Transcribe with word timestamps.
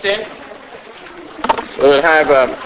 16. 0.00 0.26
We'll 1.78 2.00
have 2.00 2.30
um, 2.30 2.56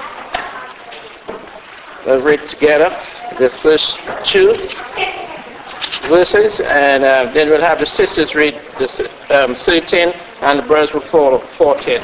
we'll 2.06 2.22
read 2.22 2.46
together 2.46 2.96
the 3.40 3.50
first 3.50 3.98
two 4.24 4.54
verses, 6.08 6.60
and 6.60 7.02
uh, 7.02 7.32
then 7.32 7.48
we'll 7.48 7.60
have 7.60 7.80
the 7.80 7.86
sisters 7.86 8.36
read 8.36 8.60
the 8.78 9.10
um, 9.30 9.56
13, 9.56 10.12
and 10.42 10.58
the 10.60 10.62
brothers 10.62 10.94
will 10.94 11.00
follow 11.00 11.38
14. 11.38 12.02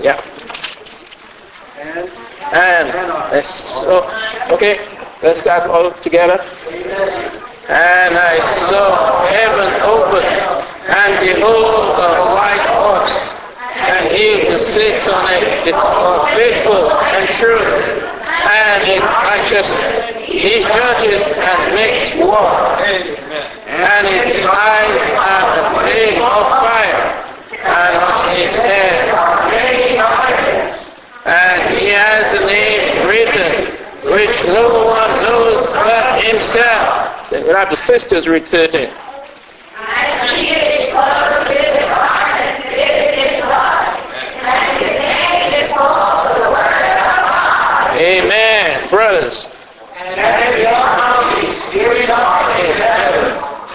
Yeah. 0.00 0.22
And, 2.52 2.88
let's, 3.32 3.82
okay, 4.52 4.86
let's 5.22 5.40
start 5.40 5.68
all 5.68 5.90
together. 5.90 6.40
And 7.68 8.14
I 8.16 8.38
saw 8.68 9.26
heaven 9.26 9.82
open, 9.82 10.24
and 10.88 11.20
behold 11.26 11.98
a 11.98 12.34
white 12.34 12.69
sits 14.80 15.08
on 15.08 15.30
it 15.34 15.68
is 15.68 15.76
faithful 16.32 16.88
and 17.12 17.28
true, 17.36 17.60
and 17.60 18.80
in 18.88 19.02
righteousness. 19.02 20.16
He 20.24 20.64
judges 20.64 21.20
and 21.36 21.74
makes 21.74 22.16
war, 22.16 22.48
and 22.80 24.06
his 24.08 24.40
eyes 24.46 25.02
are 25.20 25.48
a 25.60 25.64
flame 25.76 26.22
of 26.22 26.46
fire, 26.64 27.12
and 27.60 27.96
on 28.08 28.36
his 28.36 28.54
head 28.56 29.10
and 31.26 31.78
he 31.78 31.88
has 31.88 32.32
a 32.40 32.46
name 32.46 33.06
written 33.06 33.76
which 34.10 34.42
no 34.46 34.86
one 34.86 35.22
knows 35.22 35.68
but 35.68 36.24
himself. 36.24 37.28
Then 37.28 37.44
we'll 37.44 37.56
have 37.56 37.68
the 37.68 37.76
sisters 37.76 38.26
read 38.26 38.48
13. 38.48 38.90
Amen. 48.00 48.88
Brothers. 48.88 49.46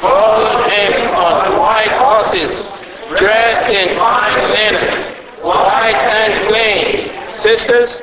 Followed 0.01 0.71
him 0.71 0.93
on 1.13 1.59
white 1.59 1.93
horses, 1.93 2.65
dressed 3.19 3.69
in 3.69 3.95
fine 3.99 4.49
linen, 4.49 5.13
white 5.43 5.93
and 5.93 6.47
clean. 6.47 7.11
Sisters? 7.65 8.01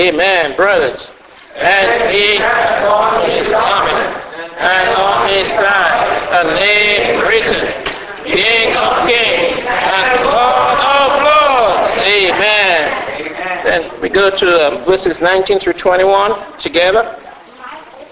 Amen, 0.00 0.56
brothers. 0.56 1.10
And 1.56 2.10
he 2.10 2.36
has 2.36 2.84
on 2.88 3.28
his 3.28 3.48
garment 3.48 4.16
and 4.58 4.88
on 4.96 5.28
his 5.28 5.48
thigh 5.48 6.40
a 6.40 6.44
name 6.54 7.20
written, 7.20 7.80
King 8.24 8.76
of 8.76 9.06
Kings 9.06 9.58
and 9.66 10.24
Lord 10.24 10.78
of 10.80 11.10
Lords. 11.20 11.92
Amen. 12.00 13.64
Then 13.64 13.99
we 13.99 13.99
go 14.12 14.30
to 14.30 14.66
um, 14.66 14.84
verses 14.84 15.20
19 15.20 15.60
through 15.60 15.74
21 15.74 16.58
together. 16.58 17.16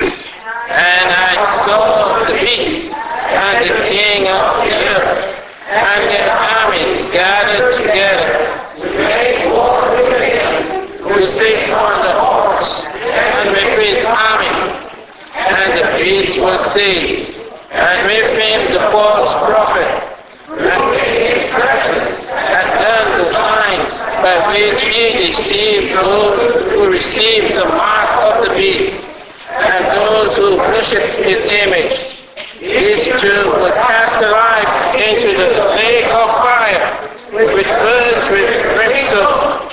And 0.01 1.09
I 1.11 1.63
saw 1.65 2.25
the 2.25 2.35
beast 2.39 2.93
and 2.93 3.65
the 3.69 3.89
king 3.89 4.29
of 4.29 4.65
the 4.65 4.75
earth 4.95 5.39
and 5.69 6.03
their 6.09 6.31
armies 6.33 7.11
gathered 7.11 7.77
together 7.77 8.49
to 8.79 8.87
make 8.99 9.45
war 9.53 9.91
with 9.91 10.23
him 10.23 10.87
who 11.03 11.27
sits 11.27 11.73
on 11.73 12.03
the 12.03 12.15
horse 12.15 12.85
and 12.87 13.51
with 13.51 13.79
his 13.79 14.05
army. 14.05 14.85
And 15.35 15.79
the 15.79 16.03
beast 16.03 16.39
was 16.41 16.61
seized, 16.73 17.41
and 17.71 18.07
with 18.07 18.39
him 18.39 18.73
the 18.73 18.81
false 18.91 19.33
prophet, 19.49 19.89
and 20.49 20.91
with 20.91 21.01
his 21.01 21.49
presence 21.51 22.25
had 22.27 22.67
done 22.79 23.19
the 23.19 23.33
signs 23.33 24.18
which 24.53 24.83
he 24.85 25.27
deceived 25.27 25.95
those 25.95 26.73
who 26.73 26.91
received 26.91 27.55
the 27.57 27.65
mark 27.65 28.11
of 28.29 28.49
the 28.49 28.55
beast, 28.55 29.07
and 29.51 29.85
those 29.97 30.37
who 30.37 30.57
worship 30.57 31.05
his 31.25 31.45
image. 31.47 32.25
These 32.61 33.05
two 33.21 33.51
were 33.61 33.73
cast 33.73 34.19
alive 34.23 34.95
into 34.97 35.37
the 35.37 35.65
lake 35.77 36.07
of 36.07 36.29
fire, 36.43 37.09
which 37.33 37.67
burns 37.67 38.31
with 38.31 38.75
brimstone 38.75 39.69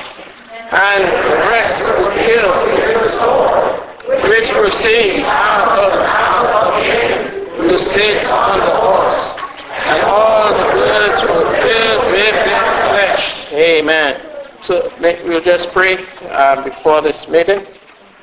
and 0.72 1.04
the 1.04 1.36
rest 1.48 1.86
killed 2.26 2.68
with 2.68 3.12
the 3.16 4.28
which 4.28 4.50
proceeds 4.50 5.26
out 5.26 5.78
of 5.78 5.92
the 5.94 6.00
mouth 6.00 6.52
of 6.66 6.84
him 6.84 7.46
who 7.56 7.78
sits 7.78 8.30
on 8.30 8.60
the 8.60 8.76
horse. 8.84 9.40
And 9.70 10.02
all 10.04 10.52
the 10.52 10.66
birds 10.74 11.22
were 11.22 11.56
filled 11.62 12.06
with 12.12 12.36
their 12.44 12.66
flesh. 12.90 13.54
Amen. 13.54 14.20
So 14.66 14.92
we'll 15.00 15.42
just 15.42 15.70
pray 15.70 16.04
uh, 16.24 16.64
before 16.64 17.00
this 17.00 17.28
meeting. 17.28 17.68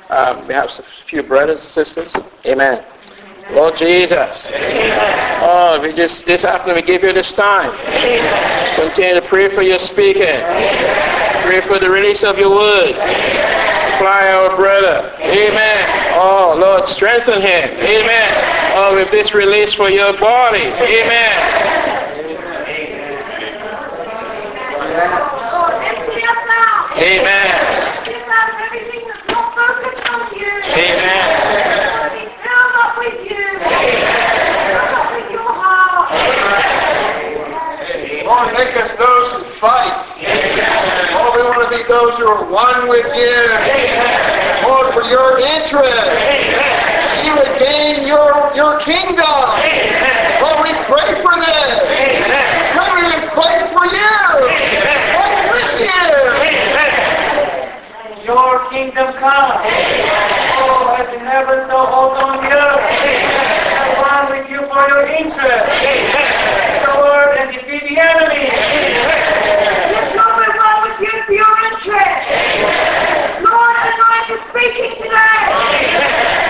Um, 0.09 0.45
we 0.45 0.53
have 0.53 0.65
a 0.77 0.83
few 1.05 1.23
brothers 1.23 1.61
and 1.61 1.69
sisters. 1.69 2.11
Amen. 2.45 2.83
Lord 3.51 3.77
Jesus. 3.77 4.45
Amen. 4.47 5.39
Oh, 5.41 5.79
we 5.81 5.93
just 5.93 6.25
this 6.25 6.43
afternoon 6.43 6.75
we 6.75 6.81
give 6.81 7.01
you 7.01 7.13
this 7.13 7.31
time. 7.31 7.71
Amen. 7.87 8.75
Continue 8.75 9.21
to 9.21 9.25
pray 9.25 9.47
for 9.47 9.61
your 9.61 9.79
speaking. 9.79 10.23
Amen. 10.23 11.47
Pray 11.47 11.61
for 11.61 11.79
the 11.79 11.89
release 11.89 12.25
of 12.25 12.37
your 12.37 12.49
word. 12.49 12.89
Supply 12.89 14.33
our 14.33 14.53
brother. 14.57 15.15
Amen. 15.21 16.11
Oh, 16.15 16.57
Lord, 16.59 16.89
strengthen 16.89 17.39
him. 17.39 17.69
Amen. 17.79 18.73
Oh, 18.75 18.95
with 18.95 19.11
this 19.11 19.33
release 19.33 19.73
for 19.73 19.89
your 19.89 20.11
body. 20.19 20.59
Amen. 20.59 21.92
Amen. 27.03 27.83
Amen. 30.73 31.43
Lord, 38.23 38.53
make 38.53 38.77
us 38.77 38.95
those 38.95 39.31
who 39.33 39.43
fight. 39.59 39.91
Lord, 41.11 41.35
we 41.35 41.43
want 41.43 41.69
to 41.69 41.75
be 41.75 41.83
those 41.89 42.15
who 42.15 42.25
are 42.25 42.45
one 42.45 42.87
with 42.87 43.05
you. 43.13 43.51
Lord, 44.63 44.93
for 44.93 45.03
your 45.03 45.39
interest. 45.39 46.07
You 47.25 47.35
would 47.35 47.59
gain 47.59 48.07
your, 48.07 48.55
your 48.55 48.79
kingdom. 48.79 49.27
Lord, 50.39 50.63
we 50.63 50.71
pray 50.87 51.19
for 51.19 51.35
this. 51.35 51.83
Lord, 52.79 52.95
we 52.95 53.03
would 53.11 53.27
pray 53.35 53.67
for 53.75 53.85
you. 53.91 54.15
Pray 55.19 55.51
with 55.51 55.81
you. 55.81 56.23
Your 58.33 58.65
kingdom 58.71 59.13
come. 59.13 59.61
Oh, 59.61 60.97
as 60.97 61.05
in 61.13 61.19
heaven, 61.21 61.69
so 61.69 61.77
also 61.77 62.33
on 62.33 62.41
the 62.41 62.49
earth. 62.49 62.81
And 62.81 63.93
one 64.01 64.25
with 64.33 64.49
you 64.49 64.65
for 64.73 64.89
your 64.89 65.05
interest. 65.05 65.69
The 66.81 66.93
word 66.97 67.37
and 67.37 67.53
defeat 67.53 67.93
the 67.93 68.01
enemy. 68.01 68.49
Lord, 70.17 70.49
well 70.49 70.81
with 70.81 70.97
you 70.97 71.13
for 71.29 71.33
your 71.37 71.53
interest. 71.69 72.25
Lord, 73.45 73.75
anoint 73.85 74.25
the 74.33 74.37
speaking 74.49 74.97
today. 74.97 75.45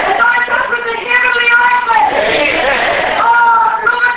Anoint 0.07 0.47
us 0.55 0.65
with 0.71 0.87
the 0.87 0.95
heavenly 1.03 1.49
ointment. 1.51 2.63
Oh, 3.19 3.75
Lord, 3.91 4.15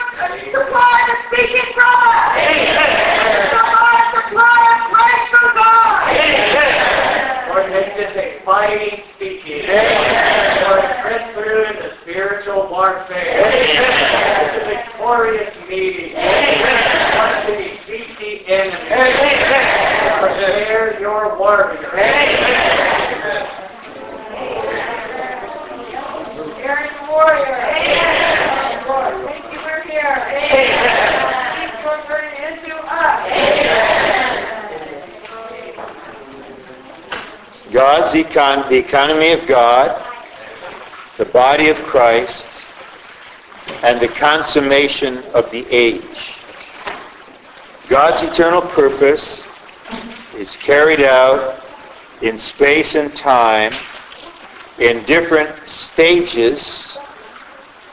supply 0.55 0.99
the 1.11 1.19
speaking 1.27 1.67
from 1.75 1.99
us. 1.99 2.31
Lord, 3.59 4.07
supply 4.15 4.55
a 4.71 4.87
grace 4.87 5.27
from 5.35 5.51
God. 5.59 6.15
Lord, 7.49 7.71
make 7.71 7.95
this 7.97 8.15
a 8.17 8.39
fighting 8.45 9.03
speaking. 9.15 9.67
Lord, 9.67 10.85
press 11.01 11.25
through 11.33 11.65
in 11.65 11.77
the 11.77 11.91
spiritual 12.87 13.07
warfare. 13.07 13.43
It's 14.47 14.57
a 14.57 14.67
victorious 14.69 15.55
meeting. 15.69 16.15
Want 16.15 17.47
to 17.47 17.53
defeat 17.57 18.19
the 18.19 18.33
enemy. 18.49 18.77
Prepare 20.21 21.01
your 21.01 21.37
warrior. 21.39 21.91
Aaron 26.63 26.91
the 26.95 27.05
warrior. 27.11 27.57
Lord, 28.87 29.15
thank 29.27 29.45
you 29.53 29.59
for 29.59 29.79
here. 29.89 30.17
Keep 31.57 31.73
your 31.85 31.99
turning 32.07 32.37
into 32.43 32.75
us. 32.87 33.21
God's 37.73 38.13
econ- 38.15 38.69
the 38.69 38.77
economy 38.77 39.33
of 39.33 39.47
God, 39.47 40.03
the 41.19 41.25
body 41.27 41.69
of 41.69 41.77
Christ, 41.79 42.47
and 43.83 44.01
the 44.01 44.09
consummation 44.09 45.19
of 45.35 45.51
the 45.51 45.67
age. 45.71 46.35
God's 47.89 48.23
eternal 48.23 48.63
purpose 48.63 49.47
is 50.37 50.57
carried 50.57 51.01
out 51.01 51.65
in 52.23 52.37
space 52.37 52.95
and 52.95 53.15
time 53.15 53.73
in 54.79 55.05
different 55.05 55.69
stages 55.69 56.99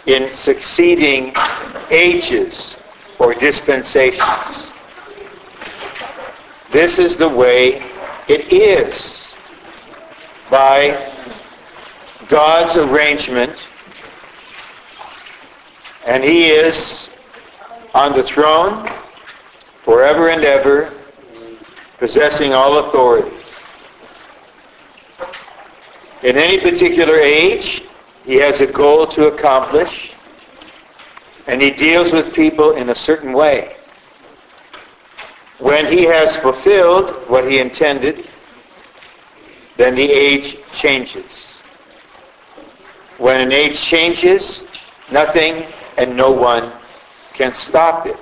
in 0.06 0.30
succeeding 0.30 1.33
ages 1.89 2.75
or 3.19 3.33
dispensations. 3.33 4.68
This 6.71 7.00
is 7.00 7.18
the 7.18 7.30
way 7.30 7.83
it 8.27 8.51
is 8.51 9.33
by 10.50 11.13
God's 12.27 12.75
arrangement 12.75 13.65
and 16.06 16.24
he 16.24 16.50
is 16.50 17.10
on 17.94 18.14
the 18.14 18.24
throne 18.24 18.90
forever 19.84 20.30
and 20.30 20.44
ever 20.44 20.94
possessing 21.98 22.54
all 22.54 22.80
authority. 22.80 23.36
In 26.24 26.38
any 26.38 26.60
particular 26.60 27.16
age, 27.16 27.84
he 28.26 28.36
has 28.36 28.62
a 28.62 28.68
goal 28.68 29.06
to 29.08 29.28
accomplish, 29.28 30.14
and 31.48 31.62
he 31.62 31.72
deals 31.72 32.12
with 32.12 32.34
people 32.34 32.72
in 32.72 32.90
a 32.90 32.96
certain 32.96 33.34
way. 33.34 33.76
When 35.60 35.86
he 35.92 36.04
has 36.04 36.36
fulfilled 36.36 37.12
what 37.30 37.50
he 37.50 37.60
intended, 37.60 38.30
then 39.78 39.96
the 39.96 40.10
age 40.10 40.58
changes. 40.74 41.60
When 43.18 43.40
an 43.40 43.52
age 43.52 43.80
changes, 43.80 44.64
nothing 45.12 45.66
and 45.98 46.16
no 46.16 46.31
one 46.31 46.72
can 47.34 47.54
stop 47.54 48.06
it. 48.06 48.19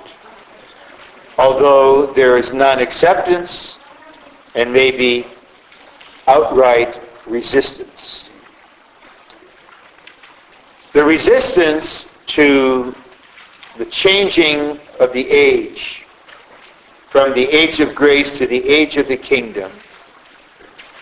Although 1.38 2.12
there 2.12 2.36
is 2.36 2.52
non-acceptance 2.52 3.78
and 4.54 4.72
maybe 4.72 5.26
outright 6.28 7.00
resistance. 7.26 8.30
The 10.92 11.04
resistance 11.04 12.06
to 12.26 12.94
the 13.78 13.86
changing 13.86 14.78
of 15.00 15.12
the 15.12 15.28
age 15.28 16.04
from 17.08 17.34
the 17.34 17.44
age 17.44 17.80
of 17.80 17.94
grace 17.94 18.36
to 18.38 18.46
the 18.46 18.66
age 18.66 18.96
of 18.96 19.08
the 19.08 19.16
kingdom 19.16 19.70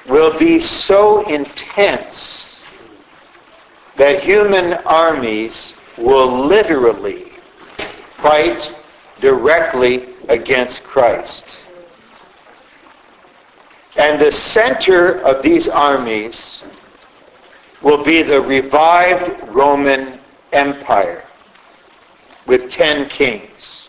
will 0.09 0.37
be 0.39 0.59
so 0.59 1.25
intense 1.29 2.65
that 3.97 4.23
human 4.23 4.75
armies 4.87 5.75
will 5.99 6.47
literally 6.47 7.33
fight 8.19 8.75
directly 9.21 10.15
against 10.29 10.83
Christ. 10.83 11.45
And 13.97 14.21
the 14.21 14.31
center 14.31 15.21
of 15.23 15.43
these 15.43 15.69
armies 15.69 16.63
will 17.83 18.03
be 18.05 18.23
the 18.23 18.41
revived 18.41 19.49
Roman 19.49 20.21
Empire 20.53 21.25
with 22.47 22.71
ten 22.71 23.09
kings. 23.09 23.89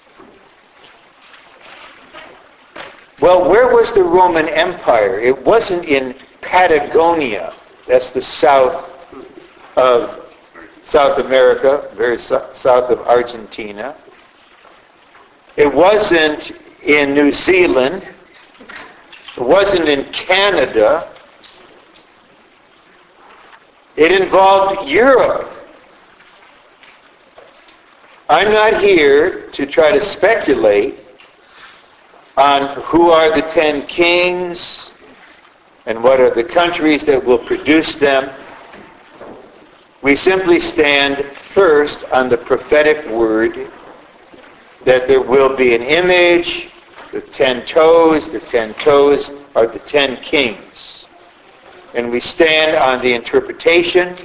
Well, 3.19 3.47
where 3.47 3.67
was 3.73 3.93
the 3.93 4.03
Roman 4.03 4.47
Empire? 4.49 5.19
It 5.19 5.45
wasn't 5.45 5.85
in 5.85 6.15
Patagonia. 6.41 7.53
That's 7.87 8.11
the 8.11 8.21
south 8.21 8.97
of 9.77 10.20
South 10.83 11.19
America, 11.19 11.89
very 11.95 12.17
south 12.17 12.89
of 12.89 12.99
Argentina. 13.01 13.95
It 15.55 15.71
wasn't 15.71 16.53
in 16.83 17.13
New 17.13 17.31
Zealand. 17.31 18.07
It 19.37 19.43
wasn't 19.43 19.87
in 19.87 20.11
Canada. 20.11 21.09
It 23.95 24.11
involved 24.11 24.89
Europe. 24.89 25.49
I'm 28.29 28.51
not 28.51 28.81
here 28.81 29.49
to 29.51 29.65
try 29.65 29.91
to 29.91 29.99
speculate 29.99 30.99
on 32.37 32.81
who 32.83 33.11
are 33.11 33.35
the 33.35 33.41
ten 33.41 33.85
kings 33.87 34.91
and 35.85 36.01
what 36.01 36.19
are 36.19 36.29
the 36.33 36.43
countries 36.43 37.05
that 37.05 37.23
will 37.23 37.37
produce 37.37 37.95
them. 37.97 38.31
We 40.01 40.15
simply 40.15 40.59
stand 40.59 41.23
first 41.37 42.05
on 42.05 42.27
the 42.27 42.37
prophetic 42.37 43.07
word 43.07 43.71
that 44.83 45.05
there 45.05 45.21
will 45.21 45.55
be 45.55 45.75
an 45.75 45.83
image 45.83 46.69
with 47.13 47.29
ten 47.29 47.63
toes. 47.67 48.27
The 48.27 48.39
ten 48.39 48.73
toes 48.75 49.29
are 49.55 49.67
the 49.67 49.77
ten 49.77 50.17
kings. 50.23 51.05
And 51.93 52.09
we 52.09 52.19
stand 52.19 52.75
on 52.77 52.99
the 53.01 53.13
interpretation 53.13 54.17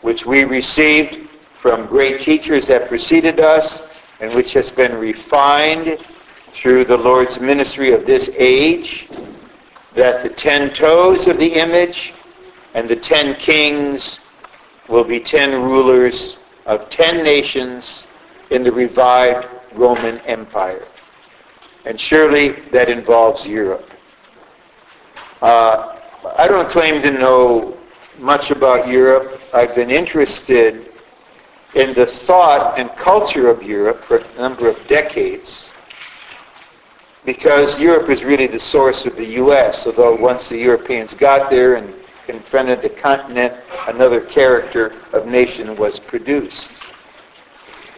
which 0.00 0.26
we 0.26 0.44
received 0.44 1.28
from 1.54 1.86
great 1.86 2.22
teachers 2.22 2.66
that 2.66 2.88
preceded 2.88 3.38
us 3.38 3.82
and 4.20 4.34
which 4.34 4.54
has 4.54 4.72
been 4.72 4.96
refined 4.96 6.04
through 6.52 6.84
the 6.84 6.96
Lord's 6.96 7.38
ministry 7.38 7.92
of 7.92 8.06
this 8.06 8.28
age, 8.36 9.08
that 9.94 10.24
the 10.24 10.30
ten 10.30 10.72
toes 10.74 11.28
of 11.28 11.38
the 11.38 11.52
image 11.52 12.12
and 12.74 12.88
the 12.88 12.96
ten 12.96 13.36
kings 13.36 14.18
will 14.90 15.04
be 15.04 15.20
ten 15.20 15.62
rulers 15.62 16.38
of 16.66 16.88
ten 16.90 17.22
nations 17.22 18.04
in 18.50 18.62
the 18.62 18.72
revived 18.72 19.46
Roman 19.72 20.18
Empire. 20.20 20.86
And 21.84 21.98
surely 21.98 22.50
that 22.72 22.90
involves 22.90 23.46
Europe. 23.46 23.88
Uh, 25.40 25.96
I 26.36 26.46
don't 26.46 26.68
claim 26.68 27.00
to 27.02 27.10
know 27.10 27.78
much 28.18 28.50
about 28.50 28.88
Europe. 28.88 29.40
I've 29.54 29.74
been 29.74 29.90
interested 29.90 30.92
in 31.74 31.94
the 31.94 32.04
thought 32.04 32.78
and 32.78 32.90
culture 32.96 33.48
of 33.48 33.62
Europe 33.62 34.04
for 34.04 34.18
a 34.18 34.34
number 34.36 34.68
of 34.68 34.86
decades 34.86 35.70
because 37.24 37.78
Europe 37.78 38.08
is 38.08 38.24
really 38.24 38.46
the 38.46 38.58
source 38.58 39.06
of 39.06 39.16
the 39.16 39.24
U.S., 39.24 39.86
although 39.86 40.16
once 40.16 40.48
the 40.48 40.58
Europeans 40.58 41.14
got 41.14 41.50
there 41.50 41.76
and 41.76 41.92
confronted 42.26 42.82
the 42.82 42.88
continent, 42.88 43.54
another 43.88 44.20
character 44.20 44.96
of 45.12 45.26
nation 45.26 45.76
was 45.76 45.98
produced. 45.98 46.70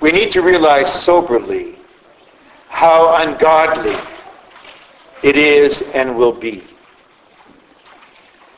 We 0.00 0.10
need 0.12 0.30
to 0.32 0.42
realize 0.42 0.92
soberly 0.92 1.78
how 2.68 3.22
ungodly 3.22 3.96
it 5.22 5.36
is 5.36 5.82
and 5.94 6.16
will 6.16 6.32
be. 6.32 6.64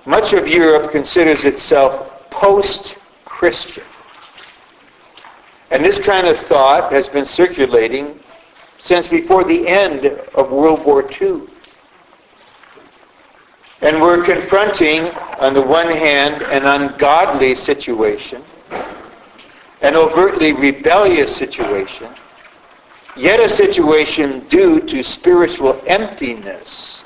Much 0.07 0.33
of 0.33 0.47
Europe 0.47 0.91
considers 0.91 1.45
itself 1.45 2.31
post-Christian. 2.31 3.85
And 5.71 5.85
this 5.85 5.99
kind 5.99 6.27
of 6.27 6.39
thought 6.39 6.93
has 6.93 7.09
been 7.09 7.27
circulating 7.27 8.21
since 8.79 9.09
before 9.09 9.45
the 9.45 9.67
end 9.67 10.07
of 10.35 10.51
World 10.51 10.85
War 10.85 11.09
II. 11.21 11.43
And 13.81 14.01
we're 14.01 14.25
confronting, 14.25 15.09
on 15.41 15.55
the 15.55 15.61
one 15.61 15.89
hand, 15.89 16.43
an 16.45 16.65
ungodly 16.65 17.55
situation, 17.55 18.43
an 19.83 19.95
overtly 19.97 20.53
rebellious 20.53 21.35
situation, 21.35 22.09
yet 23.17 23.41
a 23.41 23.49
situation 23.49 24.41
due 24.49 24.81
to 24.81 25.03
spiritual 25.03 25.81
emptiness 25.87 27.05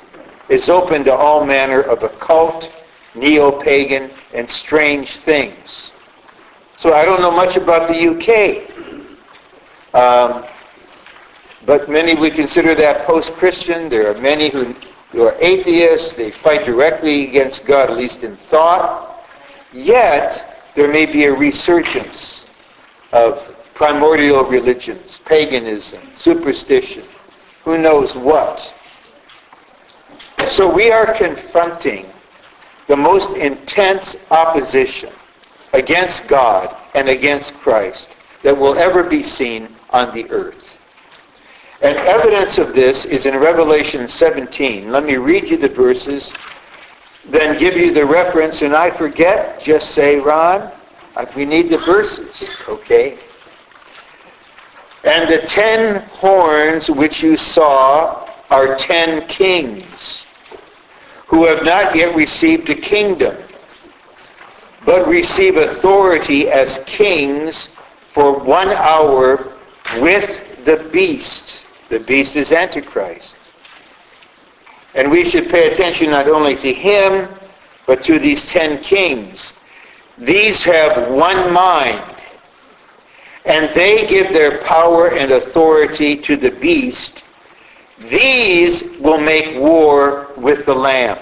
is 0.48 0.68
open 0.68 1.04
to 1.04 1.12
all 1.12 1.44
manner 1.44 1.82
of 1.82 2.02
occult, 2.02 2.70
neo-pagan, 3.14 4.10
and 4.32 4.48
strange 4.48 5.16
things. 5.16 5.92
So 6.76 6.94
I 6.94 7.04
don't 7.04 7.20
know 7.20 7.30
much 7.30 7.56
about 7.56 7.88
the 7.88 8.08
UK. 8.14 8.68
Um, 9.94 10.44
but 11.66 11.88
many 11.88 12.14
we 12.14 12.30
consider 12.30 12.74
that 12.76 13.06
post-Christian. 13.06 13.88
There 13.88 14.10
are 14.10 14.18
many 14.20 14.48
who, 14.48 14.74
who 15.10 15.22
are 15.22 15.36
atheists. 15.40 16.14
They 16.14 16.30
fight 16.30 16.64
directly 16.64 17.28
against 17.28 17.64
God, 17.64 17.90
at 17.90 17.96
least 17.96 18.24
in 18.24 18.36
thought. 18.36 19.24
Yet, 19.72 20.62
there 20.74 20.90
may 20.90 21.06
be 21.06 21.24
a 21.24 21.32
resurgence 21.32 22.46
of 23.12 23.54
primordial 23.74 24.44
religions, 24.44 25.20
paganism, 25.24 26.00
superstition, 26.14 27.04
who 27.64 27.78
knows 27.78 28.14
what. 28.14 28.72
So 30.48 30.72
we 30.72 30.90
are 30.90 31.14
confronting 31.14 32.06
the 32.86 32.96
most 32.96 33.30
intense 33.36 34.16
opposition 34.30 35.12
against 35.74 36.26
God 36.26 36.74
and 36.94 37.08
against 37.08 37.54
Christ 37.54 38.08
that 38.42 38.56
will 38.56 38.76
ever 38.78 39.02
be 39.02 39.22
seen 39.22 39.68
on 39.90 40.14
the 40.14 40.28
earth. 40.30 40.57
And 41.80 41.96
evidence 41.96 42.58
of 42.58 42.72
this 42.74 43.04
is 43.04 43.24
in 43.24 43.36
Revelation 43.36 44.08
17. 44.08 44.90
Let 44.90 45.04
me 45.04 45.16
read 45.16 45.48
you 45.48 45.56
the 45.56 45.68
verses, 45.68 46.32
then 47.24 47.56
give 47.56 47.76
you 47.76 47.94
the 47.94 48.04
reference, 48.04 48.62
and 48.62 48.74
I 48.74 48.90
forget, 48.90 49.60
just 49.60 49.90
say, 49.90 50.18
Ron, 50.18 50.72
uh, 51.14 51.26
we 51.36 51.44
need 51.44 51.70
the 51.70 51.78
verses, 51.78 52.48
okay? 52.68 53.18
And 55.04 55.30
the 55.30 55.46
ten 55.46 56.02
horns 56.08 56.90
which 56.90 57.22
you 57.22 57.36
saw 57.36 58.28
are 58.50 58.76
ten 58.76 59.28
kings 59.28 60.26
who 61.28 61.44
have 61.44 61.64
not 61.64 61.94
yet 61.94 62.16
received 62.16 62.70
a 62.70 62.74
kingdom, 62.74 63.36
but 64.84 65.06
receive 65.06 65.56
authority 65.56 66.48
as 66.48 66.80
kings 66.86 67.68
for 68.12 68.36
one 68.36 68.68
hour 68.70 69.52
with 70.00 70.64
the 70.64 70.88
beast. 70.92 71.66
The 71.88 72.00
beast 72.00 72.36
is 72.36 72.52
Antichrist. 72.52 73.38
And 74.94 75.10
we 75.10 75.24
should 75.24 75.48
pay 75.48 75.72
attention 75.72 76.10
not 76.10 76.28
only 76.28 76.56
to 76.56 76.72
him, 76.72 77.28
but 77.86 78.02
to 78.04 78.18
these 78.18 78.48
ten 78.48 78.82
kings. 78.82 79.54
These 80.18 80.62
have 80.64 81.10
one 81.10 81.52
mind, 81.52 82.02
and 83.44 83.74
they 83.74 84.06
give 84.06 84.32
their 84.32 84.58
power 84.58 85.14
and 85.14 85.32
authority 85.32 86.16
to 86.16 86.36
the 86.36 86.50
beast. 86.50 87.22
These 88.10 88.84
will 89.00 89.20
make 89.20 89.58
war 89.58 90.32
with 90.36 90.66
the 90.66 90.74
Lamb. 90.74 91.18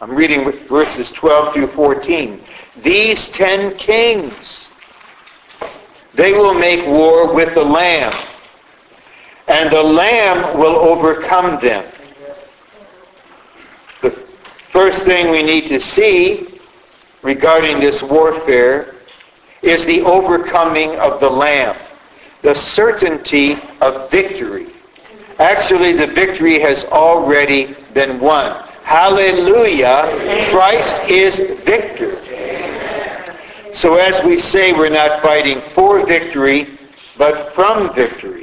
I'm 0.00 0.16
reading 0.16 0.50
verses 0.66 1.10
12 1.10 1.54
through 1.54 1.68
14. 1.68 2.40
These 2.82 3.28
ten 3.28 3.76
kings, 3.76 4.70
they 6.14 6.32
will 6.32 6.54
make 6.54 6.84
war 6.86 7.32
with 7.32 7.54
the 7.54 7.64
Lamb, 7.64 8.12
and 9.52 9.70
the 9.70 9.82
Lamb 9.82 10.58
will 10.58 10.76
overcome 10.76 11.60
them. 11.60 11.84
The 14.00 14.10
first 14.70 15.04
thing 15.04 15.30
we 15.30 15.42
need 15.42 15.68
to 15.68 15.78
see 15.78 16.58
regarding 17.20 17.78
this 17.78 18.02
warfare 18.02 18.94
is 19.60 19.84
the 19.84 20.00
overcoming 20.02 20.96
of 20.96 21.20
the 21.20 21.28
Lamb, 21.28 21.76
the 22.40 22.54
certainty 22.54 23.58
of 23.82 24.10
victory. 24.10 24.68
Actually, 25.38 25.92
the 25.92 26.06
victory 26.06 26.58
has 26.58 26.86
already 26.86 27.76
been 27.92 28.18
won. 28.20 28.66
Hallelujah. 28.84 30.48
Christ 30.50 30.98
is 31.10 31.36
victor. 31.62 32.16
So 33.70 33.96
as 33.96 34.24
we 34.24 34.40
say, 34.40 34.72
we're 34.72 34.88
not 34.88 35.20
fighting 35.20 35.60
for 35.60 36.06
victory, 36.06 36.78
but 37.18 37.52
from 37.52 37.94
victory. 37.94 38.41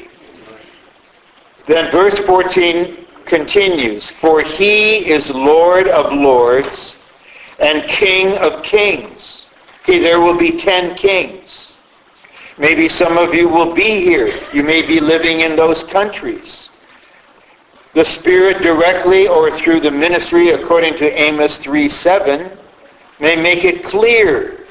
Then 1.70 1.92
verse 1.92 2.18
14 2.18 3.06
continues, 3.26 4.10
For 4.10 4.42
he 4.42 5.08
is 5.08 5.30
Lord 5.30 5.88
of 5.88 6.12
lords 6.12 6.96
and 7.60 7.88
King 7.88 8.36
of 8.40 8.64
kings. 8.64 9.46
Okay, 9.84 10.00
there 10.00 10.20
will 10.20 10.36
be 10.36 10.58
ten 10.58 10.96
kings. 10.96 11.74
Maybe 12.58 12.90
some 12.90 13.20
of 13.20 13.36
you 13.36 13.48
will 13.48 13.72
be 13.72 14.02
here. 14.02 14.34
You 14.52 14.64
may 14.64 14.82
be 14.82 15.00
living 15.00 15.42
in 15.42 15.56
those 15.56 15.84
countries. 15.84 16.70
The 17.94 18.04
Spirit 18.04 18.64
directly 18.64 19.28
or 19.28 19.56
through 19.56 19.82
the 19.82 19.92
ministry, 19.92 20.50
according 20.50 20.98
to 20.98 21.22
Amos 21.22 21.60
3.7, 21.60 22.58
may 23.20 23.36
make 23.36 23.64
it 23.64 23.84
clear 23.84 24.66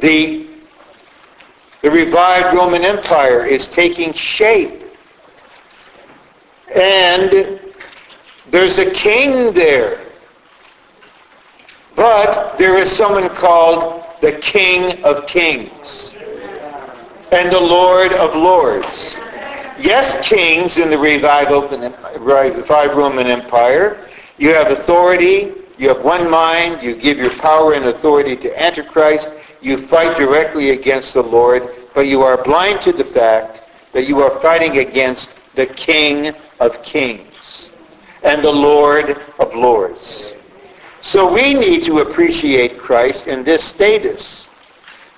the, 0.00 0.48
the 1.82 1.90
revived 1.90 2.56
Roman 2.56 2.86
Empire 2.86 3.44
is 3.44 3.68
taking 3.68 4.14
shape. 4.14 4.79
And 6.74 7.60
there's 8.50 8.78
a 8.78 8.90
king 8.90 9.52
there. 9.52 10.00
But 11.96 12.56
there 12.58 12.78
is 12.78 12.90
someone 12.90 13.28
called 13.28 14.04
the 14.20 14.32
King 14.32 15.02
of 15.04 15.26
Kings 15.26 16.14
and 17.32 17.50
the 17.50 17.60
Lord 17.60 18.12
of 18.12 18.34
Lords. 18.34 19.16
Yes, 19.78 20.16
kings 20.26 20.78
in 20.78 20.90
the 20.90 20.98
revived, 20.98 21.50
revived 22.20 22.94
Roman 22.94 23.26
Empire. 23.26 24.08
You 24.36 24.52
have 24.54 24.70
authority. 24.70 25.52
You 25.78 25.88
have 25.88 26.04
one 26.04 26.30
mind. 26.30 26.82
You 26.82 26.94
give 26.94 27.18
your 27.18 27.34
power 27.38 27.72
and 27.74 27.86
authority 27.86 28.36
to 28.36 28.62
Antichrist. 28.62 29.32
You 29.62 29.78
fight 29.78 30.18
directly 30.18 30.70
against 30.70 31.14
the 31.14 31.22
Lord. 31.22 31.68
But 31.94 32.02
you 32.08 32.22
are 32.22 32.42
blind 32.42 32.82
to 32.82 32.92
the 32.92 33.04
fact 33.04 33.62
that 33.92 34.06
you 34.06 34.20
are 34.20 34.38
fighting 34.40 34.78
against 34.78 35.32
the 35.54 35.66
King 35.66 36.34
of 36.60 36.82
Kings 36.82 37.70
and 38.22 38.42
the 38.42 38.50
Lord 38.50 39.20
of 39.38 39.54
Lords. 39.54 40.32
So 41.00 41.32
we 41.32 41.54
need 41.54 41.82
to 41.84 42.00
appreciate 42.00 42.78
Christ 42.78 43.26
in 43.26 43.42
this 43.42 43.64
status. 43.64 44.48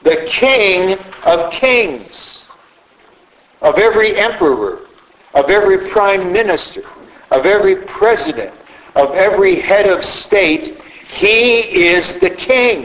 The 0.02 0.24
King 0.26 0.98
of 1.24 1.50
Kings, 1.50 2.46
of 3.60 3.78
every 3.78 4.16
emperor, 4.16 4.86
of 5.34 5.50
every 5.50 5.90
prime 5.90 6.32
minister, 6.32 6.84
of 7.30 7.46
every 7.46 7.76
president, 7.76 8.54
of 8.94 9.14
every 9.14 9.56
head 9.56 9.88
of 9.88 10.04
state, 10.04 10.80
he 11.08 11.60
is 11.84 12.14
the 12.16 12.30
king. 12.30 12.84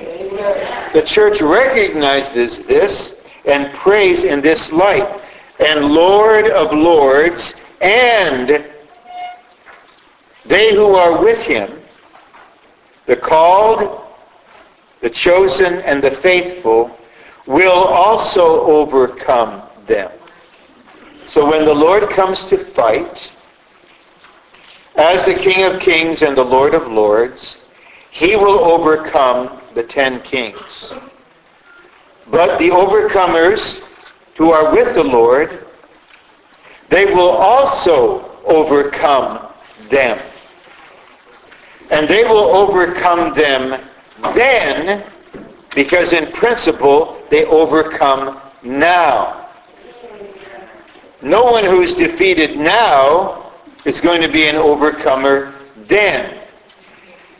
The 0.94 1.04
church 1.06 1.42
recognizes 1.42 2.62
this 2.62 3.16
and 3.46 3.74
prays 3.74 4.24
in 4.24 4.42
this 4.42 4.72
light. 4.72 5.22
And 5.60 5.86
Lord 5.92 6.48
of 6.48 6.72
lords, 6.72 7.56
and 7.82 8.66
they 10.46 10.74
who 10.74 10.96
are 10.96 11.22
with 11.22 11.42
him, 11.42 11.80
the 13.06 13.16
called, 13.16 14.02
the 15.02 15.10
chosen, 15.10 15.76
and 15.80 16.04
the 16.04 16.12
faithful 16.12 16.98
will 17.46 17.72
also 17.72 18.62
overcome 18.66 19.64
them. 19.88 20.12
So 21.26 21.50
when 21.50 21.66
the 21.66 21.74
Lord 21.74 22.10
comes 22.10 22.44
to 22.46 22.58
fight, 22.58 23.32
as 24.96 25.26
the 25.26 25.34
King 25.34 25.64
of 25.64 25.80
kings 25.80 26.22
and 26.22 26.38
the 26.38 26.44
Lord 26.44 26.74
of 26.74 26.88
lords, 26.88 27.58
he 28.12 28.36
will 28.36 28.60
overcome 28.60 29.62
the 29.76 29.84
ten 29.84 30.22
kings. 30.22 30.92
But 32.30 32.58
the 32.58 32.70
overcomers 32.70 33.82
who 34.38 34.52
are 34.52 34.72
with 34.72 34.96
the 34.96 35.04
Lord, 35.04 35.68
they 36.90 37.06
will 37.06 37.30
also 37.30 38.40
overcome 38.46 39.52
them. 39.90 40.20
And 41.92 42.08
they 42.08 42.24
will 42.24 42.56
overcome 42.56 43.34
them 43.34 43.82
then 44.34 45.04
because 45.74 46.14
in 46.14 46.32
principle 46.32 47.22
they 47.30 47.46
overcome 47.46 48.40
now. 48.64 49.50
No 51.22 51.44
one 51.44 51.64
who 51.64 51.82
is 51.82 51.94
defeated 51.94 52.58
now 52.58 53.52
is 53.86 54.00
going 54.00 54.22
to 54.22 54.28
be 54.28 54.48
an 54.48 54.56
overcomer 54.56 55.54
then. 55.88 56.38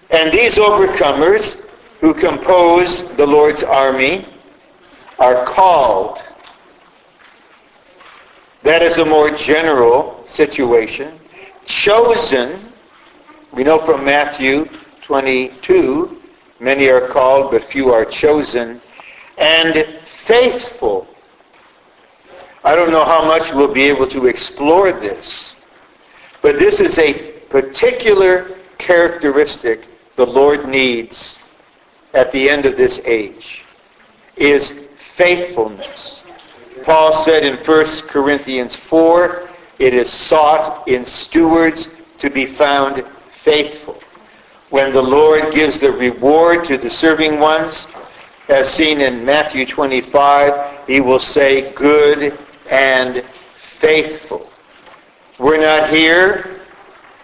And 0.10 0.32
these 0.32 0.56
overcomers 0.56 1.62
who 2.00 2.14
compose 2.14 3.04
the 3.16 3.26
Lord's 3.26 3.64
army 3.64 4.28
are 5.20 5.46
called. 5.46 6.20
That 8.68 8.84
is 8.84 8.98
a 8.98 9.06
more 9.06 9.32
general 9.32 10.22
situation. 10.26 11.18
Chosen 11.66 12.60
we 13.54 13.64
know 13.64 13.80
from 13.80 14.04
Matthew 14.04 14.68
22, 15.04 16.22
many 16.60 16.90
are 16.90 17.08
called, 17.08 17.52
but 17.52 17.64
few 17.64 17.94
are 17.94 18.04
chosen. 18.04 18.82
And 19.38 20.02
faithful. 20.04 21.08
I 22.66 22.76
don't 22.76 22.92
know 22.92 23.06
how 23.06 23.26
much 23.26 23.54
we'll 23.54 23.74
be 23.74 23.84
able 23.84 24.06
to 24.08 24.26
explore 24.26 24.92
this, 24.92 25.54
but 26.42 26.60
this 26.60 26.82
is 26.82 26.98
a 26.98 27.14
particular 27.48 28.58
characteristic 28.78 29.86
the 30.18 30.28
Lord 30.28 30.68
needs 30.68 31.38
at 32.14 32.34
the 32.34 32.50
end 32.50 32.66
of 32.66 32.76
this 32.76 33.00
age, 33.06 33.64
is 34.36 34.74
faithfulness. 35.16 36.26
Paul 36.84 37.14
said 37.14 37.44
in 37.44 37.58
1 37.58 37.86
Corinthians 38.08 38.76
4, 38.76 39.50
it 39.80 39.94
is 39.94 40.12
sought 40.12 40.88
in 40.88 41.06
stewards 41.06 41.90
to 42.18 42.30
be 42.30 42.46
found 42.46 43.04
faithful. 43.44 44.00
When 44.70 44.92
the 44.92 45.02
Lord 45.02 45.54
gives 45.54 45.80
the 45.80 45.92
reward 45.92 46.66
to 46.66 46.78
the 46.78 46.90
serving 46.90 47.40
ones, 47.40 47.88
as 48.50 48.70
seen 48.70 49.02
in 49.02 49.24
Matthew 49.24 49.66
25, 49.66 50.88
he 50.88 51.00
will 51.02 51.20
say, 51.20 51.74
good 51.74 52.38
and 52.70 53.24
faithful. 53.80 54.50
We're 55.38 55.62
not 55.62 55.90
here 55.90 56.62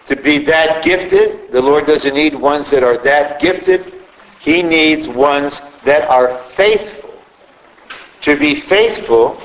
to 0.06 0.16
be 0.16 0.38
that 0.38 0.84
gifted. 0.84 1.50
The 1.50 1.60
Lord 1.60 1.86
doesn't 1.86 2.14
need 2.14 2.34
ones 2.34 2.70
that 2.70 2.82
are 2.82 2.98
that 2.98 3.40
gifted. 3.40 4.02
He 4.38 4.62
needs 4.62 5.08
ones 5.08 5.60
that 5.84 6.08
are 6.08 6.38
faithful. 6.54 7.03
To 8.24 8.36
be 8.36 8.60
faithful 8.60 9.40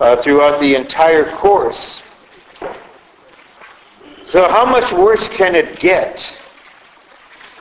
uh, 0.00 0.16
throughout 0.16 0.60
the 0.60 0.74
entire 0.74 1.30
course 1.36 2.02
so 4.30 4.46
how 4.46 4.66
much 4.66 4.92
worse 4.92 5.26
can 5.26 5.54
it 5.54 5.80
get 5.80 6.22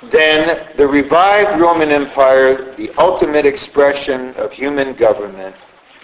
than 0.04 0.68
the 0.76 0.86
revived 0.86 1.62
Roman 1.62 1.92
Empire, 1.92 2.76
the 2.76 2.92
ultimate 2.98 3.46
expression 3.46 4.34
of 4.34 4.52
human 4.52 4.94
government, 4.94 5.56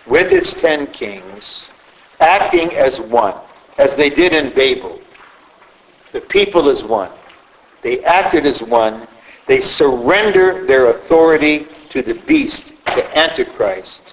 with 0.08 0.32
its 0.32 0.54
ten 0.54 0.88
kings, 0.88 1.68
acting 2.22 2.72
as 2.76 3.02
one, 3.02 3.36
as 3.78 3.98
they 3.98 4.10
did 4.10 4.32
in 4.32 4.54
Babel. 4.54 5.02
The 6.14 6.22
people 6.22 6.70
as 6.70 6.82
one. 6.82 7.12
They 7.82 8.02
acted 8.06 8.46
as 8.46 8.64
one. 8.64 9.06
They 9.48 9.60
surrender 9.60 10.66
their 10.66 10.92
authority 10.92 11.68
to 11.90 12.02
the 12.02 12.14
beast, 12.14 12.74
to 12.86 13.18
Antichrist. 13.18 14.13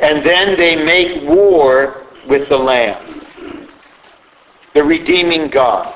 And 0.00 0.24
then 0.24 0.56
they 0.56 0.76
make 0.76 1.22
war 1.22 2.02
with 2.26 2.48
the 2.48 2.58
Lamb, 2.58 3.24
the 4.74 4.84
redeeming 4.84 5.48
God. 5.48 5.92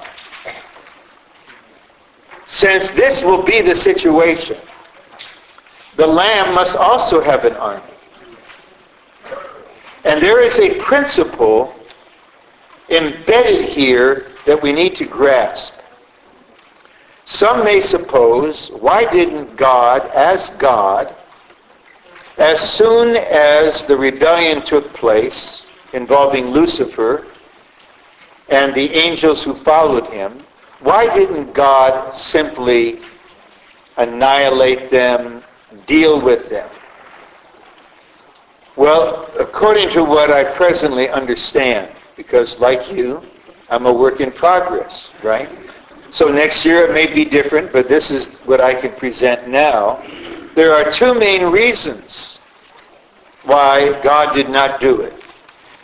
Since 2.46 2.90
this 2.90 3.22
will 3.22 3.42
be 3.42 3.60
the 3.60 3.74
situation, 3.74 4.56
the 5.96 6.06
Lamb 6.06 6.54
must 6.54 6.76
also 6.76 7.20
have 7.20 7.44
an 7.44 7.54
army. 7.54 7.82
And 10.04 10.22
there 10.22 10.42
is 10.42 10.58
a 10.58 10.78
principle 10.80 11.74
embedded 12.88 13.68
here 13.68 14.32
that 14.46 14.60
we 14.60 14.72
need 14.72 14.94
to 14.96 15.04
grasp. 15.04 15.74
Some 17.24 17.64
may 17.64 17.80
suppose, 17.80 18.70
why 18.70 19.08
didn't 19.10 19.56
God, 19.56 20.10
as 20.10 20.48
God, 20.50 21.14
as 22.40 22.58
soon 22.58 23.16
as 23.16 23.84
the 23.84 23.96
rebellion 23.96 24.64
took 24.64 24.92
place 24.94 25.64
involving 25.92 26.46
Lucifer 26.46 27.26
and 28.48 28.74
the 28.74 28.90
angels 28.94 29.42
who 29.42 29.54
followed 29.54 30.06
him, 30.06 30.42
why 30.80 31.12
didn't 31.14 31.52
God 31.52 32.14
simply 32.14 33.00
annihilate 33.98 34.90
them, 34.90 35.42
deal 35.86 36.18
with 36.18 36.48
them? 36.48 36.68
Well, 38.74 39.30
according 39.38 39.90
to 39.90 40.02
what 40.02 40.30
I 40.30 40.44
presently 40.44 41.10
understand, 41.10 41.94
because 42.16 42.58
like 42.58 42.90
you, 42.90 43.22
I'm 43.68 43.84
a 43.84 43.92
work 43.92 44.20
in 44.20 44.32
progress, 44.32 45.10
right? 45.22 45.50
So 46.08 46.28
next 46.28 46.64
year 46.64 46.88
it 46.88 46.94
may 46.94 47.12
be 47.12 47.26
different, 47.26 47.70
but 47.70 47.86
this 47.86 48.10
is 48.10 48.28
what 48.46 48.62
I 48.62 48.72
can 48.72 48.92
present 48.92 49.46
now. 49.46 50.02
There 50.54 50.72
are 50.74 50.90
two 50.90 51.14
main 51.14 51.44
reasons 51.44 52.40
why 53.44 54.00
God 54.02 54.34
did 54.34 54.48
not 54.48 54.80
do 54.80 55.00
it. 55.00 55.14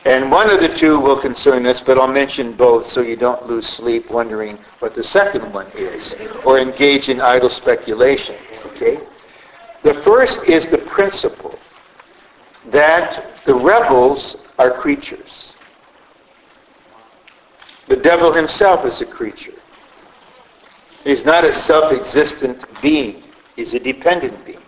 And 0.04 0.30
one 0.30 0.50
of 0.50 0.60
the 0.60 0.68
two 0.68 1.00
will 1.00 1.18
concern 1.18 1.66
us, 1.66 1.80
but 1.80 1.98
I'll 1.98 2.06
mention 2.06 2.52
both 2.52 2.86
so 2.86 3.00
you 3.00 3.16
don't 3.16 3.46
lose 3.48 3.66
sleep 3.66 4.10
wondering 4.10 4.56
what 4.78 4.94
the 4.94 5.02
second 5.02 5.52
one 5.52 5.66
is 5.74 6.14
or 6.44 6.60
engage 6.60 7.08
in 7.08 7.20
idle 7.20 7.50
speculation. 7.50 8.36
Okay? 8.66 9.00
The 9.82 9.94
first 9.94 10.44
is 10.44 10.66
the 10.66 10.78
principle 10.78 11.58
that 12.70 13.44
the 13.44 13.54
rebels 13.54 14.36
are 14.58 14.70
creatures. 14.70 15.54
The 17.88 17.96
devil 17.96 18.32
himself 18.32 18.84
is 18.84 19.00
a 19.00 19.06
creature. 19.06 19.54
He's 21.04 21.24
not 21.24 21.44
a 21.44 21.52
self-existent 21.52 22.64
being. 22.80 23.22
He's 23.56 23.74
a 23.74 23.80
dependent 23.80 24.44
being. 24.44 24.58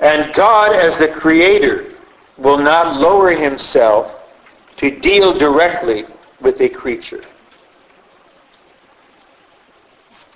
And 0.00 0.32
God, 0.34 0.76
as 0.76 0.98
the 0.98 1.08
creator, 1.08 1.94
will 2.36 2.58
not 2.58 3.00
lower 3.00 3.30
himself 3.30 4.12
to 4.76 4.90
deal 4.90 5.36
directly 5.36 6.04
with 6.40 6.60
a 6.60 6.68
creature. 6.68 7.24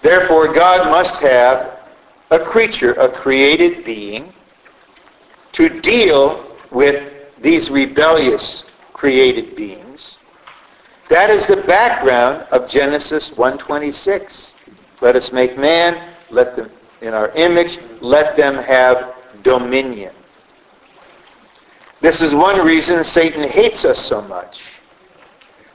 Therefore, 0.00 0.50
God 0.52 0.90
must 0.90 1.20
have 1.20 1.78
a 2.30 2.38
creature, 2.38 2.92
a 2.94 3.08
created 3.08 3.84
being, 3.84 4.32
to 5.52 5.68
deal 5.68 6.56
with 6.70 7.12
these 7.42 7.70
rebellious 7.70 8.64
created 8.94 9.54
beings. 9.56 10.16
That 11.08 11.28
is 11.28 11.44
the 11.44 11.56
background 11.56 12.46
of 12.50 12.68
Genesis 12.68 13.30
1.26. 13.30 14.54
Let 15.00 15.16
us 15.16 15.32
make 15.32 15.58
man, 15.58 16.14
let 16.30 16.54
them 16.56 16.70
in 17.00 17.14
our 17.14 17.30
image, 17.30 17.78
let 18.00 18.36
them 18.36 18.56
have 18.56 19.14
dominion. 19.42 20.12
This 22.00 22.22
is 22.22 22.34
one 22.34 22.64
reason 22.64 23.02
Satan 23.04 23.48
hates 23.48 23.84
us 23.84 23.98
so 23.98 24.22
much. 24.22 24.62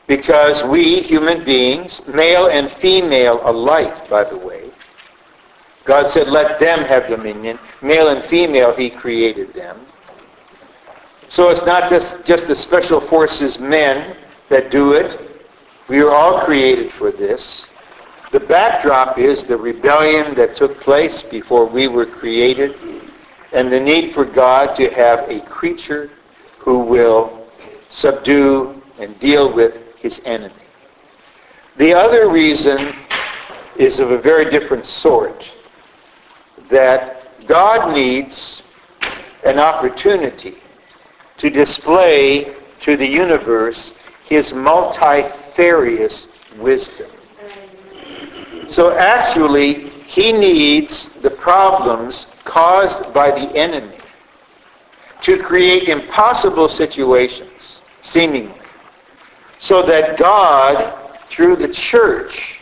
Because 0.07 0.63
we, 0.63 1.01
human 1.01 1.43
beings, 1.43 2.01
male 2.07 2.47
and 2.47 2.69
female 2.69 3.41
alike, 3.43 4.07
by 4.09 4.23
the 4.23 4.37
way, 4.37 4.69
God 5.83 6.07
said, 6.07 6.27
let 6.27 6.59
them 6.59 6.79
have 6.79 7.07
dominion. 7.07 7.59
Male 7.81 8.09
and 8.09 8.23
female, 8.23 8.75
he 8.75 8.89
created 8.89 9.53
them. 9.53 9.79
So 11.27 11.49
it's 11.49 11.65
not 11.65 11.89
just, 11.89 12.23
just 12.23 12.47
the 12.47 12.55
special 12.55 13.01
forces 13.01 13.59
men 13.59 14.15
that 14.49 14.71
do 14.71 14.93
it. 14.93 15.19
We 15.87 16.01
are 16.01 16.11
all 16.11 16.41
created 16.41 16.91
for 16.91 17.11
this. 17.11 17.67
The 18.35 18.41
backdrop 18.41 19.17
is 19.17 19.45
the 19.45 19.55
rebellion 19.55 20.35
that 20.35 20.57
took 20.57 20.81
place 20.81 21.23
before 21.23 21.65
we 21.65 21.87
were 21.87 22.05
created 22.05 22.75
and 23.53 23.71
the 23.71 23.79
need 23.79 24.13
for 24.13 24.25
God 24.25 24.75
to 24.75 24.89
have 24.89 25.19
a 25.29 25.39
creature 25.39 26.11
who 26.57 26.79
will 26.79 27.47
subdue 27.87 28.81
and 28.99 29.17
deal 29.21 29.53
with 29.53 29.77
his 29.95 30.21
enemy. 30.25 30.53
The 31.77 31.93
other 31.93 32.27
reason 32.27 32.93
is 33.77 33.99
of 33.99 34.11
a 34.11 34.17
very 34.17 34.49
different 34.51 34.85
sort, 34.85 35.49
that 36.67 37.47
God 37.47 37.93
needs 37.93 38.63
an 39.45 39.59
opportunity 39.59 40.57
to 41.37 41.49
display 41.49 42.53
to 42.81 42.97
the 42.97 43.07
universe 43.07 43.93
his 44.25 44.51
multifarious 44.51 46.27
wisdom. 46.57 47.09
So 48.67 48.95
actually, 48.97 49.89
he 50.07 50.31
needs 50.31 51.09
the 51.21 51.29
problems 51.29 52.27
caused 52.43 53.13
by 53.13 53.31
the 53.31 53.55
enemy 53.55 53.97
to 55.21 55.37
create 55.37 55.89
impossible 55.89 56.69
situations, 56.69 57.81
seemingly, 58.01 58.59
so 59.57 59.81
that 59.83 60.17
God, 60.17 60.93
through 61.27 61.55
the 61.55 61.67
church, 61.67 62.59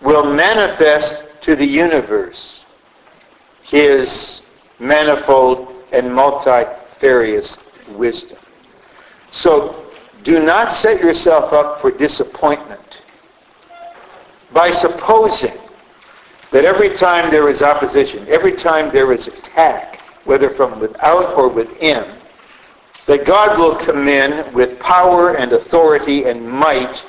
will 0.00 0.32
manifest 0.32 1.24
to 1.42 1.56
the 1.56 1.66
universe 1.66 2.64
his 3.62 4.42
manifold 4.78 5.74
and 5.92 6.12
multifarious 6.12 7.56
wisdom. 7.90 8.38
So 9.30 9.86
do 10.24 10.44
not 10.44 10.74
set 10.74 11.00
yourself 11.00 11.52
up 11.52 11.80
for 11.80 11.90
disappointment 11.90 12.81
by 14.52 14.70
supposing 14.70 15.58
that 16.50 16.64
every 16.64 16.90
time 16.90 17.30
there 17.30 17.48
is 17.48 17.62
opposition, 17.62 18.26
every 18.28 18.52
time 18.52 18.92
there 18.92 19.12
is 19.12 19.28
attack, 19.28 20.00
whether 20.24 20.50
from 20.50 20.78
without 20.78 21.34
or 21.36 21.48
within, 21.48 22.14
that 23.06 23.24
God 23.24 23.58
will 23.58 23.74
come 23.74 24.06
in 24.06 24.52
with 24.52 24.78
power 24.78 25.36
and 25.36 25.52
authority 25.52 26.24
and 26.24 26.48
might 26.48 27.02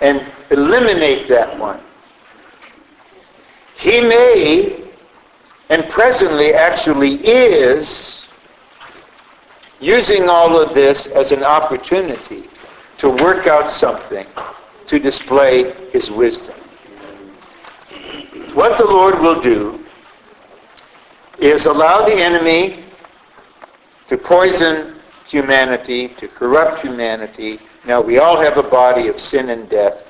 and 0.00 0.24
eliminate 0.50 1.28
that 1.28 1.58
one. 1.58 1.80
He 3.76 4.00
may, 4.00 4.84
and 5.70 5.88
presently 5.88 6.54
actually 6.54 7.14
is, 7.26 8.26
using 9.80 10.28
all 10.28 10.60
of 10.60 10.74
this 10.74 11.06
as 11.08 11.32
an 11.32 11.42
opportunity 11.42 12.44
to 12.98 13.10
work 13.10 13.46
out 13.46 13.70
something 13.70 14.26
to 14.86 14.98
display 14.98 15.74
his 15.90 16.10
wisdom. 16.10 16.54
What 18.54 18.78
the 18.78 18.84
Lord 18.84 19.18
will 19.18 19.40
do 19.40 19.84
is 21.40 21.66
allow 21.66 22.06
the 22.06 22.14
enemy 22.14 22.84
to 24.06 24.16
poison 24.16 24.94
humanity, 25.26 26.08
to 26.20 26.28
corrupt 26.28 26.80
humanity. 26.80 27.58
Now, 27.84 28.00
we 28.00 28.18
all 28.18 28.40
have 28.40 28.56
a 28.56 28.62
body 28.62 29.08
of 29.08 29.18
sin 29.18 29.50
and 29.50 29.68
death. 29.68 30.04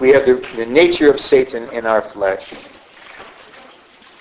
We 0.00 0.08
have 0.08 0.26
the, 0.26 0.44
the 0.56 0.66
nature 0.66 1.08
of 1.08 1.20
Satan 1.20 1.68
in 1.70 1.86
our 1.86 2.02
flesh. 2.02 2.52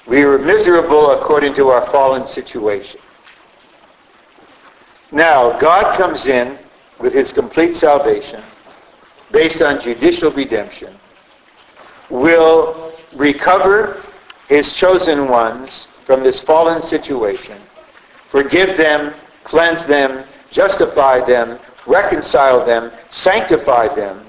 We 0.06 0.22
are 0.22 0.38
miserable 0.38 1.12
according 1.12 1.56
to 1.56 1.70
our 1.70 1.88
fallen 1.88 2.28
situation. 2.28 3.00
Now, 5.12 5.58
God 5.58 5.98
comes 5.98 6.28
in 6.28 6.60
with 7.00 7.14
his 7.14 7.34
complete 7.34 7.76
salvation 7.76 8.44
based 9.32 9.64
on 9.64 9.82
judicial 9.82 10.32
redemption, 10.32 10.96
will 12.12 12.93
recover 13.16 14.04
his 14.48 14.74
chosen 14.74 15.28
ones 15.28 15.88
from 16.06 16.24
this 16.24 16.40
fallen 16.40 16.82
situation, 16.82 17.58
forgive 18.30 18.78
them, 18.78 19.14
cleanse 19.44 19.86
them, 19.86 20.24
justify 20.52 21.24
them, 21.26 21.60
reconcile 21.86 22.66
them, 22.66 22.92
sanctify 23.10 23.88
them, 23.96 24.26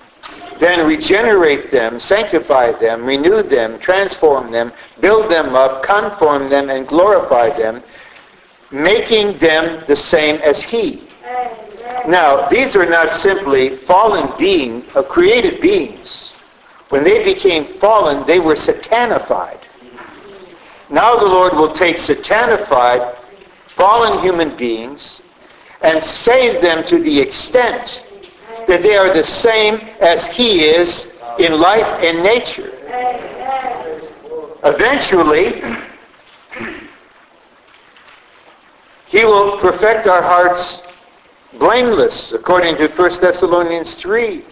then 0.58 0.86
regenerate 0.86 1.70
them, 1.70 1.98
sanctify 1.98 2.72
them, 2.72 3.04
renew 3.04 3.42
them, 3.42 3.78
transform 3.78 4.52
them, 4.52 4.72
build 5.00 5.30
them 5.30 5.54
up, 5.54 5.82
conform 5.82 6.48
them, 6.48 6.70
and 6.70 6.86
glorify 6.86 7.50
them, 7.50 7.82
making 8.70 9.36
them 9.38 9.82
the 9.86 9.96
same 9.96 10.36
as 10.42 10.62
he. 10.62 11.08
Now, 12.06 12.48
these 12.48 12.76
are 12.76 12.86
not 12.86 13.12
simply 13.12 13.76
fallen 13.78 14.30
beings, 14.38 14.84
uh, 14.94 15.02
created 15.02 15.60
beings. 15.60 16.33
When 16.90 17.04
they 17.04 17.24
became 17.24 17.64
fallen, 17.64 18.26
they 18.26 18.38
were 18.38 18.54
satanified. 18.54 19.60
Now 20.90 21.16
the 21.16 21.26
Lord 21.26 21.54
will 21.54 21.72
take 21.72 21.96
satanified, 21.96 23.16
fallen 23.66 24.20
human 24.20 24.56
beings 24.56 25.22
and 25.82 26.02
save 26.02 26.62
them 26.62 26.84
to 26.84 27.02
the 27.02 27.20
extent 27.20 28.04
that 28.68 28.82
they 28.82 28.96
are 28.96 29.12
the 29.12 29.24
same 29.24 29.80
as 30.00 30.24
he 30.26 30.64
is 30.64 31.12
in 31.38 31.60
life 31.60 31.86
and 32.02 32.22
nature. 32.22 32.72
Eventually, 34.64 35.62
he 39.08 39.24
will 39.24 39.58
perfect 39.58 40.06
our 40.06 40.22
hearts 40.22 40.80
blameless, 41.58 42.32
according 42.32 42.76
to 42.76 42.88
1 42.88 43.20
Thessalonians 43.20 43.94
3. 43.94 44.44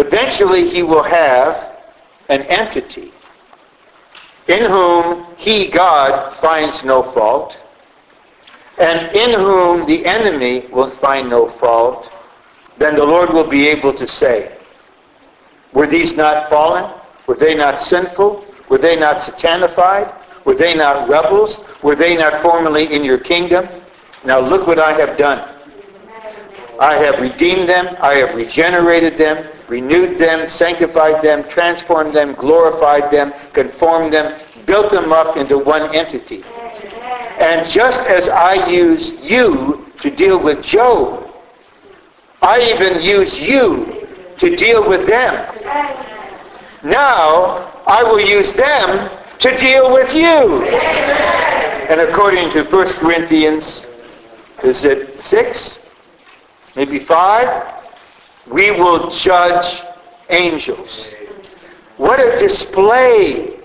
Eventually, 0.00 0.68
he 0.68 0.82
will 0.82 1.02
have 1.02 1.76
an 2.30 2.42
entity 2.42 3.12
in 4.48 4.70
whom 4.70 5.26
he, 5.36 5.66
God, 5.66 6.36
finds 6.38 6.82
no 6.82 7.02
fault, 7.02 7.58
and 8.78 9.14
in 9.14 9.38
whom 9.38 9.86
the 9.86 10.04
enemy 10.06 10.66
will 10.72 10.90
find 10.90 11.28
no 11.28 11.50
fault, 11.50 12.10
then 12.78 12.96
the 12.96 13.04
Lord 13.04 13.30
will 13.30 13.46
be 13.46 13.68
able 13.68 13.92
to 13.92 14.06
say, 14.06 14.56
were 15.74 15.86
these 15.86 16.16
not 16.16 16.48
fallen? 16.48 16.90
Were 17.26 17.36
they 17.36 17.54
not 17.54 17.82
sinful? 17.82 18.44
Were 18.70 18.78
they 18.78 18.98
not 18.98 19.16
satanified? 19.18 20.12
Were 20.46 20.54
they 20.54 20.74
not 20.74 21.08
rebels? 21.08 21.60
Were 21.82 21.94
they 21.94 22.16
not 22.16 22.40
formerly 22.40 22.92
in 22.92 23.04
your 23.04 23.18
kingdom? 23.18 23.68
Now 24.24 24.40
look 24.40 24.66
what 24.66 24.78
I 24.78 24.92
have 24.94 25.18
done. 25.18 25.46
I 26.80 26.94
have 26.94 27.20
redeemed 27.20 27.68
them. 27.68 27.94
I 28.00 28.14
have 28.14 28.34
regenerated 28.34 29.18
them, 29.18 29.46
renewed 29.70 30.18
them, 30.18 30.48
sanctified 30.48 31.22
them, 31.22 31.48
transformed 31.48 32.12
them, 32.12 32.34
glorified 32.34 33.08
them, 33.10 33.32
conformed 33.52 34.12
them, 34.12 34.38
built 34.66 34.90
them 34.90 35.12
up 35.12 35.36
into 35.36 35.56
one 35.56 35.94
entity. 35.94 36.42
And 37.38 37.66
just 37.66 38.04
as 38.08 38.28
I 38.28 38.68
use 38.68 39.12
you 39.12 39.92
to 40.00 40.10
deal 40.10 40.42
with 40.42 40.60
Job, 40.62 41.32
I 42.42 42.60
even 42.74 43.00
use 43.00 43.38
you 43.38 44.06
to 44.38 44.56
deal 44.56 44.86
with 44.88 45.06
them. 45.06 45.34
Now, 46.82 47.72
I 47.86 48.02
will 48.02 48.20
use 48.20 48.52
them 48.52 49.10
to 49.38 49.56
deal 49.56 49.92
with 49.92 50.12
you. 50.12 50.64
And 51.88 52.00
according 52.00 52.50
to 52.50 52.64
1 52.64 52.86
Corinthians, 52.94 53.86
is 54.64 54.84
it 54.84 55.14
6? 55.14 55.78
Maybe 56.74 56.98
5? 56.98 57.79
We 58.50 58.72
will 58.72 59.10
judge 59.10 59.82
angels. 60.28 61.12
What 61.96 62.18
a 62.18 62.36
display. 62.36 63.58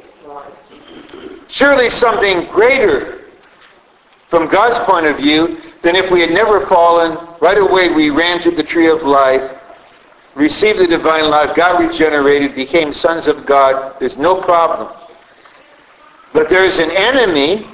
Surely 1.47 1.89
something 1.89 2.45
greater 2.51 3.23
from 4.29 4.47
God's 4.47 4.77
point 4.79 5.07
of 5.07 5.17
view 5.17 5.59
than 5.81 5.95
if 5.95 6.11
we 6.11 6.21
had 6.21 6.31
never 6.31 6.65
fallen. 6.67 7.17
Right 7.41 7.57
away 7.57 7.89
we 7.89 8.11
ran 8.11 8.39
to 8.41 8.51
the 8.51 8.63
tree 8.63 8.87
of 8.87 9.01
life, 9.03 9.55
received 10.35 10.79
the 10.79 10.87
divine 10.87 11.29
life, 11.29 11.55
got 11.55 11.79
regenerated, 11.79 12.55
became 12.55 12.93
sons 12.93 13.27
of 13.27 13.45
God. 13.45 13.99
There's 13.99 14.17
no 14.17 14.39
problem. 14.39 14.91
But 16.31 16.49
there's 16.49 16.77
an 16.77 16.91
enemy 16.91 17.67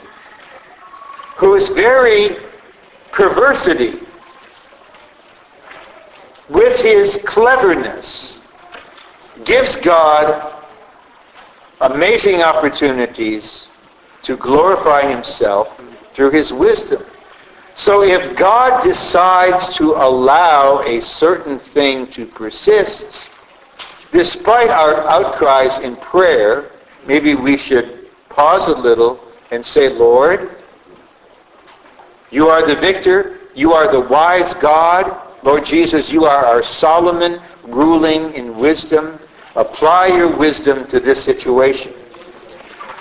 who 1.36 1.56
is 1.56 1.70
very 1.70 2.38
perversity 3.12 4.00
with 6.52 6.82
his 6.82 7.18
cleverness 7.26 8.40
gives 9.46 9.76
God 9.78 10.58
amazing 11.80 12.42
opportunities 12.42 13.68
to 14.24 14.36
glorify 14.36 15.10
himself 15.10 15.80
through 16.14 16.32
his 16.32 16.52
wisdom. 16.52 17.04
So 17.76 18.04
if 18.04 18.36
God 18.36 18.84
decides 18.84 19.74
to 19.78 19.94
allow 19.94 20.82
a 20.82 21.02
certain 21.02 21.58
thing 21.58 22.06
to 22.08 22.26
persist, 22.26 23.08
despite 24.12 24.70
our 24.70 25.08
outcries 25.08 25.80
in 25.80 25.96
prayer, 25.96 26.70
maybe 27.08 27.34
we 27.34 27.56
should 27.56 28.10
pause 28.28 28.68
a 28.68 28.76
little 28.76 29.20
and 29.52 29.66
say, 29.66 29.88
Lord, 29.88 30.58
you 32.30 32.50
are 32.50 32.66
the 32.68 32.76
victor. 32.76 33.40
You 33.56 33.72
are 33.74 33.92
the 33.92 34.02
wise 34.02 34.54
God. 34.54 35.31
Lord 35.44 35.66
Jesus, 35.66 36.10
you 36.10 36.26
are 36.26 36.46
our 36.46 36.62
Solomon 36.62 37.42
ruling 37.64 38.34
in 38.34 38.58
wisdom. 38.58 39.20
Apply 39.56 40.08
your 40.08 40.36
wisdom 40.36 40.86
to 40.88 41.00
this 41.00 41.24
situation. 41.24 41.94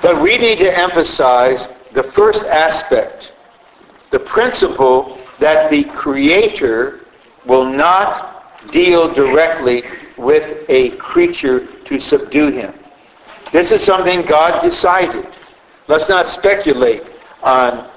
But 0.03 0.21
we 0.21 0.39
need 0.39 0.59
to 0.59 0.77
emphasize 0.77 1.69
the 1.93 2.03
first 2.03 2.45
aspect, 2.45 3.33
the 4.11 4.21
principle 4.21 5.19
that 5.39 5.71
the 5.71 5.85
Creator 5.85 7.07
will 7.45 7.67
not 7.67 8.71
deal 8.71 9.13
directly 9.13 9.83
with 10.17 10.65
a 10.69 10.91
creature 10.93 11.67
to 11.67 11.99
subdue 11.99 12.51
him. 12.51 12.73
This 13.53 13.73
is 13.73 13.83
something 13.83 14.23
God 14.23 14.63
decided. 14.63 15.27
Let's 15.89 16.09
not 16.09 16.27
speculate 16.27 17.03
on 17.43 17.91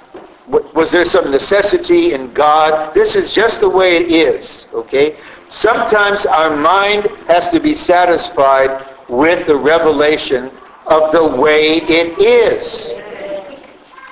was 0.47 0.91
there 0.91 1.05
some 1.05 1.31
necessity 1.31 2.13
in 2.13 2.33
God? 2.33 2.93
This 2.93 3.15
is 3.15 3.33
just 3.33 3.61
the 3.61 3.69
way 3.69 3.97
it 3.97 4.11
is, 4.11 4.65
okay? 4.73 5.17
Sometimes 5.49 6.25
our 6.25 6.55
mind 6.55 7.07
has 7.27 7.49
to 7.49 7.59
be 7.59 7.73
satisfied 7.73 8.85
with 9.07 9.47
the 9.47 9.55
revelation 9.55 10.51
of 10.87 11.11
the 11.11 11.25
way 11.25 11.77
it 11.77 12.19
is. 12.19 12.89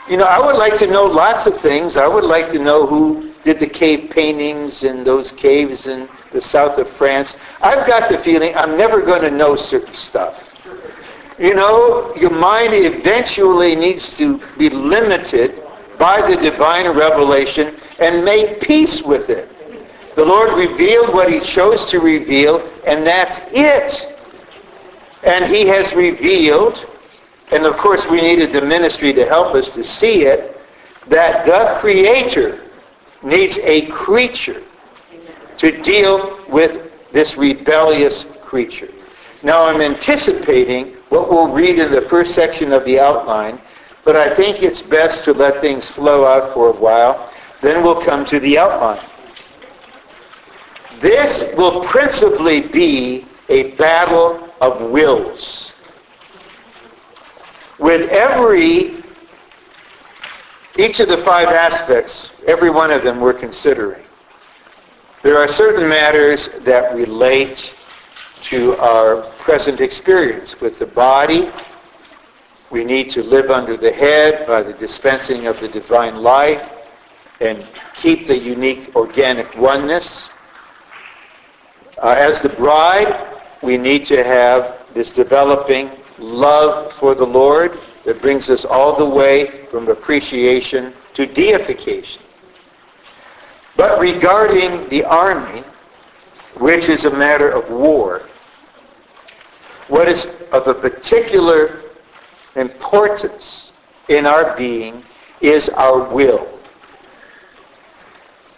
You 0.09 0.17
know, 0.17 0.25
I 0.25 0.39
would 0.39 0.55
like 0.57 0.77
to 0.79 0.87
know 0.87 1.05
lots 1.05 1.45
of 1.47 1.59
things. 1.61 1.97
I 1.97 2.07
would 2.07 2.23
like 2.23 2.49
to 2.51 2.59
know 2.59 2.85
who 2.85 3.33
did 3.43 3.59
the 3.59 3.67
cave 3.67 4.09
paintings 4.09 4.83
in 4.83 5.03
those 5.03 5.31
caves 5.31 5.87
in 5.87 6.07
the 6.31 6.39
south 6.39 6.77
of 6.77 6.89
France. 6.89 7.35
I've 7.61 7.87
got 7.87 8.09
the 8.09 8.17
feeling 8.17 8.55
I'm 8.55 8.77
never 8.77 9.01
going 9.01 9.21
to 9.21 9.31
know 9.31 9.55
certain 9.55 9.93
stuff. 9.93 10.47
You 11.39 11.55
know, 11.55 12.13
your 12.15 12.29
mind 12.29 12.73
eventually 12.73 13.75
needs 13.75 14.15
to 14.17 14.39
be 14.57 14.69
limited 14.69 15.60
by 16.01 16.19
the 16.27 16.35
divine 16.35 16.89
revelation 16.89 17.75
and 17.99 18.25
make 18.25 18.59
peace 18.59 19.03
with 19.03 19.29
it. 19.29 19.47
The 20.15 20.25
Lord 20.25 20.57
revealed 20.57 21.13
what 21.13 21.31
he 21.31 21.39
chose 21.39 21.91
to 21.91 21.99
reveal, 21.99 22.67
and 22.87 23.05
that's 23.05 23.39
it. 23.51 24.17
And 25.23 25.45
he 25.45 25.67
has 25.67 25.93
revealed, 25.93 26.87
and 27.51 27.67
of 27.67 27.77
course 27.77 28.07
we 28.07 28.19
needed 28.19 28.51
the 28.51 28.63
ministry 28.63 29.13
to 29.13 29.25
help 29.25 29.53
us 29.53 29.75
to 29.75 29.83
see 29.83 30.23
it, 30.23 30.59
that 31.07 31.45
the 31.45 31.79
Creator 31.79 32.63
needs 33.21 33.59
a 33.59 33.85
creature 33.85 34.63
to 35.57 35.83
deal 35.83 36.43
with 36.49 36.91
this 37.11 37.37
rebellious 37.37 38.25
creature. 38.43 38.89
Now 39.43 39.67
I'm 39.67 39.81
anticipating 39.81 40.93
what 41.09 41.29
we'll 41.29 41.49
read 41.49 41.77
in 41.77 41.91
the 41.91 42.01
first 42.01 42.33
section 42.33 42.73
of 42.73 42.85
the 42.85 42.99
outline, 42.99 43.61
but 44.03 44.15
I 44.15 44.33
think 44.33 44.63
it's 44.63 44.81
best 44.81 45.23
to 45.25 45.33
let 45.33 45.61
things 45.61 45.87
flow 45.87 46.25
out 46.25 46.53
for 46.53 46.69
a 46.69 46.73
while. 46.73 47.31
Then 47.61 47.83
we'll 47.83 48.01
come 48.01 48.25
to 48.25 48.39
the 48.39 48.57
outline. 48.57 49.05
This 50.99 51.45
will 51.55 51.81
principally 51.83 52.61
be 52.61 53.25
a 53.49 53.71
battle 53.71 54.49
of 54.61 54.81
wills. 54.89 55.73
With 57.79 58.09
every, 58.11 59.03
each 60.77 60.99
of 60.99 61.09
the 61.09 61.17
five 61.17 61.47
aspects, 61.47 62.31
every 62.47 62.69
one 62.69 62.91
of 62.91 63.03
them 63.03 63.19
we're 63.19 63.33
considering, 63.33 64.03
there 65.23 65.37
are 65.37 65.47
certain 65.47 65.87
matters 65.87 66.49
that 66.61 66.95
relate 66.95 67.75
to 68.43 68.75
our 68.77 69.21
present 69.39 69.81
experience 69.81 70.59
with 70.61 70.79
the 70.79 70.85
body, 70.85 71.51
we 72.71 72.85
need 72.85 73.09
to 73.11 73.21
live 73.21 73.51
under 73.51 73.75
the 73.75 73.91
head 73.91 74.47
by 74.47 74.63
the 74.63 74.73
dispensing 74.73 75.45
of 75.45 75.59
the 75.59 75.67
divine 75.67 76.15
life 76.15 76.69
and 77.41 77.67
keep 77.93 78.27
the 78.27 78.37
unique 78.37 78.95
organic 78.95 79.55
oneness. 79.57 80.29
Uh, 82.01 82.15
as 82.17 82.41
the 82.41 82.49
bride, 82.49 83.27
we 83.61 83.77
need 83.77 84.05
to 84.05 84.23
have 84.23 84.79
this 84.93 85.13
developing 85.13 85.91
love 86.17 86.93
for 86.93 87.13
the 87.13 87.25
Lord 87.25 87.77
that 88.05 88.21
brings 88.21 88.49
us 88.49 88.63
all 88.63 88.95
the 88.95 89.05
way 89.05 89.65
from 89.69 89.89
appreciation 89.89 90.93
to 91.13 91.25
deification. 91.25 92.21
But 93.75 93.99
regarding 93.99 94.87
the 94.89 95.03
army, 95.03 95.63
which 96.55 96.87
is 96.89 97.05
a 97.05 97.11
matter 97.11 97.49
of 97.51 97.69
war, 97.69 98.23
what 99.87 100.07
is 100.07 100.25
of 100.51 100.67
a 100.67 100.73
particular 100.73 101.81
importance 102.55 103.71
in 104.09 104.25
our 104.25 104.55
being 104.57 105.03
is 105.41 105.69
our 105.69 106.03
will. 106.03 106.47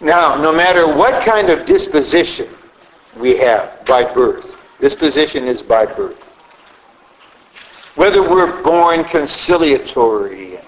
Now, 0.00 0.36
no 0.36 0.52
matter 0.52 0.86
what 0.86 1.24
kind 1.24 1.48
of 1.50 1.64
disposition 1.64 2.48
we 3.16 3.36
have 3.38 3.84
by 3.86 4.04
birth, 4.12 4.60
disposition 4.80 5.44
is 5.44 5.62
by 5.62 5.86
birth. 5.86 6.20
Whether 7.94 8.22
we're 8.28 8.62
born 8.62 9.04
conciliatory, 9.04 10.58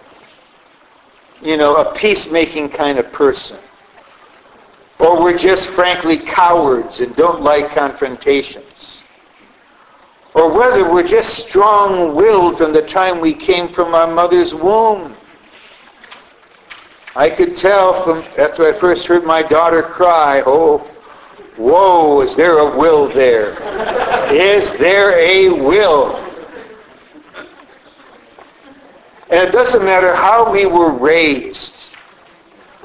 you 1.43 1.57
know, 1.57 1.77
a 1.77 1.93
peacemaking 1.95 2.69
kind 2.69 2.99
of 2.99 3.13
person, 3.13 3.59
or 4.99 5.21
we're 5.21 5.37
just 5.37 5.67
frankly 5.67 6.17
cowards 6.17 7.01
and 7.01 7.15
don't 7.17 7.43
like 7.43 7.71
confrontations, 7.71 8.66
or 10.37 10.53
whether 10.53 10.85
we're 10.85 11.03
just 11.03 11.47
strong-willed 11.49 12.59
from 12.59 12.71
the 12.71 12.83
time 12.83 13.21
we 13.21 13.33
came 13.33 13.69
from 13.69 13.95
our 13.95 14.07
mother's 14.07 14.55
womb. 14.55 15.17
I 17.17 17.31
could 17.31 17.57
tell 17.57 18.05
from 18.05 18.19
after 18.37 18.69
I 18.69 18.79
first 18.79 19.07
heard 19.07 19.25
my 19.25 19.43
daughter 19.43 19.83
cry, 19.83 20.43
oh, 20.45 20.79
whoa, 21.57 22.21
is 22.21 22.37
there 22.37 22.59
a 22.59 22.77
will 22.77 23.09
there? 23.09 23.53
Is 24.31 24.71
there 24.73 25.19
a 25.19 25.49
will? 25.49 26.17
And 29.31 29.49
it 29.49 29.53
doesn't 29.53 29.83
matter 29.83 30.15
how 30.15 30.53
we 30.53 30.67
were 30.67 30.93
raised, 30.93 31.95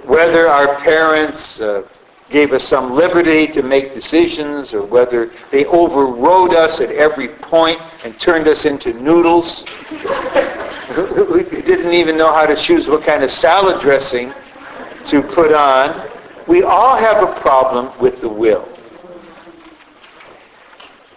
whether 0.05 0.47
our 0.47 0.75
parents 0.75 1.59
uh, 1.59 1.85
gave 2.31 2.53
us 2.53 2.63
some 2.63 2.93
liberty 2.93 3.45
to 3.45 3.61
make 3.61 3.93
decisions 3.93 4.73
or 4.73 4.83
whether 4.83 5.31
they 5.51 5.65
overrode 5.65 6.53
us 6.53 6.79
at 6.79 6.89
every 6.91 7.27
point 7.27 7.79
and 8.05 8.17
turned 8.19 8.47
us 8.47 8.65
into 8.65 8.93
noodles. 8.93 9.65
we 9.91 11.43
didn't 11.43 11.93
even 11.93 12.17
know 12.17 12.31
how 12.33 12.45
to 12.45 12.55
choose 12.55 12.87
what 12.87 13.03
kind 13.03 13.23
of 13.23 13.29
salad 13.29 13.81
dressing 13.81 14.33
to 15.05 15.21
put 15.21 15.53
on. 15.53 16.09
We 16.47 16.63
all 16.63 16.95
have 16.95 17.21
a 17.21 17.39
problem 17.39 17.91
with 17.99 18.21
the 18.21 18.29
will. 18.29 18.67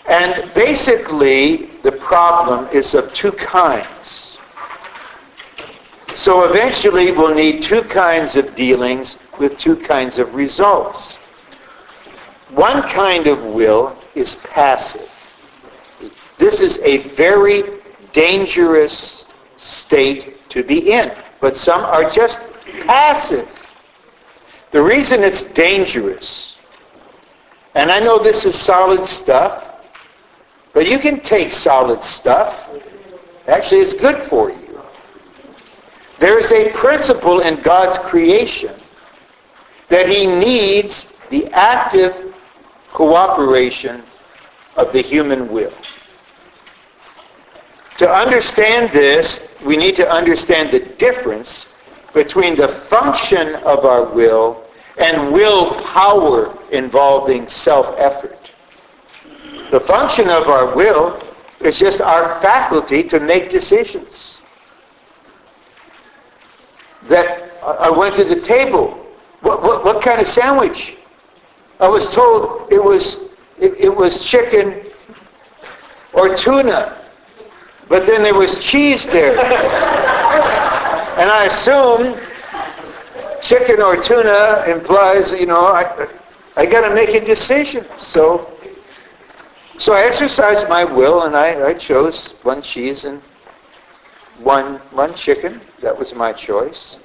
And 0.07 0.53
basically, 0.53 1.71
the 1.83 1.93
problem 1.93 2.69
is 2.73 2.95
of 2.95 3.13
two 3.15 3.33
kinds. 3.33 4.39
So 6.15 6.45
eventually, 6.45 7.11
we'll 7.11 7.35
need 7.35 7.63
two 7.63 7.83
kinds 7.83 8.37
of 8.37 8.55
dealings 8.55 9.17
with 9.39 9.59
two 9.59 9.77
kinds 9.77 10.19
of 10.19 10.35
results. 10.35 11.17
One 12.51 12.83
kind 12.83 13.27
of 13.27 13.45
will 13.45 13.97
is 14.15 14.37
passive. 14.37 15.11
This 16.39 16.61
is 16.61 16.79
a 16.79 16.99
very 17.09 17.81
dangerous 18.13 19.27
state 19.57 20.49
to 20.51 20.63
be 20.63 20.93
in. 20.93 21.13
But 21.41 21.57
some 21.57 21.85
are 21.85 22.11
just 22.11 22.41
passive. 22.87 23.49
The 24.71 24.83
reason 24.83 25.23
it's 25.23 25.45
dangerous, 25.45 26.57
and 27.75 27.91
I 27.91 28.01
know 28.01 28.19
this 28.19 28.45
is 28.45 28.59
solid 28.59 29.05
stuff, 29.05 29.75
but 30.73 30.89
you 30.89 30.99
can 30.99 31.21
take 31.21 31.53
solid 31.53 32.03
stuff. 32.03 32.71
Actually, 33.47 33.81
it's 33.81 33.93
good 33.93 34.17
for 34.29 34.51
you. 34.51 34.81
There's 36.19 36.51
a 36.53 36.71
principle 36.73 37.41
in 37.41 37.61
God's 37.63 37.99
creation 37.99 38.75
that 39.95 40.09
he 40.09 40.27
needs 40.27 41.13
the 41.31 41.47
active 41.53 42.35
cooperation 42.93 44.03
of 44.77 44.93
the 44.93 45.01
human 45.01 45.47
will. 45.49 45.73
To 47.99 48.11
understand 48.11 48.91
this, 48.91 49.39
we 49.65 49.77
need 49.77 49.95
to 49.95 50.11
understand 50.11 50.73
the 50.73 50.81
difference 50.81 51.67
between 52.13 52.57
the 52.57 52.67
function 52.67 53.55
of 53.63 53.85
our 53.85 54.05
will 54.05 54.65
and 54.99 55.33
willpower 55.33 56.59
involving 56.73 57.47
self-effort. 57.47 58.51
The 59.71 59.79
function 59.79 60.29
of 60.29 60.49
our 60.49 60.75
will 60.75 61.23
is 61.61 61.79
just 61.79 62.01
our 62.01 62.41
faculty 62.43 63.05
to 63.05 63.21
make 63.21 63.49
decisions. 63.49 64.43
That 67.05 67.53
I 67.63 67.91
went 67.91 68.17
to 68.17 68.25
the 68.25 68.41
table. 68.41 69.04
What, 69.45 69.63
what, 69.63 69.85
what 69.85 70.03
kind 70.03 70.23
of 70.23 70.27
sandwich? 70.27 70.97
I 71.79 71.87
was 71.87 72.11
told 72.11 72.73
it 72.73 72.83
was, 72.83 73.17
it, 73.59 73.75
it 73.79 73.95
was 73.95 74.25
chicken 74.25 74.87
or 76.15 76.35
tuna. 76.35 76.97
But 77.87 78.07
then 78.07 78.23
there 78.23 78.35
was 78.35 78.59
cheese 78.59 79.07
there. 79.07 79.33
and 81.19 81.31
I 81.31 81.45
assume 81.45 82.19
chicken 83.43 83.83
or 83.83 84.01
tuna 84.01 84.65
implies, 84.67 85.33
you 85.33 85.45
know, 85.45 85.67
I, 85.67 86.09
I 86.57 86.65
got 86.65 86.89
to 86.89 86.95
make 86.95 87.11
a 87.11 87.23
decision. 87.23 87.85
So, 87.99 88.51
so 89.77 89.93
I 89.93 90.05
exercised 90.05 90.71
my 90.71 90.85
will 90.85 91.25
and 91.25 91.37
I, 91.37 91.69
I 91.69 91.75
chose 91.75 92.33
one 92.45 92.63
cheese 92.63 93.05
and 93.05 93.21
one, 94.39 94.77
one 94.93 95.13
chicken. 95.13 95.61
That 95.83 95.99
was 95.99 96.15
my 96.15 96.33
choice. 96.33 96.99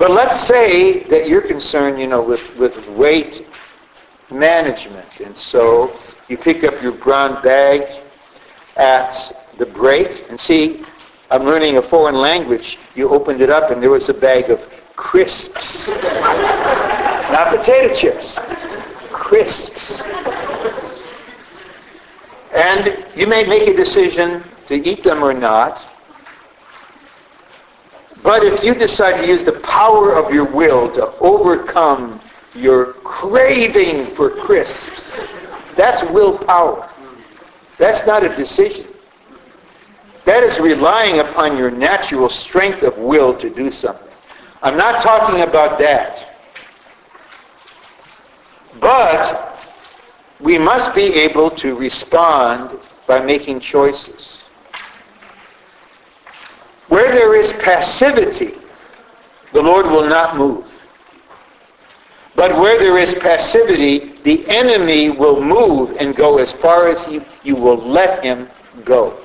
But 0.00 0.12
let's 0.12 0.40
say 0.40 1.00
that 1.10 1.28
you're 1.28 1.42
concerned, 1.42 2.00
you 2.00 2.06
know, 2.06 2.22
with, 2.22 2.56
with 2.56 2.88
weight 2.88 3.46
management. 4.30 5.20
And 5.20 5.36
so 5.36 5.94
you 6.26 6.38
pick 6.38 6.64
up 6.64 6.82
your 6.82 6.92
brown 6.92 7.42
bag 7.42 8.02
at 8.78 9.46
the 9.58 9.66
break 9.66 10.24
and 10.30 10.40
see, 10.40 10.86
I'm 11.30 11.44
learning 11.44 11.76
a 11.76 11.82
foreign 11.82 12.14
language. 12.14 12.78
You 12.94 13.10
opened 13.10 13.42
it 13.42 13.50
up 13.50 13.70
and 13.70 13.82
there 13.82 13.90
was 13.90 14.08
a 14.08 14.14
bag 14.14 14.48
of 14.48 14.66
crisps. 14.96 15.88
Not 15.88 17.54
potato 17.54 17.92
chips. 17.92 18.38
Crisps. 19.12 20.00
And 22.54 23.04
you 23.14 23.26
may 23.26 23.44
make 23.44 23.68
a 23.68 23.76
decision 23.76 24.44
to 24.64 24.76
eat 24.76 25.04
them 25.04 25.22
or 25.22 25.34
not. 25.34 25.89
But 28.22 28.44
if 28.44 28.62
you 28.62 28.74
decide 28.74 29.20
to 29.20 29.26
use 29.26 29.44
the 29.44 29.58
power 29.60 30.14
of 30.14 30.32
your 30.32 30.44
will 30.44 30.90
to 30.92 31.12
overcome 31.20 32.20
your 32.54 32.94
craving 33.04 34.06
for 34.14 34.30
crisps, 34.30 35.18
that's 35.76 36.02
willpower. 36.10 36.90
That's 37.78 38.04
not 38.06 38.24
a 38.24 38.34
decision. 38.36 38.86
That 40.26 40.42
is 40.42 40.60
relying 40.60 41.20
upon 41.20 41.56
your 41.56 41.70
natural 41.70 42.28
strength 42.28 42.82
of 42.82 42.98
will 42.98 43.32
to 43.38 43.48
do 43.48 43.70
something. 43.70 44.08
I'm 44.62 44.76
not 44.76 45.02
talking 45.02 45.40
about 45.40 45.78
that. 45.78 46.36
But 48.78 49.66
we 50.38 50.58
must 50.58 50.94
be 50.94 51.14
able 51.14 51.50
to 51.52 51.74
respond 51.74 52.78
by 53.06 53.20
making 53.20 53.60
choices. 53.60 54.39
Where 56.90 57.12
there 57.12 57.36
is 57.36 57.52
passivity, 57.52 58.54
the 59.52 59.62
Lord 59.62 59.86
will 59.86 60.08
not 60.08 60.36
move. 60.36 60.66
But 62.34 62.56
where 62.56 62.80
there 62.80 62.98
is 62.98 63.14
passivity, 63.14 64.14
the 64.24 64.44
enemy 64.48 65.08
will 65.08 65.40
move 65.40 65.96
and 66.00 66.16
go 66.16 66.38
as 66.38 66.50
far 66.50 66.88
as 66.88 67.06
you, 67.06 67.24
you 67.44 67.54
will 67.54 67.76
let 67.76 68.24
him 68.24 68.48
go. 68.84 69.24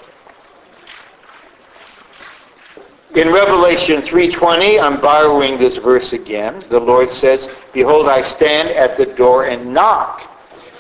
In 3.16 3.32
Revelation 3.32 4.02
3.20, 4.02 4.80
I'm 4.80 5.02
borrowing 5.02 5.58
this 5.58 5.78
verse 5.78 6.14
again. 6.14 6.64
The 6.70 6.80
Lord 6.80 7.10
says, 7.10 7.50
Behold, 7.74 8.08
I 8.08 8.22
stand 8.22 8.70
at 8.70 8.96
the 8.96 9.08
door 9.08 9.46
and 9.46 9.74
knock. 9.74 10.30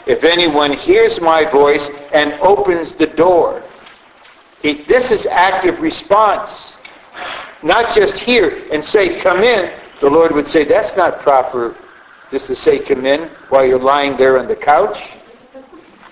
If 0.05 0.23
anyone 0.23 0.71
hears 0.71 1.19
my 1.19 1.45
voice 1.45 1.89
and 2.13 2.33
opens 2.41 2.93
the 2.93 3.07
door. 3.07 3.63
He, 4.61 4.73
this 4.73 5.11
is 5.11 5.25
active 5.27 5.79
response. 5.79 6.74
Not 7.63 7.95
just 7.95 8.17
hear 8.17 8.63
and 8.71 8.84
say, 8.84 9.19
come 9.19 9.43
in. 9.43 9.71
The 10.01 10.10
Lord 10.10 10.32
would 10.34 10.45
say, 10.47 10.63
that's 10.63 10.95
not 10.95 11.19
proper 11.19 11.75
just 12.32 12.47
to 12.47 12.56
say 12.56 12.80
come 12.80 13.06
in 13.06 13.30
while 13.49 13.65
you're 13.65 13.80
lying 13.80 14.17
there 14.17 14.38
on 14.38 14.47
the 14.47 14.56
couch. 14.56 15.10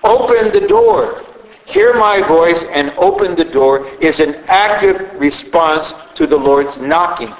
Open 0.02 0.52
the 0.52 0.66
door. 0.66 1.24
Hear 1.66 1.94
my 1.94 2.20
voice 2.20 2.64
and 2.70 2.90
open 2.98 3.34
the 3.34 3.44
door 3.44 3.86
is 4.00 4.20
an 4.20 4.34
active 4.48 5.18
response 5.18 5.94
to 6.14 6.26
the 6.26 6.36
Lord's 6.36 6.76
knocking. 6.76 7.34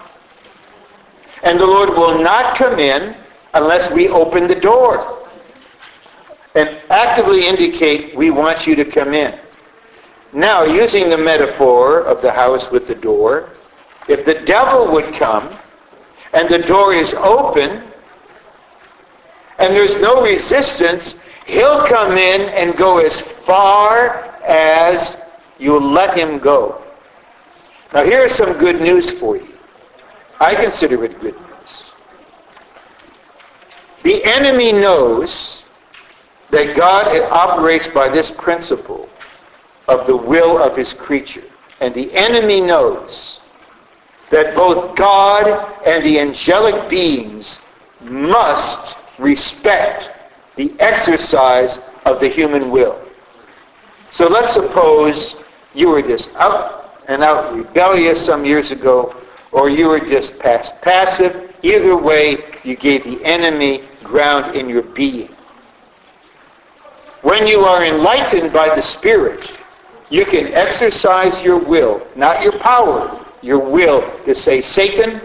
And 1.43 1.61
the 1.61 1.67
Lord 1.67 1.91
will 1.91 2.23
not 2.23 2.57
come 2.57 2.79
in 2.79 3.15
unless 3.53 3.91
we 3.91 4.09
open 4.09 4.49
the 4.49 4.55
door 4.55 5.29
and 6.55 6.81
actively 6.91 7.47
indicate 7.47 8.15
we 8.17 8.31
want 8.31 8.67
you 8.67 8.75
to 8.77 8.85
come 8.85 9.13
in. 9.13 9.39
Now, 10.35 10.65
using 10.65 11.09
the 11.09 11.17
metaphor 11.17 12.01
of 12.01 12.21
the 12.21 12.33
house 12.33 12.69
with 12.69 12.89
the 12.89 12.95
door, 12.97 13.51
if 14.09 14.27
the 14.27 14.35
devil 14.35 14.93
would 14.93 15.15
come 15.15 15.57
and 16.33 16.49
the 16.49 16.59
door 16.59 16.93
is 16.93 17.15
open 17.15 17.85
and 19.61 19.77
there's 19.77 19.97
no 19.99 20.25
resistance, 20.25 21.15
he'll 21.47 21.87
come 21.87 22.19
in 22.19 22.49
and 22.51 22.77
go 22.77 22.99
as 22.99 23.21
far 23.21 24.25
as 24.45 25.19
you 25.61 25.79
let 25.79 26.19
him 26.19 26.41
go. 26.41 26.83
Now 27.93 28.05
here's 28.05 28.35
some 28.35 28.55
good 28.59 28.81
news 28.81 29.09
for 29.11 29.37
you. 29.37 29.55
I 30.41 30.57
consider 30.57 31.05
it 31.05 31.21
good 31.21 31.37
news. 31.37 31.91
The 34.03 34.25
enemy 34.25 34.73
knows 34.73 35.63
that 36.51 36.77
God 36.77 37.07
operates 37.31 37.87
by 37.87 38.09
this 38.09 38.33
principle 38.33 39.09
of 39.89 40.07
the 40.07 40.17
will 40.17 40.63
of 40.63 40.77
his 40.77 40.93
creature. 40.93 41.45
And 41.81 41.95
the 41.95 42.13
enemy 42.15 42.61
knows 42.61 43.41
that 44.31 44.55
both 44.55 44.97
God 44.97 45.47
and 45.87 46.05
the 46.05 46.19
angelic 46.19 46.89
beings 46.89 47.59
must 48.01 48.97
respect 49.19 50.11
the 50.57 50.73
exercise 50.79 51.81
of 52.05 52.21
the 52.21 52.29
human 52.29 52.71
will. 52.71 53.01
So 54.11 54.29
let's 54.29 54.55
suppose 54.55 55.37
you 55.75 55.89
were 55.89 56.03
just 56.03 56.31
out 56.37 57.01
and 57.09 57.23
out 57.23 57.55
rebellious 57.55 58.25
some 58.25 58.45
years 58.45 58.71
ago, 58.71 59.15
or 59.53 59.69
you 59.69 59.89
were 59.89 60.01
just 60.01 60.39
pass- 60.39 60.73
passive. 60.83 61.53
Either 61.63 61.97
way, 61.97 62.45
you 62.63 62.77
gave 62.77 63.05
the 63.05 63.23
enemy 63.25 63.83
ground 64.03 64.55
in 64.57 64.69
your 64.69 64.83
being. 64.83 65.35
When 67.23 67.47
you 67.47 67.61
are 67.61 67.85
enlightened 67.85 68.53
by 68.53 68.75
the 68.75 68.83
Spirit, 68.83 69.51
you 70.11 70.25
can 70.25 70.49
exercise 70.53 71.43
your 71.43 71.59
will, 71.59 72.07
not 72.15 72.43
your 72.43 72.59
power, 72.59 73.25
your 73.43 73.59
will 73.59 74.03
to 74.25 74.35
say, 74.35 74.61
Satan, 74.61 75.21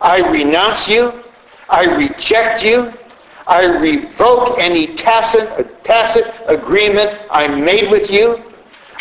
I 0.00 0.28
renounce 0.30 0.88
you, 0.88 1.24
I 1.68 1.84
reject 1.96 2.62
you, 2.62 2.92
I 3.46 3.64
revoke 3.64 4.58
any 4.58 4.94
tacit, 4.94 5.48
uh, 5.50 5.64
tacit 5.82 6.32
agreement 6.46 7.18
I 7.30 7.46
made 7.48 7.90
with 7.90 8.10
you. 8.10 8.42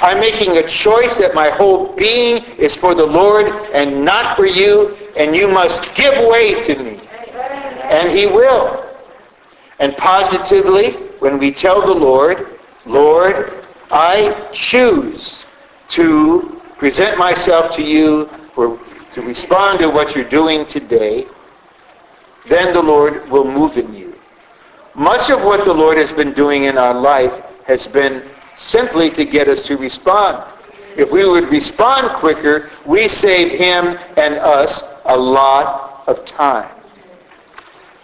I'm 0.01 0.19
making 0.19 0.57
a 0.57 0.67
choice 0.67 1.17
that 1.17 1.33
my 1.33 1.49
whole 1.49 1.95
being 1.95 2.43
is 2.57 2.75
for 2.75 2.93
the 2.93 3.05
Lord 3.05 3.47
and 3.73 4.03
not 4.03 4.35
for 4.35 4.45
you, 4.45 4.97
and 5.15 5.35
you 5.35 5.47
must 5.47 5.93
give 5.95 6.13
way 6.27 6.61
to 6.61 6.83
me. 6.83 6.99
And 7.83 8.11
he 8.11 8.25
will. 8.25 8.85
And 9.79 9.95
positively, 9.95 10.91
when 11.19 11.37
we 11.37 11.51
tell 11.51 11.85
the 11.85 11.93
Lord, 11.93 12.59
Lord, 12.85 13.62
I 13.95 14.49
choose 14.51 15.45
to 15.89 16.59
present 16.79 17.19
myself 17.19 17.75
to 17.75 17.83
you 17.83 18.27
for, 18.55 18.79
to 19.13 19.21
respond 19.21 19.77
to 19.81 19.87
what 19.87 20.15
you're 20.15 20.27
doing 20.27 20.65
today, 20.65 21.27
then 22.49 22.73
the 22.73 22.81
Lord 22.81 23.29
will 23.29 23.45
move 23.45 23.77
in 23.77 23.93
you. 23.93 24.15
Much 24.95 25.29
of 25.29 25.43
what 25.43 25.63
the 25.63 25.73
Lord 25.73 25.97
has 25.99 26.11
been 26.11 26.33
doing 26.33 26.63
in 26.63 26.75
our 26.75 26.95
life 26.95 27.39
has 27.65 27.85
been 27.85 28.23
simply 28.55 29.11
to 29.11 29.25
get 29.25 29.47
us 29.47 29.61
to 29.67 29.77
respond. 29.77 30.43
If 30.97 31.11
we 31.11 31.29
would 31.29 31.49
respond 31.49 32.09
quicker, 32.13 32.71
we 32.87 33.07
save 33.07 33.51
him 33.51 33.99
and 34.17 34.33
us 34.35 34.81
a 35.05 35.15
lot 35.15 36.03
of 36.07 36.25
time. 36.25 36.73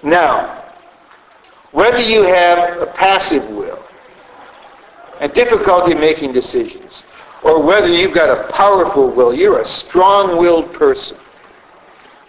Now, 0.03 0.65
whether 1.71 1.99
you 1.99 2.21
have 2.21 2.79
a 2.79 2.85
passive 2.85 3.49
will 3.49 3.78
and 5.19 5.33
difficulty 5.33 5.93
making 5.93 6.31
decisions, 6.33 7.03
or 7.43 7.61
whether 7.61 7.87
you've 7.87 8.13
got 8.13 8.29
a 8.29 8.51
powerful 8.51 9.09
will, 9.09 9.33
you're 9.33 9.61
a 9.61 9.65
strong-willed 9.65 10.73
person. 10.73 11.17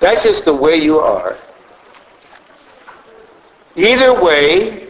That's 0.01 0.23
just 0.23 0.45
the 0.45 0.55
way 0.55 0.77
you 0.77 0.99
are. 0.99 1.37
Either 3.77 4.21
way, 4.21 4.89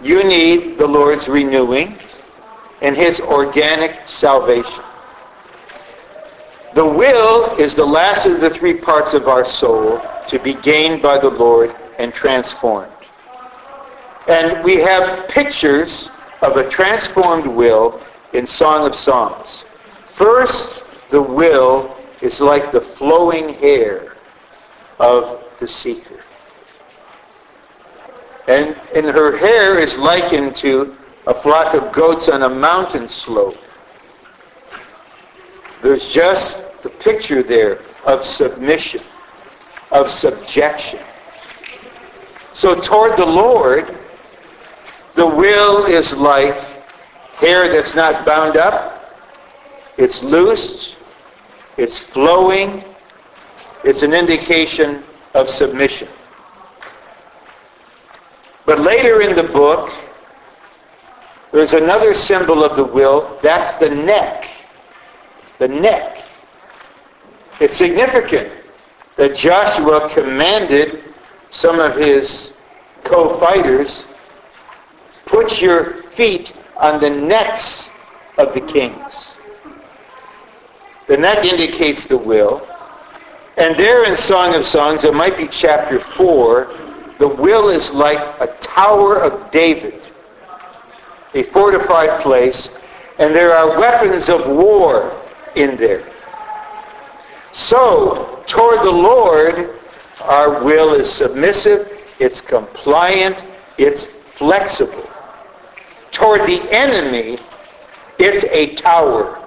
you 0.00 0.22
need 0.24 0.78
the 0.78 0.86
Lord's 0.86 1.28
renewing 1.28 1.98
and 2.80 2.96
his 2.96 3.20
organic 3.20 4.08
salvation. 4.08 4.82
The 6.74 6.86
will 6.86 7.54
is 7.56 7.74
the 7.74 7.84
last 7.84 8.26
of 8.26 8.40
the 8.40 8.50
three 8.50 8.74
parts 8.74 9.12
of 9.12 9.28
our 9.28 9.44
soul 9.44 10.00
to 10.28 10.38
be 10.38 10.54
gained 10.54 11.02
by 11.02 11.18
the 11.18 11.30
Lord 11.30 11.74
and 11.98 12.12
transformed. 12.14 12.92
And 14.28 14.64
we 14.64 14.76
have 14.76 15.28
pictures 15.28 16.08
of 16.42 16.56
a 16.56 16.68
transformed 16.68 17.46
will 17.46 18.00
in 18.32 18.46
Song 18.46 18.86
of 18.86 18.94
Songs. 18.94 19.64
First, 20.14 20.84
the 21.10 21.22
will 21.22 21.96
is 22.20 22.40
like 22.40 22.72
the 22.72 22.80
flowing 22.80 23.54
hair 23.54 24.16
of 24.98 25.42
the 25.60 25.68
seeker. 25.68 26.20
And, 28.48 28.76
and 28.94 29.06
her 29.06 29.36
hair 29.36 29.78
is 29.78 29.96
likened 29.96 30.56
to 30.56 30.96
a 31.26 31.34
flock 31.34 31.74
of 31.74 31.92
goats 31.92 32.28
on 32.28 32.42
a 32.42 32.48
mountain 32.48 33.08
slope. 33.08 33.56
There's 35.80 36.08
just 36.08 36.64
the 36.82 36.88
picture 36.90 37.42
there 37.42 37.80
of 38.04 38.24
submission, 38.24 39.02
of 39.92 40.10
subjection. 40.10 41.00
So 42.52 42.80
toward 42.80 43.16
the 43.16 43.26
Lord, 43.26 43.96
the 45.14 45.26
will 45.26 45.84
is 45.84 46.12
like 46.14 46.58
hair 47.34 47.68
that's 47.68 47.94
not 47.94 48.24
bound 48.24 48.56
up. 48.56 49.20
It's 49.98 50.22
loose. 50.22 50.96
It's 51.76 51.98
flowing. 51.98 52.84
It's 53.84 54.02
an 54.02 54.14
indication 54.14 55.02
of 55.34 55.50
submission. 55.50 56.08
But 58.64 58.80
later 58.80 59.22
in 59.22 59.34
the 59.34 59.42
book, 59.42 59.90
there's 61.52 61.74
another 61.74 62.14
symbol 62.14 62.64
of 62.64 62.76
the 62.76 62.84
will. 62.84 63.38
That's 63.42 63.78
the 63.78 63.90
neck. 63.90 64.48
The 65.58 65.68
neck. 65.68 66.24
It's 67.60 67.76
significant 67.76 68.52
that 69.16 69.36
Joshua 69.36 70.08
commanded 70.14 71.04
some 71.50 71.78
of 71.78 71.96
his 71.96 72.54
co-fighters, 73.04 74.04
put 75.32 75.62
your 75.62 76.02
feet 76.12 76.52
on 76.76 77.00
the 77.00 77.08
necks 77.08 77.88
of 78.36 78.52
the 78.52 78.60
kings. 78.60 79.36
The 81.08 81.16
neck 81.16 81.44
indicates 81.46 82.06
the 82.06 82.18
will. 82.18 82.68
And 83.56 83.74
there 83.76 84.04
in 84.04 84.14
Song 84.14 84.54
of 84.54 84.66
Songs, 84.66 85.04
it 85.04 85.14
might 85.14 85.38
be 85.38 85.48
chapter 85.48 86.00
4, 86.00 86.74
the 87.18 87.28
will 87.28 87.70
is 87.70 87.92
like 87.92 88.18
a 88.40 88.46
tower 88.60 89.20
of 89.22 89.50
David, 89.50 90.02
a 91.34 91.44
fortified 91.44 92.20
place, 92.20 92.70
and 93.18 93.34
there 93.34 93.52
are 93.52 93.80
weapons 93.80 94.28
of 94.28 94.46
war 94.46 95.18
in 95.54 95.76
there. 95.76 96.04
So, 97.52 98.42
toward 98.46 98.80
the 98.80 98.90
Lord, 98.90 99.78
our 100.20 100.62
will 100.62 100.92
is 100.92 101.10
submissive, 101.10 101.90
it's 102.18 102.40
compliant, 102.42 103.44
it's 103.78 104.06
flexible. 104.34 105.08
Toward 106.12 106.42
the 106.42 106.62
enemy, 106.70 107.38
it's 108.18 108.44
a 108.44 108.74
tower. 108.74 109.38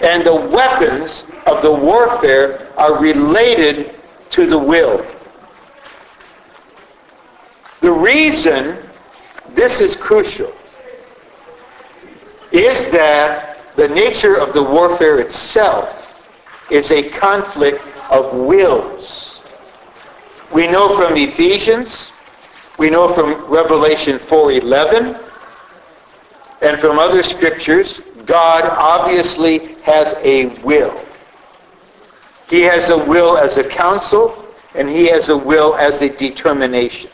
And 0.00 0.24
the 0.24 0.34
weapons 0.34 1.24
of 1.46 1.62
the 1.62 1.70
warfare 1.70 2.68
are 2.78 2.98
related 3.00 3.94
to 4.30 4.46
the 4.46 4.58
will. 4.58 5.06
The 7.80 7.92
reason 7.92 8.78
this 9.50 9.80
is 9.80 9.94
crucial 9.94 10.52
is 12.52 12.82
that 12.90 13.58
the 13.76 13.88
nature 13.88 14.36
of 14.36 14.52
the 14.52 14.62
warfare 14.62 15.20
itself 15.20 16.12
is 16.70 16.90
a 16.90 17.08
conflict 17.10 17.82
of 18.10 18.34
wills. 18.34 19.42
We 20.52 20.66
know 20.66 20.96
from 20.96 21.16
Ephesians, 21.16 22.12
we 22.78 22.90
know 22.90 23.12
from 23.14 23.44
Revelation 23.44 24.18
4.11, 24.18 25.29
and 26.62 26.78
from 26.78 26.98
other 26.98 27.22
scriptures, 27.22 28.02
God 28.26 28.64
obviously 28.64 29.74
has 29.82 30.14
a 30.22 30.46
will. 30.62 31.04
He 32.48 32.62
has 32.62 32.90
a 32.90 32.98
will 32.98 33.38
as 33.38 33.56
a 33.56 33.64
counsel, 33.64 34.46
and 34.74 34.88
he 34.88 35.06
has 35.06 35.28
a 35.28 35.36
will 35.36 35.74
as 35.76 36.02
a 36.02 36.08
determination. 36.08 37.10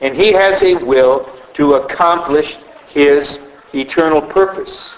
And 0.00 0.14
he 0.14 0.32
has 0.32 0.62
a 0.62 0.74
will 0.74 1.28
to 1.54 1.74
accomplish 1.74 2.56
his 2.88 3.40
eternal 3.74 4.20
purpose. 4.22 4.94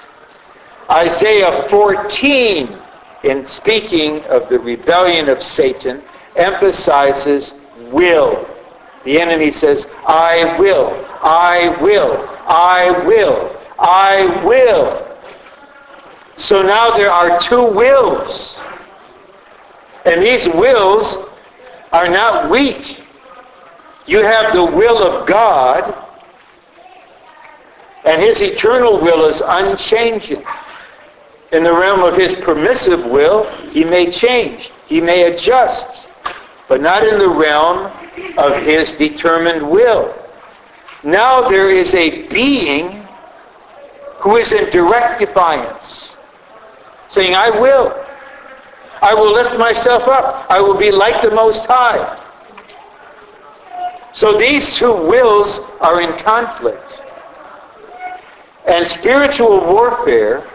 Isaiah 0.90 1.66
14, 1.68 2.76
in 3.24 3.46
speaking 3.46 4.22
of 4.24 4.48
the 4.48 4.58
rebellion 4.58 5.28
of 5.28 5.42
Satan, 5.42 6.02
emphasizes 6.36 7.54
will. 7.90 8.48
The 9.04 9.20
enemy 9.20 9.50
says, 9.50 9.86
I 10.06 10.56
will, 10.58 11.06
I 11.22 11.76
will, 11.80 12.28
I 12.46 12.90
will, 13.06 13.59
I 13.80 14.42
will. 14.44 15.06
So 16.36 16.62
now 16.62 16.96
there 16.96 17.10
are 17.10 17.40
two 17.40 17.64
wills. 17.64 18.60
And 20.04 20.22
these 20.22 20.48
wills 20.48 21.16
are 21.92 22.08
not 22.08 22.50
weak. 22.50 23.00
You 24.06 24.22
have 24.22 24.52
the 24.54 24.64
will 24.64 25.02
of 25.02 25.26
God, 25.26 25.96
and 28.04 28.20
his 28.20 28.40
eternal 28.40 28.98
will 28.98 29.26
is 29.26 29.42
unchanging. 29.44 30.42
In 31.52 31.64
the 31.64 31.72
realm 31.72 32.02
of 32.02 32.16
his 32.16 32.34
permissive 32.34 33.04
will, 33.04 33.44
he 33.70 33.84
may 33.84 34.10
change. 34.10 34.72
He 34.86 35.00
may 35.00 35.32
adjust. 35.32 36.08
But 36.68 36.80
not 36.80 37.02
in 37.02 37.18
the 37.18 37.28
realm 37.28 37.92
of 38.38 38.62
his 38.62 38.92
determined 38.92 39.68
will. 39.68 40.14
Now 41.02 41.48
there 41.48 41.70
is 41.70 41.94
a 41.94 42.26
being 42.28 42.99
who 44.20 44.36
is 44.36 44.52
in 44.52 44.68
direct 44.70 45.20
defiance, 45.20 46.16
saying, 47.08 47.34
I 47.34 47.50
will. 47.50 47.94
I 49.02 49.14
will 49.14 49.32
lift 49.32 49.58
myself 49.58 50.06
up. 50.08 50.46
I 50.50 50.60
will 50.60 50.76
be 50.76 50.90
like 50.90 51.22
the 51.22 51.30
Most 51.30 51.64
High. 51.66 52.18
So 54.12 54.36
these 54.36 54.76
two 54.76 54.92
wills 54.92 55.60
are 55.80 56.02
in 56.02 56.12
conflict. 56.18 57.00
And 58.68 58.86
spiritual 58.86 59.60
warfare 59.60 60.46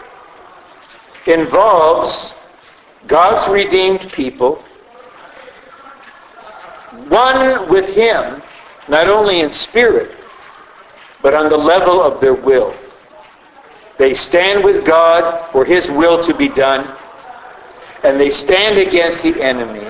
involves 1.26 2.34
God's 3.08 3.50
redeemed 3.50 4.12
people, 4.12 4.62
one 7.08 7.68
with 7.68 7.94
him, 7.94 8.42
not 8.88 9.08
only 9.08 9.40
in 9.40 9.50
spirit, 9.50 10.16
but 11.20 11.34
on 11.34 11.48
the 11.48 11.58
level 11.58 12.00
of 12.00 12.20
their 12.20 12.34
will. 12.34 12.74
They 13.98 14.14
stand 14.14 14.62
with 14.62 14.84
God 14.84 15.50
for 15.52 15.64
his 15.64 15.90
will 15.90 16.24
to 16.26 16.34
be 16.34 16.48
done, 16.48 16.96
and 18.04 18.20
they 18.20 18.30
stand 18.30 18.78
against 18.78 19.22
the 19.22 19.40
enemy 19.42 19.86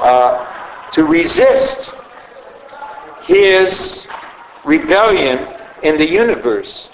uh, 0.00 0.90
to 0.92 1.04
resist 1.04 1.92
his 3.22 4.06
rebellion 4.64 5.48
in 5.82 5.98
the 5.98 6.08
universe. 6.08 6.90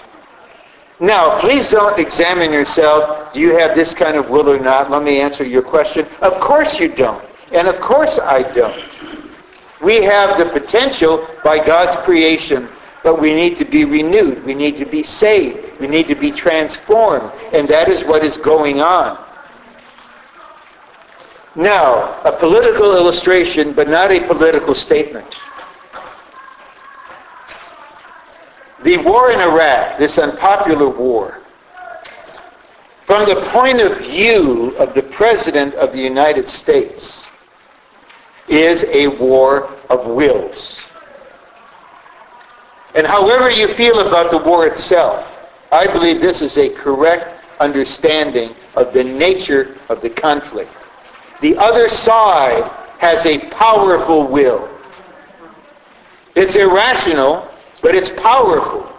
Now, 0.99 1.39
please 1.39 1.69
don't 1.69 1.99
examine 1.99 2.53
yourself. 2.53 3.33
Do 3.33 3.39
you 3.39 3.57
have 3.57 3.75
this 3.75 3.93
kind 3.93 4.15
of 4.15 4.29
will 4.29 4.49
or 4.49 4.59
not? 4.59 4.89
Let 4.89 5.03
me 5.03 5.19
answer 5.19 5.43
your 5.43 5.61
question. 5.61 6.07
Of 6.21 6.39
course 6.39 6.79
you 6.79 6.87
don't. 6.87 7.23
And 7.51 7.67
of 7.67 7.79
course 7.79 8.19
I 8.19 8.43
don't. 8.53 8.83
We 9.81 10.01
have 10.03 10.37
the 10.37 10.45
potential 10.45 11.27
by 11.43 11.63
God's 11.63 11.95
creation, 11.97 12.69
but 13.03 13.19
we 13.19 13.33
need 13.33 13.57
to 13.57 13.65
be 13.65 13.83
renewed. 13.83 14.43
We 14.45 14.53
need 14.55 14.77
to 14.77 14.85
be 14.85 15.03
saved. 15.03 15.79
We 15.79 15.87
need 15.87 16.07
to 16.07 16.15
be 16.15 16.31
transformed. 16.31 17.31
And 17.53 17.67
that 17.67 17.89
is 17.89 18.03
what 18.03 18.23
is 18.23 18.37
going 18.37 18.81
on. 18.81 19.19
Now, 21.55 22.19
a 22.23 22.31
political 22.31 22.95
illustration, 22.95 23.73
but 23.73 23.87
not 23.87 24.11
a 24.11 24.25
political 24.25 24.73
statement. 24.73 25.35
The 28.83 28.97
war 28.97 29.31
in 29.31 29.39
Iraq, 29.39 29.97
this 29.97 30.17
unpopular 30.17 30.89
war, 30.89 31.41
from 33.05 33.27
the 33.27 33.41
point 33.49 33.81
of 33.81 33.99
view 33.99 34.75
of 34.77 34.93
the 34.93 35.03
President 35.03 35.75
of 35.75 35.91
the 35.91 35.99
United 35.99 36.47
States, 36.47 37.31
is 38.47 38.85
a 38.85 39.07
war 39.07 39.69
of 39.89 40.05
wills. 40.05 40.82
And 42.95 43.07
however 43.07 43.49
you 43.49 43.67
feel 43.67 44.07
about 44.07 44.29
the 44.31 44.37
war 44.37 44.67
itself, 44.67 45.27
I 45.71 45.87
believe 45.87 46.21
this 46.21 46.41
is 46.41 46.57
a 46.57 46.69
correct 46.69 47.43
understanding 47.59 48.55
of 48.75 48.93
the 48.93 49.03
nature 49.03 49.77
of 49.89 50.01
the 50.01 50.09
conflict. 50.09 50.71
The 51.41 51.57
other 51.57 51.89
side 51.89 52.69
has 52.99 53.25
a 53.25 53.39
powerful 53.49 54.27
will. 54.27 54.69
It's 56.35 56.55
irrational, 56.55 57.49
but 57.81 57.95
it's 57.95 58.09
powerful. 58.09 58.89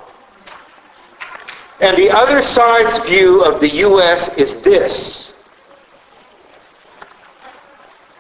And 1.80 1.96
the 1.96 2.10
other 2.10 2.42
side's 2.42 2.98
view 3.06 3.42
of 3.44 3.60
the 3.60 3.68
U.S. 3.76 4.28
is 4.36 4.56
this. 4.62 5.32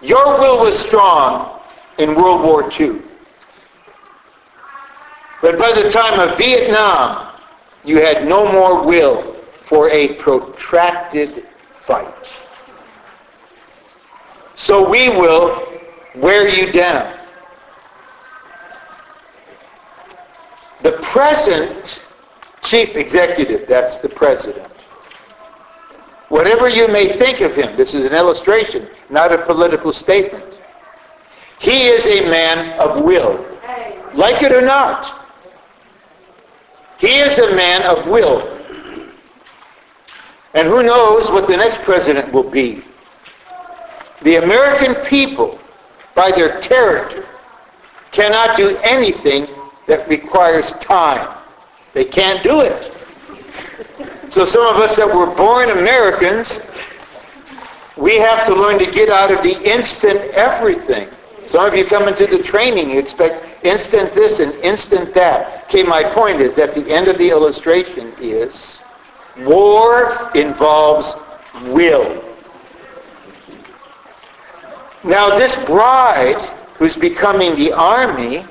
Your 0.00 0.38
will 0.38 0.64
was 0.64 0.78
strong 0.78 1.60
in 1.98 2.14
World 2.14 2.42
War 2.42 2.70
II. 2.78 3.00
But 5.44 5.58
by 5.58 5.72
the 5.72 5.90
time 5.90 6.18
of 6.26 6.38
Vietnam, 6.38 7.30
you 7.84 8.00
had 8.00 8.26
no 8.26 8.50
more 8.50 8.82
will 8.82 9.34
for 9.66 9.90
a 9.90 10.14
protracted 10.14 11.44
fight. 11.80 12.32
So 14.54 14.88
we 14.88 15.10
will 15.10 15.68
wear 16.14 16.48
you 16.48 16.72
down. 16.72 17.14
The 20.82 20.92
present 21.02 22.00
chief 22.62 22.96
executive, 22.96 23.68
that's 23.68 23.98
the 23.98 24.08
president. 24.08 24.72
Whatever 26.30 26.70
you 26.70 26.88
may 26.88 27.18
think 27.18 27.42
of 27.42 27.54
him, 27.54 27.76
this 27.76 27.92
is 27.92 28.06
an 28.06 28.14
illustration, 28.14 28.88
not 29.10 29.30
a 29.30 29.44
political 29.44 29.92
statement. 29.92 30.54
He 31.58 31.88
is 31.88 32.06
a 32.06 32.30
man 32.30 32.80
of 32.80 33.04
will. 33.04 33.44
Like 34.14 34.42
it 34.42 34.50
or 34.50 34.62
not. 34.62 35.20
He 37.04 37.18
is 37.18 37.38
a 37.38 37.54
man 37.54 37.82
of 37.82 38.08
will. 38.08 38.48
And 40.54 40.66
who 40.66 40.82
knows 40.82 41.30
what 41.30 41.46
the 41.46 41.54
next 41.54 41.82
president 41.82 42.32
will 42.32 42.48
be. 42.48 42.82
The 44.22 44.36
American 44.36 44.94
people, 45.04 45.58
by 46.14 46.30
their 46.30 46.62
character, 46.62 47.26
cannot 48.10 48.56
do 48.56 48.78
anything 48.82 49.48
that 49.86 50.08
requires 50.08 50.72
time. 50.74 51.28
They 51.92 52.06
can't 52.06 52.42
do 52.42 52.62
it. 52.62 52.90
So 54.30 54.46
some 54.46 54.66
of 54.74 54.80
us 54.80 54.96
that 54.96 55.06
were 55.06 55.26
born 55.26 55.68
Americans, 55.68 56.62
we 57.98 58.16
have 58.16 58.46
to 58.46 58.54
learn 58.54 58.78
to 58.78 58.90
get 58.90 59.10
out 59.10 59.30
of 59.30 59.42
the 59.42 59.62
instant 59.62 60.20
everything. 60.32 61.10
Some 61.44 61.66
of 61.66 61.74
you 61.74 61.84
come 61.84 62.08
into 62.08 62.26
the 62.26 62.42
training, 62.42 62.90
you 62.90 62.98
expect 62.98 63.64
instant 63.64 64.14
this 64.14 64.40
and 64.40 64.52
instant 64.56 65.12
that. 65.14 65.64
Okay, 65.64 65.82
my 65.82 66.02
point 66.02 66.40
is, 66.40 66.54
that 66.54 66.74
the 66.74 66.90
end 66.90 67.08
of 67.08 67.18
the 67.18 67.28
illustration 67.30 68.12
is, 68.20 68.80
war 69.38 70.30
involves 70.34 71.14
will. 71.66 72.24
Now 75.02 75.38
this 75.38 75.54
bride, 75.66 76.40
who's 76.76 76.96
becoming 76.96 77.54
the 77.56 77.72
army, 77.72 78.46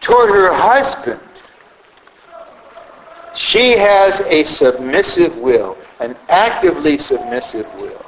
toward 0.00 0.30
her 0.30 0.52
husband, 0.52 1.20
she 3.34 3.72
has 3.72 4.20
a 4.22 4.44
submissive 4.44 5.36
will, 5.36 5.76
an 6.00 6.16
actively 6.28 6.96
submissive 6.96 7.66
will. 7.74 8.04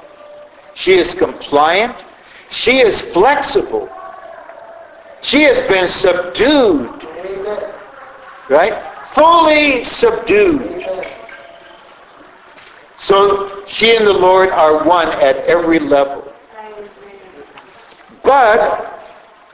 She 0.74 0.92
is 0.92 1.12
compliant. 1.12 1.96
She 2.51 2.78
is 2.78 3.01
flexible. 3.01 3.88
She 5.20 5.42
has 5.42 5.61
been 5.68 5.88
subdued. 5.88 7.07
Right? 8.49 8.82
Fully 9.12 9.84
subdued. 9.84 10.86
So 12.96 13.64
she 13.66 13.96
and 13.96 14.07
the 14.07 14.12
Lord 14.12 14.51
are 14.51 14.84
one 14.84 15.09
at 15.09 15.36
every 15.46 15.78
level. 15.78 16.32
But 18.22 19.01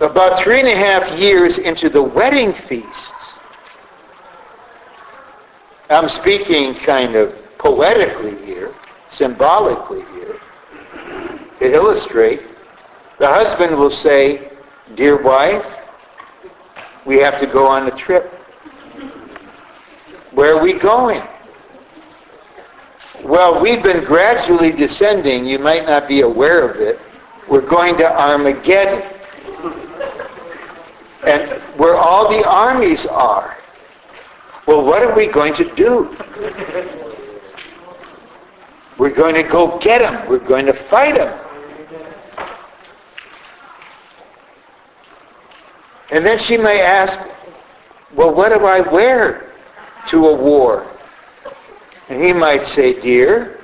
about 0.01 0.41
three 0.41 0.61
and 0.61 0.69
a 0.69 0.77
half 0.77 1.19
years 1.19 1.59
into 1.59 1.89
the 1.89 2.03
wedding 2.03 2.53
feast, 2.53 3.15
I'm 5.91 6.09
speaking 6.09 6.75
kind 6.75 7.15
of 7.15 7.35
poetically 7.59 8.45
here, 8.45 8.75
symbolically 9.09 10.05
here, 10.15 10.41
to 11.59 11.73
illustrate, 11.73 12.43
the 13.19 13.29
husband 13.29 13.77
will 13.77 13.91
say, 13.91 14.51
Dear 14.97 15.23
wife, 15.23 15.67
we 17.05 17.17
have 17.19 17.39
to 17.41 17.47
go 17.47 17.67
on 17.67 17.87
a 17.87 17.91
trip. 17.91 18.33
Where 20.33 20.57
are 20.57 20.63
we 20.63 20.73
going? 20.73 21.23
Well, 23.23 23.61
we've 23.61 23.83
been 23.83 24.05
gradually 24.05 24.73
descending. 24.73 25.47
You 25.47 25.59
might 25.59 25.87
not 25.87 26.07
be 26.09 26.21
aware 26.21 26.69
of 26.69 26.77
it. 26.77 27.01
We're 27.49 27.61
going 27.61 27.97
to 27.99 28.21
Armageddon. 28.21 29.03
And 31.27 31.51
where 31.79 31.97
all 31.97 32.29
the 32.29 32.47
armies 32.47 33.07
are. 33.07 33.57
Well, 34.67 34.85
what 34.85 35.03
are 35.03 35.15
we 35.15 35.27
going 35.27 35.55
to 35.55 35.75
do? 35.75 36.17
We're 38.99 39.15
going 39.15 39.35
to 39.35 39.43
go 39.43 39.79
get 39.79 40.01
them. 40.01 40.29
We're 40.29 40.39
going 40.39 40.67
to 40.67 40.73
fight 40.73 41.17
them. 41.17 41.44
And 46.15 46.25
then 46.25 46.39
she 46.39 46.57
may 46.57 46.81
ask, 46.81 47.19
well, 48.15 48.33
what 48.33 48.51
do 48.51 48.65
I 48.65 48.83
wear 48.83 49.51
to 50.07 50.29
a 50.29 50.33
war? 50.33 50.87
And 52.09 52.23
he 52.23 52.33
might 52.33 52.63
say, 52.63 53.01
dear, 53.01 53.59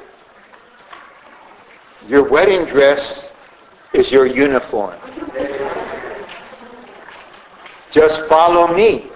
your 2.08 2.28
wedding 2.28 2.64
dress 2.64 3.30
is 3.92 4.10
your 4.10 4.26
uniform. 4.26 4.98
Just 7.92 8.26
follow 8.26 8.74
me. 8.74 9.06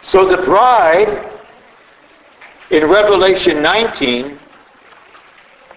So 0.00 0.28
the 0.28 0.40
bride 0.44 1.28
in 2.70 2.84
Revelation 2.88 3.60
19 3.60 4.38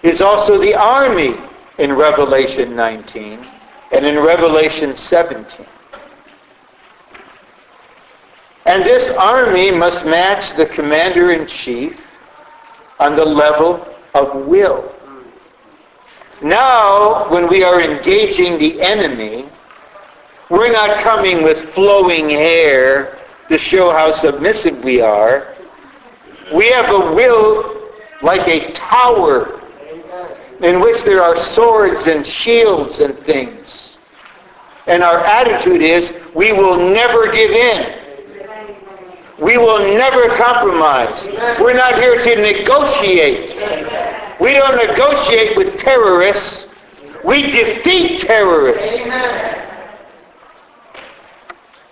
is 0.04 0.22
also 0.22 0.60
the 0.60 0.76
army 0.76 1.38
in 1.80 1.94
Revelation 1.94 2.76
19 2.76 3.57
and 3.92 4.06
in 4.06 4.20
Revelation 4.20 4.96
17. 4.96 5.66
And 8.66 8.84
this 8.84 9.08
army 9.10 9.72
must 9.72 10.06
match 10.06 10.56
the 10.58 10.66
commander-in-chief 10.66 12.00
on 13.00 13.16
the 13.16 13.24
level 13.24 13.88
of 14.14 14.46
will. 14.46 14.94
Now, 16.42 17.30
when 17.30 17.48
we 17.48 17.64
are 17.64 17.82
engaging 17.82 18.58
the 18.58 18.82
enemy, 18.82 19.46
we're 20.50 20.72
not 20.72 21.00
coming 21.00 21.44
with 21.44 21.70
flowing 21.74 22.30
hair 22.30 23.20
to 23.50 23.58
show 23.58 23.92
how 23.92 24.12
submissive 24.12 24.84
we 24.84 25.02
are. 25.02 25.56
We 26.54 26.70
have 26.72 26.90
a 26.90 27.14
will 27.16 27.90
like 28.22 28.48
a 28.48 28.72
tower 28.74 29.62
in 30.62 30.80
which 30.80 31.04
there 31.04 31.22
are 31.22 31.38
swords 31.38 32.08
and 32.08 32.26
shields 32.26 33.00
and 33.00 33.18
things. 33.18 33.98
And 34.88 35.04
our 35.04 35.20
attitude 35.20 35.82
is 35.82 36.14
we 36.34 36.52
will 36.52 36.78
never 36.78 37.32
give 37.32 37.52
in. 37.52 38.00
We 39.40 39.58
will 39.58 39.80
never 39.80 40.30
compromise. 40.36 41.28
We're 41.60 41.76
not 41.76 41.96
here 41.96 42.24
to 42.24 42.42
negotiate. 42.42 43.56
We 44.40 44.54
don't 44.54 44.88
negotiate 44.88 45.56
with 45.56 45.78
terrorists. 45.78 46.68
We 47.24 47.44
defeat 47.44 48.22
terrorists. 48.22 49.04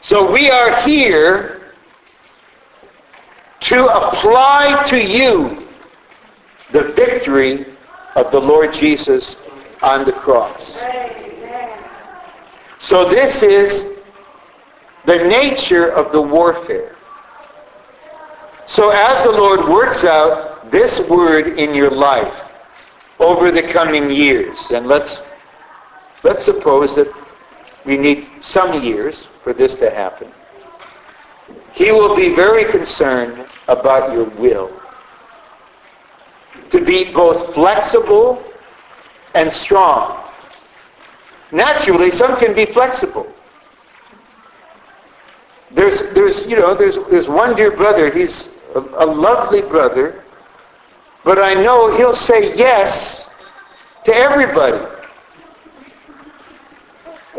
So 0.01 0.31
we 0.31 0.49
are 0.49 0.81
here 0.81 1.73
to 3.61 3.85
apply 3.85 4.85
to 4.87 5.03
you 5.03 5.67
the 6.71 6.83
victory 6.93 7.65
of 8.15 8.31
the 8.31 8.39
Lord 8.39 8.73
Jesus 8.73 9.35
on 9.81 10.05
the 10.05 10.13
cross. 10.13 10.77
So 12.77 13.09
this 13.09 13.43
is 13.43 13.99
the 15.05 15.17
nature 15.17 15.89
of 15.89 16.11
the 16.11 16.21
warfare. 16.21 16.95
So 18.65 18.89
as 18.89 19.23
the 19.23 19.31
Lord 19.31 19.67
works 19.67 20.03
out 20.03 20.71
this 20.71 20.99
word 20.99 21.59
in 21.59 21.75
your 21.75 21.91
life 21.91 22.43
over 23.19 23.51
the 23.51 23.61
coming 23.61 24.09
years, 24.09 24.71
and 24.71 24.87
let's, 24.87 25.19
let's 26.23 26.43
suppose 26.43 26.95
that 26.95 27.11
we 27.85 27.97
need 27.97 28.27
some 28.39 28.81
years 28.81 29.27
for 29.43 29.53
this 29.53 29.77
to 29.77 29.89
happen, 29.91 30.31
he 31.73 31.91
will 31.91 32.15
be 32.15 32.33
very 32.33 32.65
concerned 32.71 33.47
about 33.67 34.13
your 34.13 34.25
will. 34.25 34.71
To 36.71 36.83
be 36.83 37.11
both 37.11 37.53
flexible 37.53 38.43
and 39.33 39.51
strong. 39.51 40.21
Naturally, 41.51 42.11
some 42.11 42.37
can 42.37 42.53
be 42.55 42.65
flexible. 42.65 43.31
There's, 45.71 46.01
there's, 46.13 46.45
you 46.45 46.55
know, 46.55 46.73
there's, 46.73 46.97
there's 47.09 47.27
one 47.27 47.55
dear 47.55 47.71
brother. 47.71 48.11
He's 48.11 48.49
a, 48.75 48.79
a 48.79 49.05
lovely 49.05 49.61
brother, 49.61 50.23
but 51.23 51.37
I 51.37 51.53
know 51.53 51.95
he'll 51.95 52.13
say 52.13 52.55
yes 52.55 53.29
to 54.05 54.13
everybody. 54.15 54.83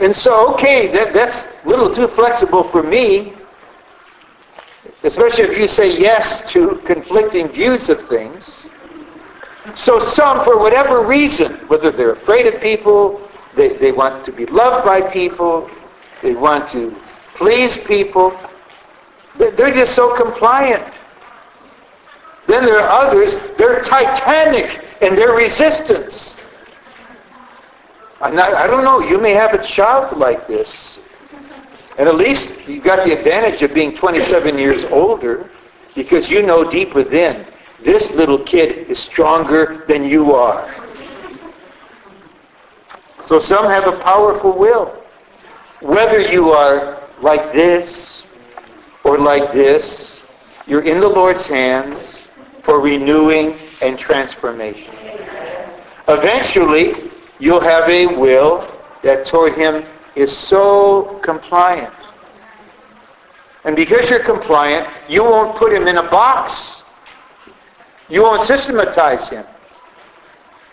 And 0.01 0.15
so, 0.15 0.53
okay, 0.55 0.89
that, 0.89 1.15
that's 1.15 1.47
a 1.65 1.69
little 1.69 1.93
too 1.93 2.09
flexible 2.09 2.65
for 2.65 2.83
me, 2.83 3.33
especially 5.03 5.45
if 5.45 5.59
you 5.59 5.67
say 5.67 5.99
yes 5.99 6.49
to 6.51 6.77
conflicting 6.85 7.49
views 7.49 7.89
of 7.89 8.07
things. 8.09 8.66
So 9.75 9.99
some, 9.99 10.45
for 10.45 10.59
whatever 10.59 11.03
reason, 11.03 11.55
whether 11.69 11.91
they're 11.91 12.13
afraid 12.13 12.47
of 12.47 12.61
people, 12.61 13.29
they, 13.55 13.77
they 13.77 13.93
want 13.93 14.25
to 14.25 14.33
be 14.33 14.47
loved 14.47 14.85
by 14.85 15.01
people, 15.01 15.71
they 16.23 16.35
want 16.35 16.69
to 16.71 16.95
please 17.35 17.77
people, 17.77 18.39
they're 19.37 19.73
just 19.73 19.95
so 19.95 20.15
compliant. 20.15 20.93
Then 22.47 22.65
there 22.65 22.81
are 22.81 23.07
others, 23.07 23.37
they're 23.59 23.83
titanic 23.83 24.85
in 25.03 25.17
their 25.17 25.33
resistance. 25.33 26.41
Not, 28.21 28.55
I 28.55 28.67
don't 28.67 28.85
know, 28.85 29.01
you 29.01 29.21
may 29.21 29.33
have 29.33 29.53
a 29.53 29.63
child 29.63 30.17
like 30.17 30.47
this. 30.47 30.99
And 31.99 32.09
at 32.09 32.17
least 32.17 32.67
you've 32.67 32.85
got 32.85 33.05
the 33.07 33.19
advantage 33.19 33.63
of 33.63 33.75
being 33.75 33.95
27 33.95 34.59
years 34.59 34.85
older 34.85 35.51
because 35.95 36.31
you 36.31 36.43
know 36.43 36.69
deep 36.69 36.95
within, 36.95 37.47
this 37.87 38.11
little 38.11 38.41
kid 38.41 38.91
is 38.91 38.99
stronger 38.99 39.85
than 39.87 40.03
you 40.03 40.33
are. 40.33 40.75
So 43.25 43.39
some 43.39 43.67
have 43.67 43.87
a 43.87 43.97
powerful 44.01 44.59
will. 44.59 44.87
Whether 45.81 46.21
you 46.21 46.51
are 46.51 47.01
like 47.21 47.53
this 47.53 48.25
or 49.05 49.19
like 49.19 49.53
this, 49.53 50.25
you're 50.67 50.83
in 50.83 50.99
the 50.99 51.09
Lord's 51.09 51.47
hands 51.47 52.27
for 52.65 52.81
renewing 52.81 53.57
and 53.81 53.97
transformation. 53.97 54.93
Eventually, 56.09 57.13
you'll 57.39 57.61
have 57.61 57.89
a 57.89 58.09
will 58.09 58.69
that 59.05 59.25
toward 59.25 59.55
him 59.55 59.85
is 60.17 60.37
so 60.37 61.21
compliant. 61.23 61.95
And 63.65 63.77
because 63.77 64.11
you're 64.11 64.25
compliant, 64.25 64.89
you 65.09 65.23
won't 65.23 65.57
put 65.57 65.73
him 65.73 65.87
in 65.87 65.99
a 65.99 66.11
box. 66.11 66.83
You 68.09 68.23
won't 68.23 68.43
systematize 68.43 69.29
him. 69.29 69.45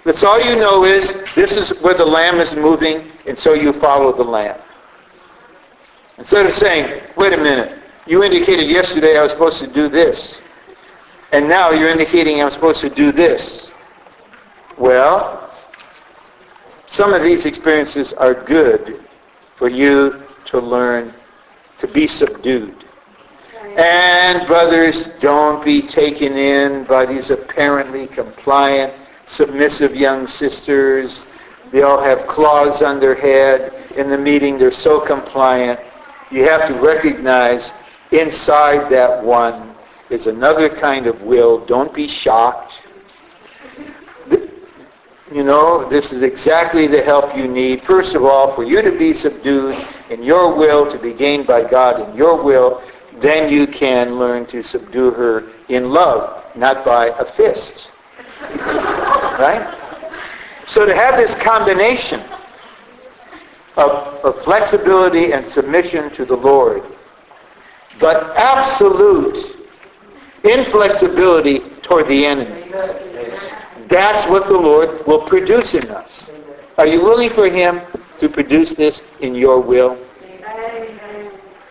That's 0.04 0.24
all 0.24 0.40
you 0.40 0.56
know 0.56 0.84
is 0.84 1.14
this 1.34 1.56
is 1.56 1.70
where 1.82 1.94
the 1.94 2.06
lamb 2.06 2.40
is 2.40 2.56
moving, 2.56 3.12
and 3.26 3.38
so 3.38 3.54
you 3.54 3.72
follow 3.74 4.12
the 4.16 4.24
lamb. 4.24 4.60
Instead 6.18 6.46
of 6.46 6.54
saying, 6.54 7.02
wait 7.16 7.34
a 7.34 7.38
minute, 7.38 7.80
you 8.06 8.24
indicated 8.24 8.68
yesterday 8.68 9.18
I 9.18 9.24
was 9.24 9.32
supposed 9.32 9.60
to 9.60 9.68
do 9.68 9.88
this, 9.88 10.42
and 11.32 11.48
now 11.48 11.72
you're 11.72 11.90
indicating 11.90 12.42
I'm 12.42 12.52
supposed 12.52 12.82
to 12.82 12.90
do 12.90 13.12
this. 13.12 13.72
Well, 14.78 15.52
some 16.88 17.14
of 17.14 17.24
these 17.24 17.46
experiences 17.46 18.14
are 18.14 18.34
good 18.34 19.04
for 19.56 19.70
you 19.70 20.22
to 20.46 20.60
learn 20.60 21.14
to 21.80 21.88
be 21.88 22.08
subdued. 22.08 22.83
And 23.78 24.46
brothers, 24.46 25.06
don't 25.20 25.66
be 25.66 25.82
taken 25.82 26.38
in 26.38 26.84
by 26.84 27.08
these 27.08 27.32
apparently 27.32 28.06
compliant, 28.06 28.94
submissive 29.26 29.96
young 29.96 30.28
sisters. 30.28 31.26
They 31.72 31.82
all 31.82 32.02
have 32.02 32.28
claws 32.28 32.84
on 32.84 33.00
their 33.00 33.16
head. 33.16 33.74
In 33.98 34.10
the 34.10 34.18
meeting, 34.18 34.60
they're 34.60 34.72
so 34.72 35.00
compliant. 35.00 35.80
You 36.30 36.44
have 36.44 36.68
to 36.68 36.76
recognize 36.76 37.72
inside 38.12 38.92
that 38.92 39.24
one 39.24 39.74
is 40.12 40.28
another 40.28 40.70
kind 40.70 41.08
of 41.08 41.24
will. 41.24 41.66
Don't 41.66 41.94
be 41.94 42.08
shocked. 42.08 42.82
You 45.34 45.44
know, 45.44 45.90
this 45.90 46.14
is 46.14 46.22
exactly 46.22 46.86
the 46.86 47.02
help 47.02 47.36
you 47.36 47.48
need. 47.48 47.82
First 47.82 48.14
of 48.14 48.24
all, 48.24 48.54
for 48.54 48.64
you 48.64 48.84
to 48.84 48.92
be 48.92 49.16
subdued 49.16 49.76
in 50.12 50.22
your 50.22 50.56
will, 50.56 50.90
to 50.92 51.00
be 51.00 51.12
gained 51.12 51.48
by 51.48 51.68
God 51.68 52.08
in 52.08 52.16
your 52.16 52.42
will, 52.44 52.84
then 53.20 53.52
you 53.52 53.68
can 53.68 54.18
learn 54.18 54.46
to 54.48 54.64
subdue 54.64 55.12
her 55.12 55.46
in 55.70 55.90
love, 55.90 56.44
not 56.56 56.84
by 56.86 57.08
a 57.08 57.26
fist. 57.26 57.90
right? 58.50 59.76
So 60.68 60.86
to 60.86 60.96
have 60.96 61.18
this 61.18 61.36
combination 61.36 62.22
of, 63.78 63.92
of 64.24 64.42
flexibility 64.44 65.34
and 65.34 65.46
submission 65.46 66.10
to 66.12 66.26
the 66.26 66.36
Lord, 66.36 66.84
but 68.00 68.36
absolute 68.38 69.68
inflexibility 70.44 71.60
toward 71.82 72.08
the 72.08 72.26
enemy. 72.26 72.72
That's 73.88 74.28
what 74.30 74.48
the 74.48 74.58
Lord 74.58 75.06
will 75.06 75.22
produce 75.22 75.74
in 75.74 75.90
us. 75.90 76.30
Are 76.78 76.88
you 76.88 77.02
willing 77.02 77.30
for 77.30 77.50
him 77.50 77.82
to 78.20 78.30
produce 78.30 78.74
this 78.74 79.02
in 79.22 79.36
your 79.36 79.60
will? 79.60 79.98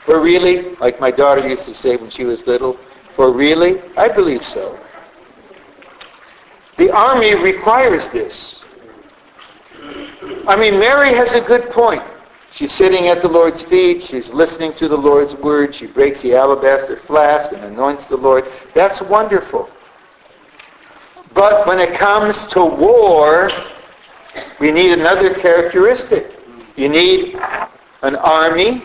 For 0.05 0.21
really, 0.21 0.75
like 0.77 1.01
my 1.01 1.11
daughter 1.11 1.47
used 1.47 1.65
to 1.67 1.75
say 1.75 1.97
when 1.97 2.11
she 2.11 2.25
was 2.25 2.47
little, 2.47 2.79
for 3.15 3.31
really? 3.33 3.81
I 3.97 4.09
believe 4.09 4.45
so. 4.45 4.79
The 6.77 6.91
army 6.91 7.35
requires 7.35 8.09
this. 8.09 8.65
I 10.49 10.57
mean, 10.57 10.79
Mary 10.79 11.13
has 11.15 11.35
a 11.35 11.41
good 11.41 11.71
point. 11.71 12.03
She's 12.51 12.73
sitting 12.73 13.09
at 13.09 13.23
the 13.23 13.29
Lord's 13.29 13.63
feet. 13.63 14.03
She's 14.03 14.31
listening 14.31 14.75
to 14.75 14.89
the 14.89 14.97
Lord's 14.97 15.35
word. 15.35 15.75
She 15.75 15.87
breaks 15.87 16.21
the 16.23 16.35
alabaster 16.35 16.97
flask 16.97 17.53
and 17.53 17.63
anoints 17.65 18.07
the 18.07 18.17
Lord. 18.17 18.45
That's 18.75 19.01
wonderful. 19.01 19.71
But 21.35 21.67
when 21.67 21.79
it 21.79 21.95
comes 21.95 22.47
to 22.49 22.65
war, 22.65 23.51
we 24.61 24.71
need 24.71 24.93
another 24.93 25.33
characteristic. 25.33 26.39
You 26.77 26.89
need 26.89 27.39
an 28.03 28.17
army 28.17 28.83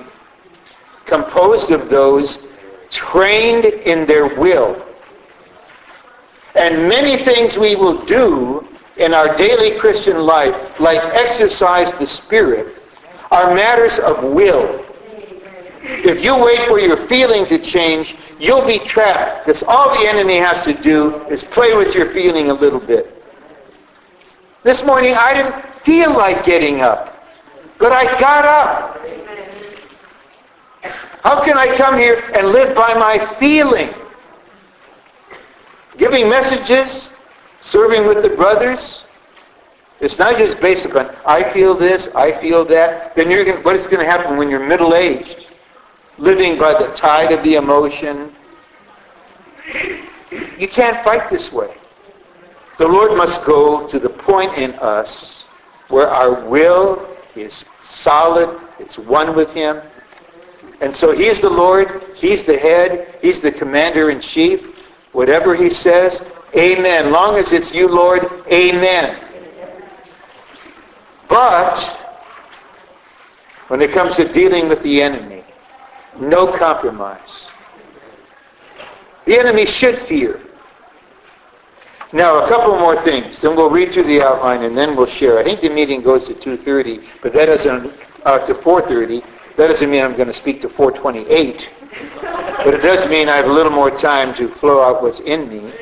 composed 1.08 1.72
of 1.72 1.90
those 1.90 2.46
trained 2.90 3.66
in 3.66 4.06
their 4.06 4.28
will. 4.36 4.86
And 6.56 6.88
many 6.90 7.18
things 7.18 7.58
we 7.58 7.76
will 7.76 8.04
do 8.06 8.68
in 8.98 9.14
our 9.14 9.36
daily 9.38 9.78
Christian 9.78 10.26
life, 10.26 10.80
like 10.80 11.02
exercise 11.14 11.94
the 11.94 12.08
Spirit, 12.08 12.76
are 13.32 13.54
matters 13.54 14.00
of 14.00 14.24
will. 14.24 14.84
If 15.82 16.24
you 16.24 16.36
wait 16.36 16.68
for 16.68 16.80
your 16.80 16.98
feeling 16.98 17.46
to 17.46 17.58
change, 17.58 18.16
you'll 18.40 18.66
be 18.66 18.80
trapped. 18.80 19.46
Because 19.46 19.64
all 19.64 19.90
the 19.98 20.08
enemy 20.08 20.36
has 20.36 20.64
to 20.66 20.74
do 20.74 21.22
is 21.28 21.44
play 21.44 21.76
with 21.76 21.94
your 21.94 22.08
feeling 22.12 22.50
a 22.50 22.54
little 22.54 22.80
bit. 22.80 23.14
This 24.64 24.84
morning 24.84 25.14
I 25.14 25.34
didn't 25.34 25.64
feel 25.84 26.12
like 26.12 26.44
getting 26.44 26.82
up, 26.82 27.24
but 27.78 27.92
I 27.92 28.04
got 28.20 28.44
up. 28.44 29.00
How 31.24 31.44
can 31.44 31.58
I 31.58 31.76
come 31.76 31.98
here 31.98 32.24
and 32.34 32.48
live 32.48 32.76
by 32.76 32.94
my 32.94 33.18
feeling? 33.40 33.94
Giving 35.98 36.30
messages, 36.30 37.10
serving 37.62 38.08
with 38.08 38.22
the 38.22 38.30
brothers, 38.30 39.04
it's 40.00 40.20
not 40.20 40.38
just 40.38 40.60
based 40.62 40.86
upon, 40.86 41.14
I 41.26 41.44
feel 41.52 41.74
this, 41.74 42.08
I 42.14 42.32
feel 42.32 42.64
that. 42.66 43.16
Then 43.16 43.32
you're 43.32 43.44
going, 43.44 43.64
what 43.64 43.76
is 43.76 43.88
going 43.88 44.06
to 44.06 44.06
happen 44.06 44.38
when 44.38 44.50
you're 44.50 44.66
middle-aged? 44.66 45.48
Living 46.20 46.60
by 46.60 46.74
the 46.74 46.88
tide 46.94 47.32
of 47.32 47.44
the 47.44 47.56
emotion. 47.56 48.32
You 50.58 50.68
can't 50.68 51.04
fight 51.04 51.30
this 51.30 51.52
way. 51.52 51.74
The 52.78 52.88
Lord 52.88 53.18
must 53.18 53.44
go 53.44 53.88
to 53.88 53.98
the 53.98 54.10
point 54.10 54.56
in 54.58 54.74
us 54.76 55.46
where 55.88 56.08
our 56.08 56.48
will 56.48 57.08
is 57.36 57.66
solid, 57.82 58.60
it's 58.80 59.00
one 59.00 59.36
with 59.36 59.52
him. 59.52 59.82
And 60.82 60.96
so 60.96 61.16
he's 61.16 61.40
the 61.40 61.50
Lord, 61.50 62.04
he's 62.16 62.44
the 62.44 62.58
head, 62.58 63.16
he's 63.22 63.42
the 63.42 63.52
commander-in-chief. 63.52 64.84
Whatever 65.12 65.56
he 65.56 65.70
says, 65.70 66.24
amen. 66.56 67.12
Long 67.12 67.36
as 67.36 67.52
it's 67.52 67.74
you, 67.74 67.88
Lord, 67.88 68.30
amen. 68.52 69.20
But 71.28 71.80
when 73.68 73.82
it 73.82 73.92
comes 73.92 74.16
to 74.18 74.28
dealing 74.28 74.70
with 74.70 74.82
the 74.84 75.02
enemy, 75.02 75.44
no 76.20 76.52
compromise. 76.52 77.48
The 79.26 79.38
enemy 79.38 79.66
should 79.66 79.98
fear. 80.00 80.42
Now, 82.14 82.46
a 82.46 82.48
couple 82.48 82.78
more 82.80 83.02
things. 83.02 83.42
Then 83.42 83.56
we'll 83.56 83.70
read 83.70 83.92
through 83.92 84.04
the 84.04 84.22
outline 84.22 84.64
and 84.64 84.78
then 84.78 84.96
we'll 84.96 85.08
share. 85.08 85.40
I 85.40 85.44
think 85.44 85.60
the 85.60 85.70
meeting 85.70 86.02
goes 86.02 86.28
to 86.28 86.34
2.30, 86.34 87.04
but 87.22 87.34
that 87.34 87.48
doesn't, 87.48 87.94
uh, 88.24 88.40
to 88.46 88.54
4.30. 88.54 89.24
That 89.58 89.70
doesn't 89.70 89.90
mean 89.90 90.04
I'm 90.04 90.16
going 90.16 90.28
to 90.28 90.34
speak 90.34 90.62
to 90.62 90.70
428. 90.70 91.70
But 92.64 92.76
it 92.76 92.82
does 92.84 93.10
mean 93.10 93.28
I 93.28 93.38
have 93.38 93.46
a 93.46 93.52
little 93.52 93.72
more 93.72 93.90
time 93.90 94.36
to 94.36 94.50
flow 94.50 94.84
out 94.84 95.02
what's 95.02 95.20
in 95.20 95.50
me. 95.50 95.74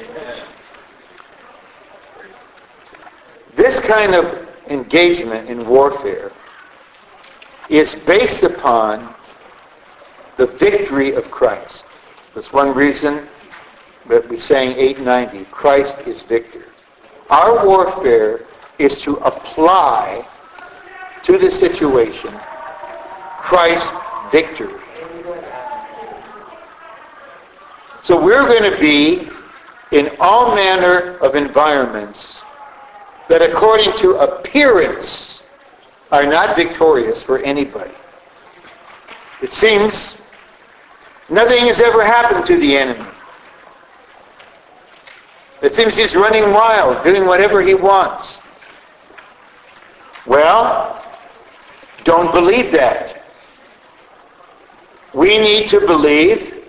This 3.57 3.77
kind 3.81 4.15
of 4.15 4.47
engagement 4.69 5.49
in 5.49 5.67
warfare 5.67 6.31
is 7.67 7.95
based 7.95 8.43
upon 8.43 9.13
the 10.37 10.47
victory 10.47 11.13
of 11.13 11.29
Christ. 11.29 11.83
That's 12.33 12.53
one 12.53 12.73
reason 12.73 13.27
that 14.07 14.27
we 14.29 14.37
sang 14.37 14.69
890, 14.77 15.49
Christ 15.51 15.99
is 16.05 16.21
victor. 16.21 16.65
Our 17.29 17.65
warfare 17.65 18.45
is 18.79 19.01
to 19.01 19.15
apply 19.17 20.25
to 21.23 21.37
the 21.37 21.51
situation 21.51 22.33
Christ's 23.45 23.91
victory. 24.31 24.73
So 28.01 28.19
we're 28.19 28.47
going 28.47 28.71
to 28.71 28.79
be 28.79 29.29
in 29.91 30.09
all 30.19 30.55
manner 30.55 31.17
of 31.19 31.35
environments 31.35 32.41
that 33.29 33.43
according 33.43 33.95
to 33.99 34.15
appearance 34.17 35.43
are 36.11 36.25
not 36.25 36.55
victorious 36.55 37.21
for 37.21 37.37
anybody. 37.39 37.93
It 39.43 39.53
seems 39.53 40.19
nothing 41.29 41.67
has 41.67 41.79
ever 41.79 42.03
happened 42.03 42.45
to 42.45 42.57
the 42.57 42.75
enemy. 42.75 43.09
It 45.61 45.75
seems 45.75 45.95
he's 45.95 46.15
running 46.15 46.51
wild, 46.51 47.03
doing 47.03 47.27
whatever 47.27 47.61
he 47.61 47.75
wants. 47.75 48.39
Well, 50.25 50.99
don't 52.03 52.31
believe 52.31 52.71
that. 52.71 53.14
We 55.15 55.37
need 55.37 55.69
to 55.69 55.79
believe, 55.79 56.65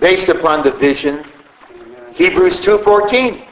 based 0.00 0.30
upon 0.30 0.64
the 0.64 0.70
vision, 0.70 1.26
Hebrews 2.14 2.58
2.14. 2.60 3.44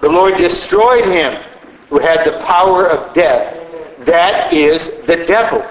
The 0.00 0.08
Lord 0.08 0.36
destroyed 0.36 1.04
him 1.04 1.40
who 1.88 2.00
had 2.00 2.26
the 2.26 2.44
power 2.44 2.88
of 2.88 3.14
death. 3.14 3.56
That 4.00 4.52
is 4.52 4.88
the 5.06 5.24
devil. 5.26 5.64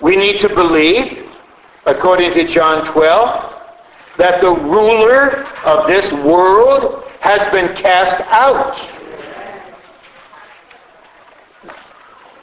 We 0.00 0.14
need 0.14 0.38
to 0.38 0.48
believe, 0.48 1.28
according 1.86 2.32
to 2.34 2.44
John 2.44 2.86
12, 2.86 3.52
that 4.18 4.40
the 4.40 4.52
ruler 4.52 5.48
of 5.64 5.88
this 5.88 6.12
world 6.12 7.02
has 7.18 7.44
been 7.52 7.74
cast 7.74 8.20
out. 8.30 8.78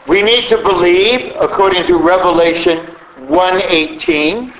We 0.08 0.22
need 0.22 0.48
to 0.48 0.58
believe, 0.58 1.36
according 1.38 1.86
to 1.88 1.98
Revelation 1.98 2.88
1.18, 3.24 4.54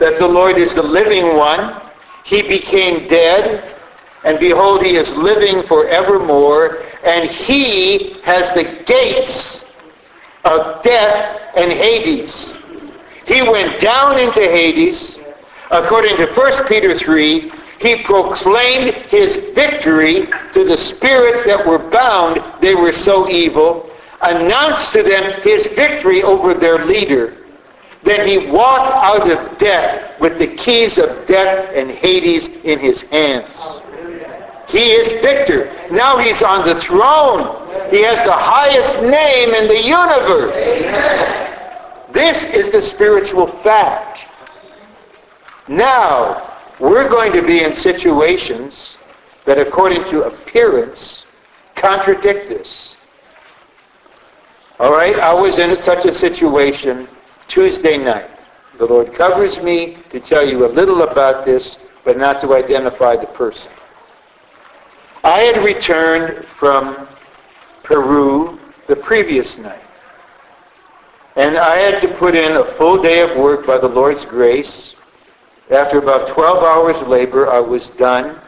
that 0.00 0.18
the 0.18 0.26
Lord 0.26 0.56
is 0.56 0.74
the 0.74 0.82
living 0.82 1.36
one. 1.36 1.80
He 2.24 2.42
became 2.42 3.06
dead, 3.06 3.76
and 4.24 4.40
behold, 4.40 4.82
he 4.82 4.96
is 4.96 5.14
living 5.14 5.62
forevermore, 5.62 6.82
and 7.04 7.30
he 7.30 8.14
has 8.24 8.50
the 8.54 8.82
gates 8.84 9.64
of 10.44 10.82
death 10.82 11.40
and 11.56 11.70
Hades. 11.70 12.52
He 13.24 13.42
went 13.42 13.80
down 13.80 14.18
into 14.18 14.40
Hades. 14.40 15.16
According 15.70 16.16
to 16.16 16.26
1 16.26 16.66
Peter 16.66 16.98
3, 16.98 17.52
he 17.78 18.02
proclaimed 18.02 18.94
his 18.94 19.36
victory 19.54 20.26
to 20.52 20.64
the 20.64 20.76
spirits 20.76 21.44
that 21.44 21.64
were 21.64 21.78
bound. 21.78 22.42
They 22.60 22.74
were 22.74 22.92
so 22.92 23.28
evil 23.28 23.85
announced 24.22 24.92
to 24.92 25.02
them 25.02 25.40
his 25.42 25.66
victory 25.66 26.22
over 26.22 26.54
their 26.54 26.84
leader. 26.84 27.36
Then 28.02 28.26
he 28.26 28.46
walked 28.46 28.94
out 28.94 29.30
of 29.30 29.58
death 29.58 30.20
with 30.20 30.38
the 30.38 30.46
keys 30.46 30.98
of 30.98 31.26
death 31.26 31.70
and 31.74 31.90
Hades 31.90 32.48
in 32.48 32.78
his 32.78 33.02
hands. 33.02 33.80
He 34.68 34.92
is 34.92 35.12
victor. 35.22 35.72
Now 35.90 36.18
he's 36.18 36.42
on 36.42 36.66
the 36.66 36.80
throne. 36.80 37.62
He 37.90 38.02
has 38.02 38.18
the 38.24 38.32
highest 38.32 39.00
name 39.02 39.50
in 39.54 39.68
the 39.68 39.82
universe. 39.82 40.54
This 42.12 42.44
is 42.46 42.70
the 42.70 42.82
spiritual 42.82 43.46
fact. 43.46 44.20
Now, 45.68 46.56
we're 46.78 47.08
going 47.08 47.32
to 47.32 47.42
be 47.42 47.64
in 47.64 47.74
situations 47.74 48.96
that 49.44 49.58
according 49.58 50.04
to 50.04 50.24
appearance 50.24 51.24
contradict 51.74 52.48
this. 52.48 52.95
All 54.78 54.92
right, 54.92 55.18
I 55.18 55.32
was 55.32 55.58
in 55.58 55.74
such 55.78 56.04
a 56.04 56.12
situation 56.12 57.08
Tuesday 57.48 57.96
night. 57.96 58.28
The 58.76 58.84
Lord 58.84 59.14
covers 59.14 59.58
me 59.62 59.96
to 60.10 60.20
tell 60.20 60.46
you 60.46 60.66
a 60.66 60.68
little 60.68 61.00
about 61.00 61.46
this, 61.46 61.78
but 62.04 62.18
not 62.18 62.42
to 62.42 62.54
identify 62.54 63.16
the 63.16 63.26
person. 63.26 63.70
I 65.24 65.38
had 65.38 65.64
returned 65.64 66.44
from 66.44 67.08
Peru 67.84 68.60
the 68.86 68.96
previous 68.96 69.56
night. 69.56 69.80
And 71.36 71.56
I 71.56 71.76
had 71.76 72.02
to 72.02 72.08
put 72.08 72.34
in 72.34 72.58
a 72.58 72.64
full 72.64 73.00
day 73.00 73.22
of 73.22 73.34
work 73.34 73.66
by 73.66 73.78
the 73.78 73.88
Lord's 73.88 74.26
grace. 74.26 74.94
After 75.70 75.96
about 75.96 76.28
12 76.28 76.62
hours 76.62 77.08
labor, 77.08 77.48
I 77.48 77.60
was 77.60 77.88
done, 77.88 78.38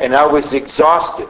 and 0.00 0.12
I 0.12 0.26
was 0.26 0.54
exhausted. 0.54 1.28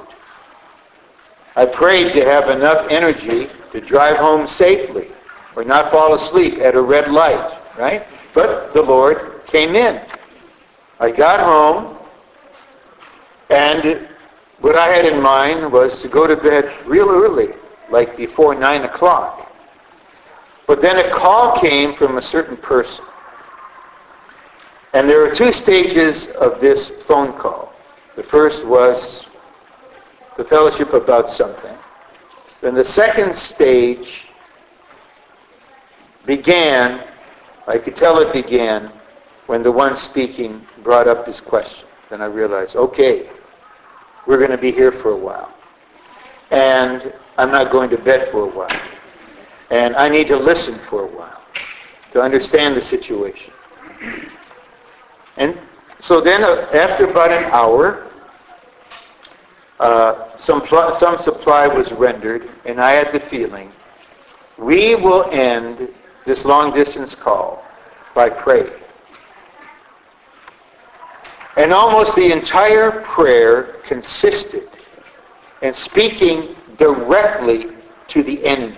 I 1.54 1.66
prayed 1.66 2.14
to 2.14 2.24
have 2.24 2.48
enough 2.48 2.86
energy 2.88 3.50
to 3.72 3.80
drive 3.80 4.16
home 4.16 4.46
safely 4.46 5.08
or 5.56 5.64
not 5.64 5.90
fall 5.90 6.14
asleep 6.14 6.58
at 6.58 6.74
a 6.74 6.80
red 6.80 7.08
light, 7.10 7.58
right? 7.76 8.06
But 8.34 8.72
the 8.72 8.82
Lord 8.82 9.44
came 9.46 9.74
in. 9.74 10.00
I 11.00 11.10
got 11.10 11.40
home, 11.40 11.96
and 13.50 14.08
what 14.60 14.76
I 14.76 14.88
had 14.88 15.06
in 15.06 15.22
mind 15.22 15.72
was 15.72 16.02
to 16.02 16.08
go 16.08 16.26
to 16.26 16.36
bed 16.36 16.74
real 16.84 17.08
early, 17.08 17.54
like 17.90 18.16
before 18.16 18.54
9 18.54 18.82
o'clock. 18.82 19.52
But 20.66 20.82
then 20.82 20.98
a 20.98 21.10
call 21.14 21.58
came 21.58 21.94
from 21.94 22.18
a 22.18 22.22
certain 22.22 22.56
person. 22.56 23.04
And 24.92 25.08
there 25.08 25.20
were 25.20 25.34
two 25.34 25.52
stages 25.52 26.26
of 26.32 26.60
this 26.60 26.90
phone 27.06 27.32
call. 27.38 27.72
The 28.16 28.22
first 28.22 28.66
was 28.66 29.28
the 30.36 30.44
fellowship 30.44 30.92
about 30.92 31.30
something. 31.30 31.77
Then 32.60 32.74
the 32.74 32.84
second 32.84 33.34
stage 33.34 34.26
began, 36.26 37.04
I 37.66 37.78
could 37.78 37.96
tell 37.96 38.18
it 38.18 38.32
began, 38.32 38.92
when 39.46 39.62
the 39.62 39.72
one 39.72 39.96
speaking 39.96 40.66
brought 40.82 41.08
up 41.08 41.24
this 41.24 41.40
question. 41.40 41.88
Then 42.10 42.20
I 42.20 42.26
realized, 42.26 42.76
okay, 42.76 43.30
we're 44.26 44.38
going 44.38 44.50
to 44.50 44.58
be 44.58 44.72
here 44.72 44.92
for 44.92 45.10
a 45.12 45.16
while. 45.16 45.52
And 46.50 47.12
I'm 47.38 47.50
not 47.50 47.70
going 47.70 47.88
to 47.90 47.98
bed 47.98 48.30
for 48.30 48.44
a 48.44 48.50
while. 48.50 48.80
And 49.70 49.96
I 49.96 50.08
need 50.08 50.26
to 50.28 50.36
listen 50.36 50.78
for 50.78 51.04
a 51.04 51.06
while 51.06 51.42
to 52.12 52.20
understand 52.20 52.76
the 52.76 52.82
situation. 52.82 53.52
And 55.36 55.58
so 56.00 56.20
then 56.20 56.42
uh, 56.42 56.68
after 56.74 57.08
about 57.08 57.30
an 57.30 57.44
hour, 57.44 58.07
uh, 59.80 60.36
some, 60.36 60.60
pl- 60.60 60.92
some 60.92 61.18
supply 61.18 61.66
was 61.66 61.92
rendered, 61.92 62.48
and 62.64 62.80
I 62.80 62.92
had 62.92 63.12
the 63.12 63.20
feeling 63.20 63.72
we 64.56 64.96
will 64.96 65.24
end 65.30 65.88
this 66.24 66.44
long 66.44 66.74
distance 66.74 67.14
call 67.14 67.64
by 68.14 68.28
praying. 68.28 68.72
And 71.56 71.72
almost 71.72 72.14
the 72.16 72.32
entire 72.32 72.90
prayer 73.02 73.74
consisted 73.84 74.68
in 75.62 75.72
speaking 75.72 76.56
directly 76.76 77.68
to 78.08 78.22
the 78.22 78.44
enemy. 78.44 78.76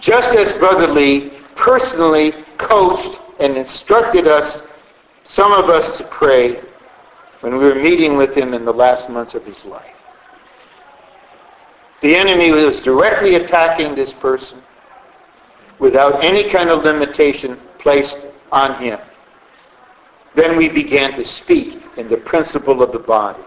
Just 0.00 0.34
as 0.36 0.52
Brother 0.52 0.86
Lee 0.86 1.30
personally 1.54 2.32
coached 2.58 3.20
and 3.40 3.56
instructed 3.56 4.26
us, 4.26 4.62
some 5.24 5.52
of 5.52 5.70
us 5.70 5.96
to 5.98 6.04
pray 6.04 6.60
when 7.42 7.58
we 7.58 7.64
were 7.64 7.74
meeting 7.74 8.16
with 8.16 8.34
him 8.34 8.54
in 8.54 8.64
the 8.64 8.72
last 8.72 9.10
months 9.10 9.34
of 9.34 9.44
his 9.44 9.64
life. 9.64 9.96
The 12.00 12.14
enemy 12.14 12.52
was 12.52 12.80
directly 12.80 13.34
attacking 13.34 13.94
this 13.94 14.12
person 14.12 14.62
without 15.80 16.22
any 16.22 16.48
kind 16.48 16.70
of 16.70 16.84
limitation 16.84 17.58
placed 17.78 18.26
on 18.52 18.80
him. 18.80 18.98
Then 20.34 20.56
we 20.56 20.68
began 20.68 21.14
to 21.14 21.24
speak 21.24 21.82
in 21.96 22.08
the 22.08 22.16
principle 22.16 22.80
of 22.80 22.92
the 22.92 23.00
body. 23.00 23.42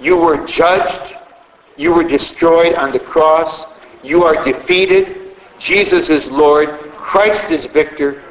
You 0.00 0.16
were 0.16 0.46
judged. 0.46 1.16
You 1.76 1.92
were 1.92 2.04
destroyed 2.04 2.74
on 2.74 2.92
the 2.92 3.00
cross. 3.00 3.64
You 4.04 4.22
are 4.22 4.44
defeated. 4.44 5.32
Jesus 5.58 6.08
is 6.08 6.28
Lord. 6.28 6.68
Christ 6.96 7.50
is 7.50 7.66
victor. 7.66 8.22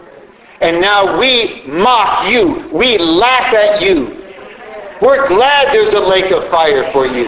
And 0.61 0.79
now 0.79 1.19
we 1.19 1.63
mock 1.67 2.29
you. 2.29 2.69
We 2.69 2.97
laugh 2.97 3.53
at 3.53 3.81
you. 3.81 4.24
We're 5.01 5.27
glad 5.27 5.73
there's 5.73 5.93
a 5.93 5.99
lake 5.99 6.31
of 6.31 6.47
fire 6.47 6.89
for 6.91 7.05
you. 7.05 7.25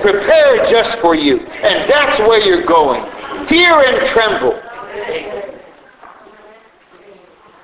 Prepared 0.00 0.68
just 0.68 0.98
for 0.98 1.14
you. 1.14 1.40
And 1.40 1.90
that's 1.90 2.18
where 2.20 2.40
you're 2.40 2.64
going. 2.64 3.02
Fear 3.46 3.82
and 3.86 4.06
tremble. 4.06 4.60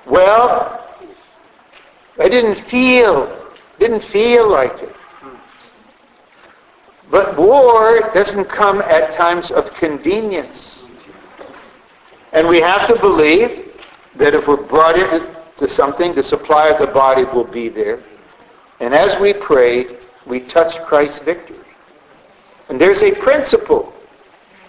Well, 0.05 0.85
I 2.19 2.27
didn't 2.27 2.55
feel, 2.55 3.35
didn't 3.79 4.03
feel 4.03 4.49
like 4.49 4.77
it. 4.81 4.95
But 7.09 7.37
war 7.37 8.11
doesn't 8.13 8.45
come 8.45 8.81
at 8.81 9.13
times 9.13 9.51
of 9.51 9.73
convenience. 9.73 10.87
And 12.33 12.47
we 12.47 12.59
have 12.59 12.87
to 12.87 12.99
believe 12.99 13.71
that 14.15 14.33
if 14.33 14.47
we're 14.47 14.57
brought 14.57 14.97
into 14.97 15.67
something, 15.67 16.13
the 16.13 16.23
supply 16.23 16.67
of 16.67 16.79
the 16.79 16.87
body 16.87 17.23
will 17.23 17.43
be 17.43 17.69
there. 17.69 18.01
And 18.81 18.95
as 18.95 19.17
we 19.21 19.31
prayed, 19.31 19.97
we 20.25 20.39
touched 20.39 20.81
Christ's 20.85 21.19
victory. 21.19 21.57
And 22.67 22.81
there's 22.81 23.03
a 23.03 23.13
principle. 23.13 23.93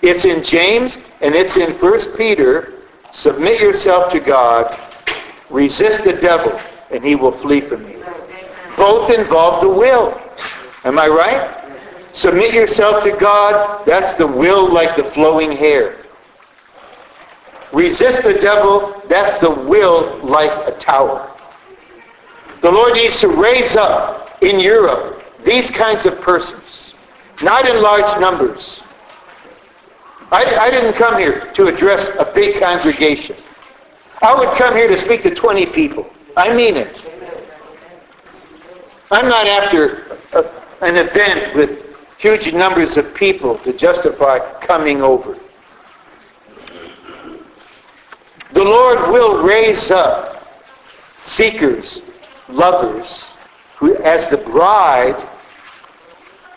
It's 0.03 0.27
in 0.27 0.43
James 0.43 0.99
and 1.23 1.35
it's 1.35 1.57
in 1.57 1.73
1 1.73 2.17
Peter. 2.17 2.75
Submit 3.11 3.61
yourself 3.61 4.13
to 4.13 4.21
God. 4.21 4.79
Resist 5.49 6.05
the 6.05 6.13
devil 6.13 6.61
and 6.91 7.03
he 7.03 7.15
will 7.15 7.33
flee 7.33 7.63
from 7.63 7.89
you. 7.89 8.05
Both 8.77 9.11
involve 9.11 9.63
the 9.63 9.69
will. 9.69 10.21
Am 10.85 10.99
I 10.99 11.09
right? 11.09 11.59
Submit 12.13 12.53
yourself 12.53 13.03
to 13.05 13.17
God. 13.17 13.87
That's 13.87 14.15
the 14.17 14.27
will 14.27 14.71
like 14.71 14.95
the 14.95 15.05
flowing 15.05 15.53
hair. 15.53 16.05
Resist 17.73 18.23
the 18.25 18.35
devil. 18.35 19.03
That's 19.09 19.39
the 19.39 19.51
will 19.51 20.19
like 20.23 20.53
a 20.69 20.77
tower. 20.79 21.32
The 22.63 22.71
Lord 22.71 22.95
needs 22.95 23.21
to 23.21 23.29
raise 23.29 23.77
up 23.77 24.39
in 24.41 24.61
Europe 24.61 25.25
these 25.45 25.71
kinds 25.71 26.07
of 26.07 26.21
persons, 26.21 26.95
not 27.43 27.69
in 27.69 27.83
large 27.83 28.21
numbers. 28.21 28.81
I, 30.31 30.45
I 30.45 30.71
didn't 30.71 30.95
come 30.95 31.19
here 31.19 31.53
to 31.53 31.67
address 31.67 32.09
a 32.19 32.25
big 32.25 32.61
congregation. 32.61 33.37
I 34.23 34.35
would 34.35 34.57
come 34.57 34.77
here 34.77 34.89
to 34.89 34.97
speak 34.97 35.23
to 35.25 35.35
20 35.35 35.67
people. 35.67 36.09
I 36.37 36.55
mean 36.55 36.77
it. 36.77 37.03
I'm 39.11 39.29
not 39.29 39.47
after 39.47 40.17
a, 40.33 40.51
an 40.83 40.97
event 40.97 41.55
with 41.55 41.81
huge 42.17 42.53
numbers 42.53 42.97
of 42.97 43.13
people 43.15 43.59
to 43.59 43.73
justify 43.73 44.39
coming 44.61 45.03
over. 45.03 45.37
The 48.53 48.63
Lord 48.63 49.11
will 49.11 49.43
raise 49.43 49.91
up 49.91 50.49
seekers, 51.21 52.01
lovers, 52.53 53.25
who 53.77 53.97
as 53.97 54.29
the 54.29 54.37
bride, 54.37 55.29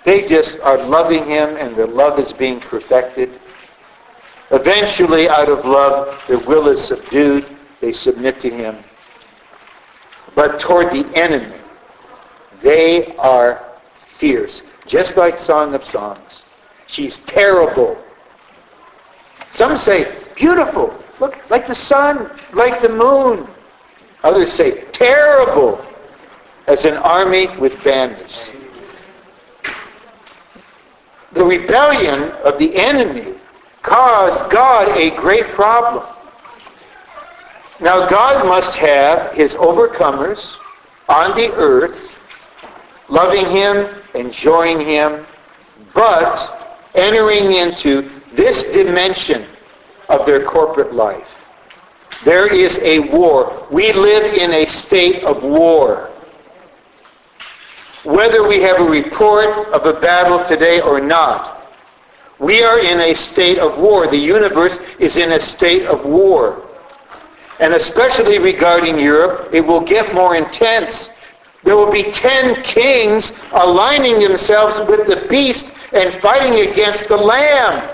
they 0.04 0.28
just 0.28 0.60
are 0.60 0.78
loving 0.78 1.26
him 1.26 1.58
and 1.58 1.76
their 1.76 1.88
love 1.88 2.20
is 2.20 2.32
being 2.32 2.60
perfected. 2.60 3.40
Eventually, 4.52 5.28
out 5.28 5.50
of 5.50 5.66
love, 5.66 6.22
their 6.28 6.40
will 6.40 6.68
is 6.68 6.84
subdued. 6.84 7.48
They 7.82 7.92
submit 7.92 8.40
to 8.42 8.50
him. 8.50 8.84
But 10.36 10.60
toward 10.60 10.92
the 10.92 11.10
enemy, 11.16 11.58
they 12.62 13.16
are 13.16 13.64
fierce. 14.18 14.62
Just 14.86 15.18
like 15.18 15.38
Song 15.38 15.74
of 15.74 15.84
Songs. 15.84 16.44
She's 16.88 17.20
terrible. 17.20 17.98
Some 19.52 19.78
say, 19.78 20.16
beautiful. 20.36 20.94
Look, 21.20 21.50
like 21.50 21.66
the 21.66 21.76
sun, 21.76 22.30
like 22.54 22.82
the 22.82 22.90
moon. 22.90 23.48
Others 24.24 24.52
say, 24.52 24.84
terrible, 24.92 25.85
as 26.68 26.86
an 26.86 26.98
army 26.98 27.48
with 27.58 27.82
banners. 27.84 28.50
The 31.34 31.44
rebellion 31.44 32.32
of 32.44 32.58
the 32.58 32.76
enemy 32.76 33.36
caused 33.82 34.50
God 34.50 34.88
a 34.98 35.16
great 35.18 35.48
problem. 35.50 36.06
Now 37.82 38.08
God 38.08 38.46
must 38.46 38.76
have 38.76 39.34
his 39.34 39.56
overcomers 39.56 40.56
on 41.10 41.36
the 41.36 41.52
earth, 41.54 42.18
loving 43.10 43.46
him, 43.50 43.90
enjoying 44.16 44.80
him, 44.80 45.26
but 45.94 46.88
entering 46.96 47.52
into 47.52 48.10
this 48.32 48.64
dimension 48.64 49.46
of 50.10 50.26
their 50.26 50.44
corporate 50.44 50.94
life. 50.94 51.28
There 52.24 52.52
is 52.52 52.78
a 52.80 53.00
war. 53.00 53.68
We 53.70 53.92
live 53.92 54.34
in 54.34 54.54
a 54.54 54.66
state 54.66 55.24
of 55.24 55.44
war. 55.44 56.12
Whether 58.06 58.48
we 58.48 58.62
have 58.62 58.80
a 58.80 58.84
report 58.84 59.68
of 59.74 59.86
a 59.88 60.00
battle 60.00 60.46
today 60.46 60.80
or 60.80 61.02
not, 61.02 61.68
we 62.38 62.64
are 62.64 62.80
in 62.80 63.00
a 63.00 63.16
state 63.16 63.58
of 63.58 63.80
war. 63.80 64.08
The 64.08 64.18
universe 64.18 64.78
is 65.00 65.18
in 65.18 65.32
a 65.32 65.40
state 65.40 65.88
of 65.88 66.06
war. 66.06 66.62
And 67.60 67.74
especially 67.74 68.38
regarding 68.38 69.00
Europe, 69.00 69.50
it 69.52 69.62
will 69.62 69.82
get 69.82 70.14
more 70.14 70.36
intense. 70.36 71.10
There 71.64 71.76
will 71.76 71.92
be 71.92 72.04
ten 72.12 72.62
kings 72.62 73.32
aligning 73.54 74.20
themselves 74.20 74.80
with 74.88 75.08
the 75.08 75.28
beast 75.28 75.72
and 75.92 76.14
fighting 76.22 76.70
against 76.70 77.08
the 77.08 77.18
lamb. 77.18 77.90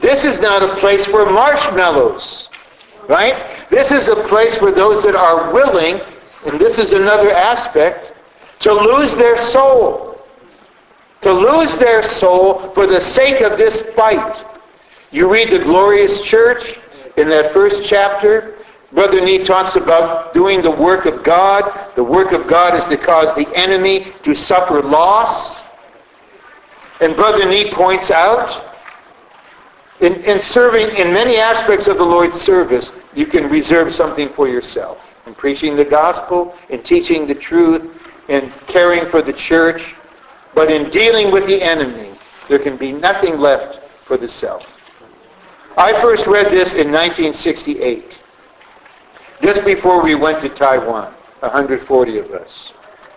This 0.00 0.24
is 0.24 0.40
not 0.40 0.62
a 0.62 0.76
place 0.76 1.04
for 1.04 1.26
marshmallows, 1.26 2.48
right? 3.06 3.36
This 3.68 3.90
is 3.90 4.08
a 4.08 4.16
place 4.16 4.54
for 4.54 4.70
those 4.70 5.02
that 5.02 5.14
are 5.14 5.52
willing, 5.52 6.00
and 6.46 6.58
this 6.58 6.78
is 6.78 6.94
another 6.94 7.32
aspect, 7.32 8.09
to 8.60 8.72
lose 8.72 9.14
their 9.14 9.38
soul. 9.38 10.18
To 11.22 11.32
lose 11.32 11.76
their 11.76 12.02
soul 12.02 12.70
for 12.72 12.86
the 12.86 13.00
sake 13.00 13.42
of 13.42 13.58
this 13.58 13.80
fight. 13.94 14.44
You 15.10 15.30
read 15.30 15.50
the 15.50 15.58
glorious 15.58 16.22
church 16.22 16.78
in 17.16 17.28
that 17.28 17.52
first 17.52 17.84
chapter. 17.84 18.54
Brother 18.92 19.20
Nee 19.20 19.44
talks 19.44 19.76
about 19.76 20.32
doing 20.32 20.62
the 20.62 20.70
work 20.70 21.06
of 21.06 21.22
God. 21.22 21.94
The 21.94 22.04
work 22.04 22.32
of 22.32 22.46
God 22.46 22.74
is 22.74 22.86
to 22.88 22.96
cause 22.96 23.34
the 23.34 23.48
enemy 23.54 24.12
to 24.22 24.34
suffer 24.34 24.82
loss. 24.82 25.60
And 27.00 27.16
Brother 27.16 27.46
Nee 27.46 27.70
points 27.70 28.10
out 28.10 28.76
in, 30.00 30.14
in 30.24 30.40
serving 30.40 30.96
in 30.96 31.12
many 31.12 31.36
aspects 31.36 31.86
of 31.86 31.98
the 31.98 32.04
Lord's 32.04 32.40
service, 32.40 32.92
you 33.14 33.26
can 33.26 33.50
reserve 33.50 33.92
something 33.92 34.28
for 34.30 34.48
yourself. 34.48 34.98
In 35.26 35.34
preaching 35.34 35.76
the 35.76 35.84
gospel, 35.84 36.56
in 36.70 36.82
teaching 36.82 37.26
the 37.26 37.34
truth, 37.34 37.99
in 38.30 38.50
caring 38.66 39.04
for 39.06 39.20
the 39.20 39.32
church. 39.32 39.94
But 40.54 40.70
in 40.70 40.88
dealing 40.88 41.30
with 41.30 41.46
the 41.46 41.60
enemy, 41.60 42.12
there 42.48 42.58
can 42.58 42.76
be 42.76 42.92
nothing 42.92 43.38
left 43.38 43.80
for 44.04 44.16
the 44.16 44.28
self. 44.28 44.64
I 45.76 45.92
first 46.00 46.26
read 46.26 46.46
this 46.46 46.74
in 46.74 46.90
1968, 46.90 48.18
just 49.42 49.64
before 49.64 50.02
we 50.02 50.14
went 50.14 50.40
to 50.40 50.48
Taiwan, 50.48 51.12
140 51.40 52.18
of 52.18 52.30
us. 52.32 52.72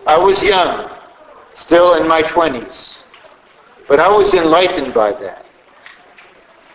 I 0.05 0.17
was 0.17 0.43
young. 0.43 0.89
still 1.53 2.01
in 2.01 2.07
my 2.07 2.23
20s. 2.23 3.03
But 3.87 3.99
I 3.99 4.09
was 4.09 4.33
enlightened 4.33 4.91
by 4.93 5.11
that. 5.11 5.45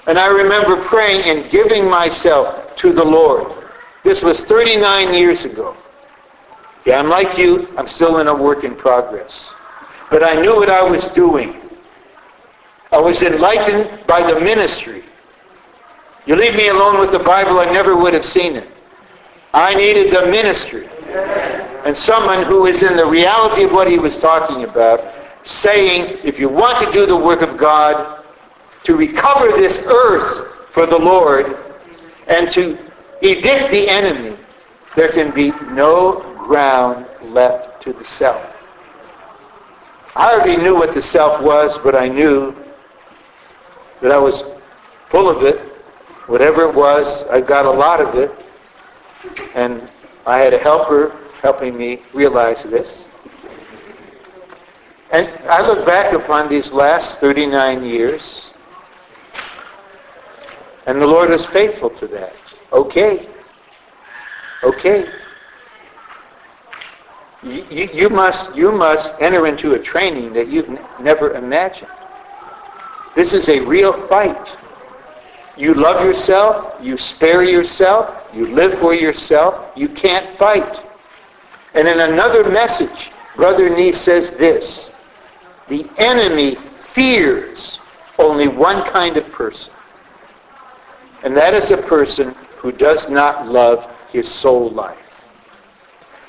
And 0.06 0.18
I 0.18 0.28
remember 0.28 0.80
praying 0.82 1.24
and 1.24 1.50
giving 1.50 1.90
myself 1.90 2.76
to 2.76 2.92
the 2.92 3.04
Lord. 3.04 3.52
This 4.04 4.22
was 4.22 4.40
39 4.40 5.14
years 5.14 5.44
ago. 5.44 5.76
Yeah, 6.88 7.00
I'm 7.00 7.10
like 7.10 7.36
you. 7.36 7.68
I'm 7.76 7.86
still 7.86 8.20
in 8.20 8.28
a 8.28 8.34
work 8.34 8.64
in 8.64 8.74
progress. 8.74 9.52
But 10.10 10.22
I 10.22 10.40
knew 10.40 10.56
what 10.56 10.70
I 10.70 10.82
was 10.82 11.08
doing. 11.08 11.60
I 12.90 12.98
was 12.98 13.20
enlightened 13.20 14.06
by 14.06 14.22
the 14.22 14.40
ministry. 14.40 15.04
You 16.24 16.34
leave 16.34 16.56
me 16.56 16.68
alone 16.68 16.98
with 16.98 17.12
the 17.12 17.18
Bible, 17.18 17.58
I 17.58 17.66
never 17.66 17.94
would 17.94 18.14
have 18.14 18.24
seen 18.24 18.56
it. 18.56 18.66
I 19.52 19.74
needed 19.74 20.14
the 20.14 20.30
ministry. 20.30 20.88
And 21.84 21.94
someone 21.94 22.44
who 22.44 22.64
is 22.64 22.82
in 22.82 22.96
the 22.96 23.04
reality 23.04 23.64
of 23.64 23.72
what 23.72 23.86
he 23.86 23.98
was 23.98 24.16
talking 24.16 24.64
about, 24.64 25.12
saying, 25.42 26.18
if 26.24 26.40
you 26.40 26.48
want 26.48 26.82
to 26.86 26.90
do 26.90 27.04
the 27.04 27.14
work 27.14 27.42
of 27.42 27.58
God, 27.58 28.24
to 28.84 28.96
recover 28.96 29.48
this 29.48 29.78
earth 29.80 30.72
for 30.72 30.86
the 30.86 30.98
Lord, 30.98 31.54
and 32.28 32.50
to 32.52 32.78
evict 33.20 33.72
the 33.72 33.90
enemy, 33.90 34.38
there 34.96 35.12
can 35.12 35.30
be 35.34 35.50
no 35.72 36.27
ground 36.48 37.06
left 37.22 37.82
to 37.82 37.92
the 37.92 38.02
self. 38.02 38.42
I 40.16 40.32
already 40.32 40.56
knew 40.56 40.74
what 40.74 40.94
the 40.94 41.02
self 41.02 41.42
was, 41.42 41.78
but 41.78 41.94
I 41.94 42.08
knew 42.08 42.56
that 44.00 44.10
I 44.10 44.18
was 44.18 44.42
full 45.10 45.28
of 45.28 45.42
it. 45.42 45.60
Whatever 46.26 46.62
it 46.62 46.74
was, 46.74 47.22
I 47.24 47.42
got 47.42 47.66
a 47.66 47.70
lot 47.70 48.00
of 48.00 48.14
it. 48.14 48.32
And 49.54 49.88
I 50.26 50.38
had 50.38 50.54
a 50.54 50.58
helper 50.58 51.14
helping 51.42 51.76
me 51.76 52.00
realize 52.14 52.62
this. 52.64 53.08
And 55.12 55.28
I 55.48 55.60
look 55.60 55.86
back 55.86 56.14
upon 56.14 56.48
these 56.48 56.72
last 56.72 57.18
39 57.18 57.84
years, 57.84 58.52
and 60.86 61.00
the 61.00 61.06
Lord 61.06 61.30
was 61.30 61.44
faithful 61.46 61.90
to 61.90 62.06
that. 62.08 62.34
Okay. 62.72 63.28
Okay. 64.64 65.08
You, 67.42 67.88
you, 67.92 68.10
must, 68.10 68.54
you 68.56 68.72
must 68.72 69.12
enter 69.20 69.46
into 69.46 69.74
a 69.74 69.78
training 69.78 70.32
that 70.32 70.48
you've 70.48 70.68
n- 70.68 70.80
never 71.00 71.34
imagined. 71.34 71.90
This 73.14 73.32
is 73.32 73.48
a 73.48 73.60
real 73.60 73.92
fight. 74.08 74.48
You 75.56 75.74
love 75.74 76.04
yourself, 76.04 76.74
you 76.80 76.96
spare 76.96 77.42
yourself, 77.42 78.28
you 78.32 78.46
live 78.48 78.78
for 78.78 78.94
yourself, 78.94 79.70
you 79.76 79.88
can't 79.88 80.28
fight. 80.36 80.80
And 81.74 81.86
in 81.86 82.00
another 82.00 82.48
message, 82.48 83.10
Brother 83.36 83.68
Nee 83.68 83.92
says 83.92 84.32
this, 84.32 84.90
the 85.68 85.88
enemy 85.96 86.56
fears 86.92 87.78
only 88.18 88.48
one 88.48 88.84
kind 88.84 89.16
of 89.16 89.30
person. 89.30 89.72
And 91.22 91.36
that 91.36 91.54
is 91.54 91.70
a 91.70 91.76
person 91.76 92.34
who 92.56 92.72
does 92.72 93.08
not 93.08 93.46
love 93.48 93.88
his 94.10 94.28
soul 94.28 94.70
life. 94.70 94.98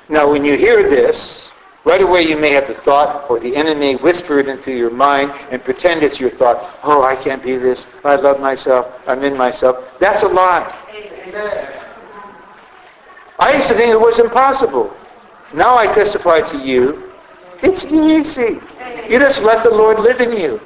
Now 0.10 0.28
when 0.32 0.44
you 0.44 0.58
hear 0.58 0.90
this, 0.90 1.50
right 1.86 2.02
away 2.02 2.24
you 2.24 2.36
may 2.36 2.50
have 2.50 2.68
the 2.68 2.74
thought 2.74 3.30
or 3.30 3.40
the 3.40 3.56
enemy 3.56 3.96
whisper 3.96 4.40
it 4.40 4.48
into 4.48 4.72
your 4.72 4.90
mind 4.90 5.32
and 5.52 5.64
pretend 5.64 6.02
it's 6.02 6.20
your 6.20 6.32
thought, 6.32 6.80
oh, 6.82 7.04
I 7.04 7.16
can't 7.16 7.44
be 7.44 7.56
this, 7.58 7.86
I 8.04 8.16
love 8.16 8.40
myself, 8.40 8.92
I'm 9.06 9.24
in 9.24 9.38
myself. 9.38 9.78
That's 10.00 10.24
a 10.24 10.28
lie. 10.28 10.76
I 13.38 13.54
used 13.56 13.68
to 13.68 13.76
think 13.76 13.92
it 13.92 14.00
was 14.00 14.18
impossible. 14.18 14.92
Now 15.54 15.78
I 15.78 15.86
testify 15.94 16.42
to 16.42 16.58
you, 16.58 17.14
it's 17.62 17.86
easy. 17.86 18.60
You 19.08 19.20
just 19.20 19.44
let 19.44 19.64
the 19.64 19.70
Lord 19.70 20.00
live 20.00 20.22
in 20.22 20.36
you. 20.36 20.60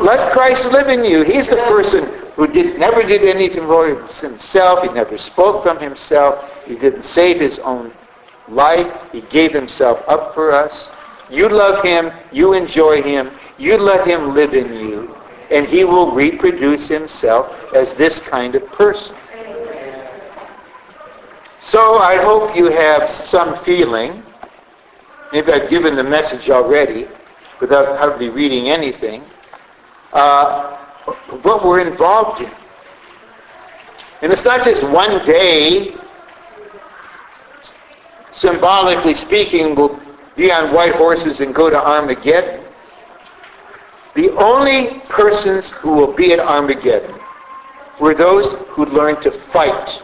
Let 0.00 0.32
Christ 0.32 0.64
live 0.66 0.88
in 0.88 1.04
you. 1.04 1.22
He's 1.22 1.48
the 1.48 1.56
person 1.56 2.04
who 2.34 2.46
did, 2.46 2.78
never 2.78 3.02
did 3.02 3.22
anything 3.24 3.64
for 3.64 3.86
himself. 3.86 4.82
He 4.82 4.88
never 4.88 5.18
spoke 5.18 5.64
from 5.64 5.80
himself. 5.80 6.50
He 6.66 6.76
didn't 6.76 7.02
save 7.02 7.40
his 7.40 7.58
own 7.58 7.92
life. 8.50 8.92
He 9.12 9.22
gave 9.22 9.52
himself 9.52 10.02
up 10.08 10.34
for 10.34 10.52
us. 10.52 10.92
You 11.30 11.48
love 11.48 11.82
him. 11.84 12.12
You 12.32 12.54
enjoy 12.54 13.02
him. 13.02 13.30
You 13.58 13.76
let 13.76 14.06
him 14.06 14.34
live 14.34 14.54
in 14.54 14.72
you. 14.74 15.16
And 15.50 15.66
he 15.66 15.84
will 15.84 16.12
reproduce 16.12 16.88
himself 16.88 17.72
as 17.74 17.94
this 17.94 18.20
kind 18.20 18.54
of 18.54 18.66
person. 18.72 19.14
So 21.60 21.98
I 21.98 22.16
hope 22.16 22.56
you 22.56 22.66
have 22.66 23.08
some 23.08 23.56
feeling. 23.64 24.22
Maybe 25.32 25.52
I've 25.52 25.68
given 25.68 25.96
the 25.96 26.04
message 26.04 26.50
already 26.50 27.08
without 27.60 27.98
hardly 27.98 28.28
reading 28.28 28.68
anything. 28.68 29.24
Uh, 30.12 30.76
what 31.42 31.64
we're 31.64 31.80
involved 31.80 32.42
in. 32.42 32.50
And 34.22 34.32
it's 34.32 34.44
not 34.44 34.64
just 34.64 34.82
one 34.82 35.24
day, 35.24 35.94
symbolically 38.38 39.14
speaking, 39.14 39.74
we'll 39.74 40.00
be 40.36 40.52
on 40.52 40.72
white 40.72 40.94
horses 40.94 41.40
and 41.40 41.52
go 41.52 41.68
to 41.68 41.76
Armageddon. 41.76 42.64
The 44.14 44.30
only 44.36 45.00
persons 45.08 45.72
who 45.72 45.94
will 45.94 46.12
be 46.12 46.32
at 46.32 46.38
Armageddon 46.38 47.18
were 48.00 48.14
those 48.14 48.52
who 48.68 48.86
learned 48.86 49.22
to 49.22 49.32
fight 49.32 50.00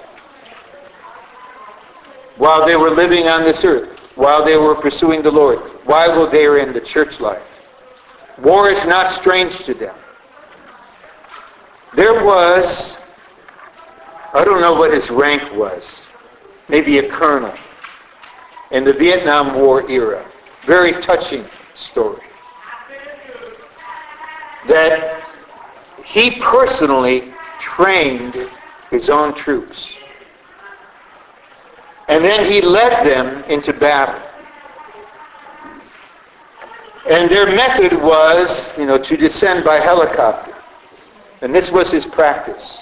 while 2.37 2.67
they 2.67 2.75
were 2.75 2.91
living 2.91 3.29
on 3.29 3.45
this 3.45 3.65
earth, 3.65 4.01
while 4.17 4.45
they 4.45 4.57
were 4.57 4.75
pursuing 4.75 5.23
the 5.23 5.31
Lord, 5.31 5.61
while 5.85 6.27
they 6.27 6.49
were 6.49 6.59
in 6.59 6.73
the 6.73 6.81
church 6.81 7.21
life. 7.21 7.43
War 8.39 8.69
is 8.69 8.85
not 8.85 9.13
strange 9.13 9.59
to 9.65 9.75
them. 9.75 9.95
There 11.95 12.25
was, 12.25 12.97
I 14.33 14.45
don't 14.45 14.61
know 14.61 14.75
what 14.75 14.93
his 14.93 15.09
rank 15.09 15.55
was, 15.55 16.09
maybe 16.69 16.99
a 16.99 17.09
colonel 17.09 17.55
in 18.75 18.83
the 18.83 18.93
Vietnam 18.93 19.55
War 19.55 19.89
era. 19.89 20.29
Very 20.67 21.01
touching 21.01 21.47
story. 21.75 22.23
That 24.67 25.23
he 26.05 26.33
personally 26.33 27.33
trained 27.61 28.51
his 28.91 29.09
own 29.09 29.33
troops. 29.33 29.95
And 32.09 32.25
then 32.25 32.51
he 32.51 32.61
led 32.61 33.07
them 33.07 33.45
into 33.45 33.73
battle. 33.73 34.21
And 37.09 37.31
their 37.31 37.47
method 37.47 37.93
was, 37.93 38.69
you 38.77 38.87
know, 38.87 38.99
to 38.99 39.17
descend 39.17 39.65
by 39.65 39.77
helicopter. 39.77 40.55
And 41.43 41.55
this 41.55 41.71
was 41.71 41.93
his 41.93 42.07
practice. 42.07 42.81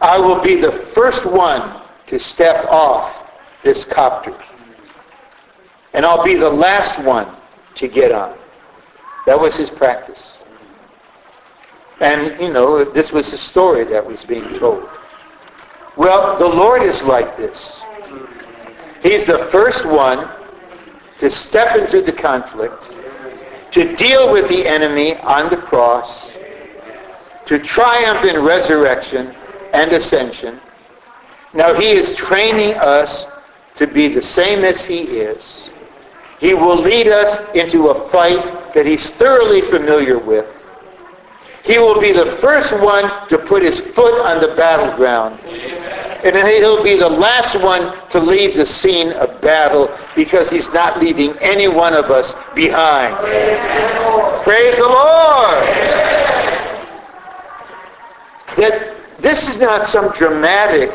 I 0.00 0.18
will 0.18 0.40
be 0.40 0.60
the 0.60 0.70
first 0.70 1.26
one 1.26 1.80
to 2.06 2.18
step 2.18 2.66
off 2.66 3.23
this 3.64 3.84
copter. 3.84 4.36
And 5.94 6.04
I'll 6.06 6.22
be 6.22 6.34
the 6.34 6.50
last 6.50 6.98
one 7.00 7.34
to 7.76 7.88
get 7.88 8.12
on. 8.12 8.36
That 9.26 9.40
was 9.40 9.56
his 9.56 9.70
practice. 9.70 10.34
And, 12.00 12.38
you 12.40 12.52
know, 12.52 12.84
this 12.84 13.12
was 13.12 13.30
the 13.30 13.38
story 13.38 13.84
that 13.84 14.04
was 14.04 14.24
being 14.24 14.58
told. 14.58 14.88
Well, 15.96 16.36
the 16.38 16.46
Lord 16.46 16.82
is 16.82 17.02
like 17.02 17.36
this. 17.36 17.82
He's 19.02 19.24
the 19.24 19.38
first 19.50 19.84
one 19.86 20.28
to 21.20 21.30
step 21.30 21.76
into 21.76 22.02
the 22.02 22.12
conflict, 22.12 22.94
to 23.70 23.94
deal 23.96 24.32
with 24.32 24.48
the 24.48 24.66
enemy 24.66 25.16
on 25.18 25.48
the 25.50 25.56
cross, 25.56 26.30
to 27.46 27.58
triumph 27.58 28.24
in 28.24 28.42
resurrection 28.42 29.34
and 29.72 29.92
ascension. 29.92 30.60
Now 31.52 31.72
he 31.74 31.90
is 31.90 32.14
training 32.14 32.74
us 32.74 33.26
to 33.76 33.86
be 33.86 34.08
the 34.08 34.22
same 34.22 34.64
as 34.64 34.84
he 34.84 35.00
is. 35.00 35.70
He 36.38 36.54
will 36.54 36.76
lead 36.76 37.08
us 37.08 37.38
into 37.54 37.88
a 37.88 38.08
fight 38.10 38.74
that 38.74 38.86
he's 38.86 39.10
thoroughly 39.10 39.62
familiar 39.62 40.18
with. 40.18 40.46
He 41.64 41.78
will 41.78 42.00
be 42.00 42.12
the 42.12 42.36
first 42.42 42.72
one 42.72 43.10
to 43.28 43.38
put 43.38 43.62
his 43.62 43.80
foot 43.80 44.20
on 44.26 44.40
the 44.40 44.54
battleground. 44.54 45.40
And 45.40 46.36
he'll 46.48 46.82
be 46.82 46.98
the 46.98 47.08
last 47.08 47.54
one 47.54 47.96
to 48.10 48.20
leave 48.20 48.56
the 48.56 48.66
scene 48.66 49.12
of 49.12 49.40
battle 49.40 49.90
because 50.14 50.50
he's 50.50 50.70
not 50.72 51.00
leaving 51.00 51.36
any 51.38 51.68
one 51.68 51.94
of 51.94 52.10
us 52.10 52.34
behind. 52.54 53.16
Praise 54.44 54.76
the 54.76 54.82
Lord! 54.82 55.64
That 58.56 58.94
this 59.20 59.48
is 59.48 59.58
not 59.58 59.86
some 59.86 60.12
dramatic 60.12 60.94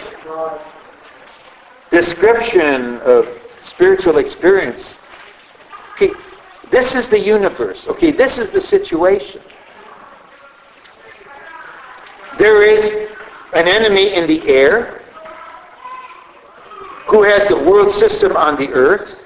description 1.89 2.99
of 2.99 3.27
spiritual 3.59 4.17
experience. 4.17 4.99
Okay, 5.93 6.11
this 6.69 6.95
is 6.95 7.09
the 7.09 7.19
universe. 7.19 7.87
Okay, 7.87 8.11
this 8.11 8.37
is 8.37 8.49
the 8.49 8.61
situation. 8.61 9.41
There 12.37 12.61
is 12.63 13.09
an 13.53 13.67
enemy 13.67 14.13
in 14.13 14.27
the 14.27 14.47
air 14.47 15.01
who 17.07 17.23
has 17.23 17.47
the 17.47 17.57
world 17.57 17.91
system 17.91 18.37
on 18.37 18.55
the 18.55 18.69
earth, 18.69 19.23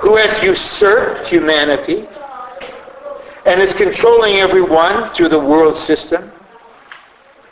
who 0.00 0.16
has 0.16 0.42
usurped 0.42 1.28
humanity 1.28 2.08
and 3.46 3.60
is 3.60 3.72
controlling 3.74 4.36
everyone 4.36 5.10
through 5.10 5.28
the 5.28 5.38
world 5.38 5.76
system. 5.76 6.32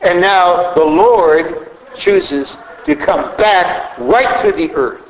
And 0.00 0.20
now 0.20 0.72
the 0.74 0.84
Lord 0.84 1.70
chooses 1.94 2.56
to 2.84 2.96
come 2.96 3.36
back 3.36 3.98
right 3.98 4.40
to 4.42 4.52
the 4.52 4.70
earth 4.72 5.04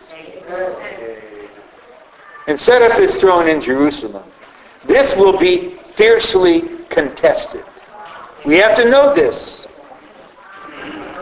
and 2.47 2.59
set 2.59 2.83
up 2.83 2.99
his 2.99 3.15
throne 3.17 3.49
in 3.49 3.61
Jerusalem. 3.61 4.25
This 4.87 5.15
will 5.15 5.39
be 5.39 5.77
fiercely 5.95 6.63
contested. 6.89 7.65
We 8.45 8.57
have 8.57 8.77
to 8.77 8.89
know 8.89 9.15
this. 9.15 9.67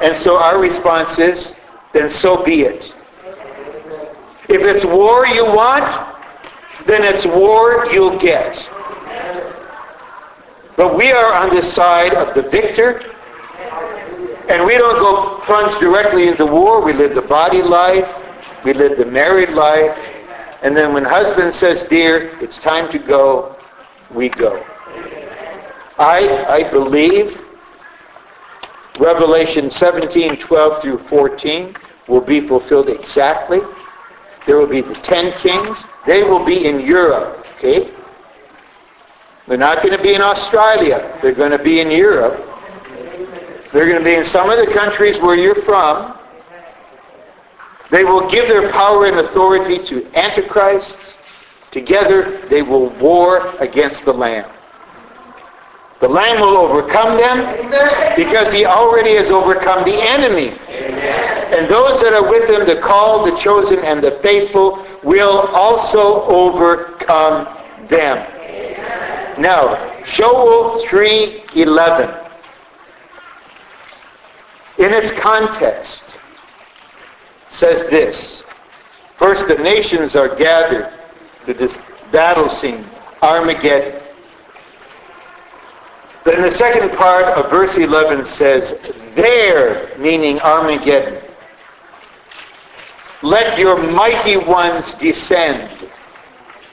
And 0.03 0.17
so 0.17 0.37
our 0.37 0.59
response 0.61 1.19
is, 1.19 1.55
then 1.93 2.09
so 2.09 2.43
be 2.43 2.63
it. 2.63 2.93
If 4.49 4.63
it's 4.63 4.85
war 4.85 5.27
you 5.27 5.45
want, 5.45 5.85
then 6.87 7.03
it's 7.03 7.27
war 7.27 7.87
you'll 7.87 8.19
get. 8.19 8.69
But 10.77 10.97
we 10.97 11.11
are 11.11 11.33
on 11.33 11.55
the 11.55 11.63
side 11.63 12.15
of 12.15 12.35
the 12.35 12.43
victor, 12.43 13.03
and 14.49 14.65
we 14.65 14.79
don't 14.79 14.99
go 14.99 15.41
plunge 15.45 15.79
directly 15.81 16.29
into 16.29 16.47
war. 16.47 16.83
We 16.85 16.93
live 16.93 17.15
the 17.15 17.23
body 17.23 17.63
life, 17.63 18.09
we 18.65 18.73
live 18.73 18.99
the 18.99 19.07
married 19.07 19.51
life, 19.51 19.99
and 20.63 20.77
then 20.77 20.93
when 20.93 21.05
husband 21.05 21.55
says, 21.55 21.83
dear, 21.83 22.39
it's 22.41 22.59
time 22.59 22.91
to 22.91 22.99
go, 22.99 23.57
we 24.13 24.29
go. 24.29 24.65
I, 25.99 26.45
I 26.49 26.71
believe 26.71 27.41
Revelation 28.99 29.69
17, 29.69 30.37
12 30.37 30.83
through 30.83 30.99
14 30.99 31.77
will 32.09 32.21
be 32.21 32.41
fulfilled 32.41 32.89
exactly. 32.89 33.61
There 34.47 34.57
will 34.59 34.67
be 34.67 34.81
the 34.81 34.95
ten 34.95 35.37
kings. 35.39 35.85
They 36.07 36.23
will 36.23 36.45
be 36.45 36.67
in 36.67 36.81
Europe, 36.81 37.47
okay? 37.57 37.91
They're 39.49 39.59
not 39.59 39.83
going 39.83 39.97
to 39.97 40.03
be 40.03 40.15
in 40.15 40.23
Australia. 40.23 41.19
They're 41.21 41.33
going 41.33 41.51
to 41.51 41.63
be 41.63 41.81
in 41.81 41.91
Europe. 41.91 42.46
They're 43.77 43.85
going 43.85 43.99
to 43.99 44.05
be 44.05 44.15
in 44.15 44.25
some 44.25 44.49
of 44.49 44.57
the 44.57 44.73
countries 44.73 45.21
where 45.21 45.37
you're 45.37 45.55
from. 45.55 46.17
They 47.91 48.05
will 48.05 48.27
give 48.27 48.49
their 48.49 48.73
power 48.73 49.05
and 49.05 49.19
authority 49.19 49.77
to 49.85 50.11
Antichrist. 50.15 50.97
Together, 51.73 52.39
they 52.49 52.63
will 52.63 52.89
war 52.89 53.55
against 53.59 54.07
the 54.07 54.15
Lamb. 54.15 54.51
The 56.01 56.09
Lamb 56.09 56.41
will 56.41 56.57
overcome 56.57 57.19
them 57.19 58.17
because 58.17 58.51
he 58.51 58.65
already 58.65 59.15
has 59.17 59.31
overcome 59.31 59.85
the 59.85 60.01
enemy. 60.01 60.57
And 61.55 61.69
those 61.69 62.01
that 62.01 62.15
are 62.15 62.27
with 62.27 62.49
him, 62.49 62.67
the 62.67 62.81
called, 62.81 63.31
the 63.31 63.37
chosen, 63.37 63.81
and 63.81 64.03
the 64.03 64.13
faithful, 64.23 64.87
will 65.03 65.49
also 65.49 66.23
overcome 66.23 67.47
them. 67.89 68.27
Now, 69.39 70.03
Joel 70.07 70.83
3.11. 70.87 72.26
In 74.79 74.93
its 74.93 75.11
context, 75.11 76.19
says 77.49 77.85
this. 77.87 78.43
First, 79.17 79.49
the 79.49 79.57
nations 79.57 80.15
are 80.15 80.35
gathered 80.35 80.93
to 81.47 81.55
this 81.55 81.79
battle 82.13 82.49
scene, 82.49 82.85
Armageddon. 83.23 84.03
Then 86.25 86.43
the 86.43 86.51
second 86.51 86.93
part 86.97 87.25
of 87.39 87.51
verse 87.51 87.77
11 87.79 88.25
says, 88.25 88.75
there, 89.15 89.97
meaning 89.97 90.41
Armageddon, 90.41 91.23
let 93.23 93.59
your 93.59 93.83
mighty 93.83 94.37
ones 94.37 94.95
descend, 94.95 95.71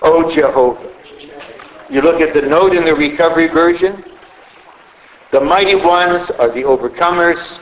O 0.01 0.29
Jehovah. 0.29 0.91
You 1.89 2.01
look 2.01 2.19
at 2.19 2.33
the 2.33 2.41
note 2.41 2.75
in 2.75 2.83
the 2.83 2.93
recovery 2.93 3.47
version. 3.47 4.03
The 5.31 5.39
mighty 5.39 5.75
ones 5.75 6.31
are 6.31 6.49
the 6.49 6.63
overcomers 6.63 7.59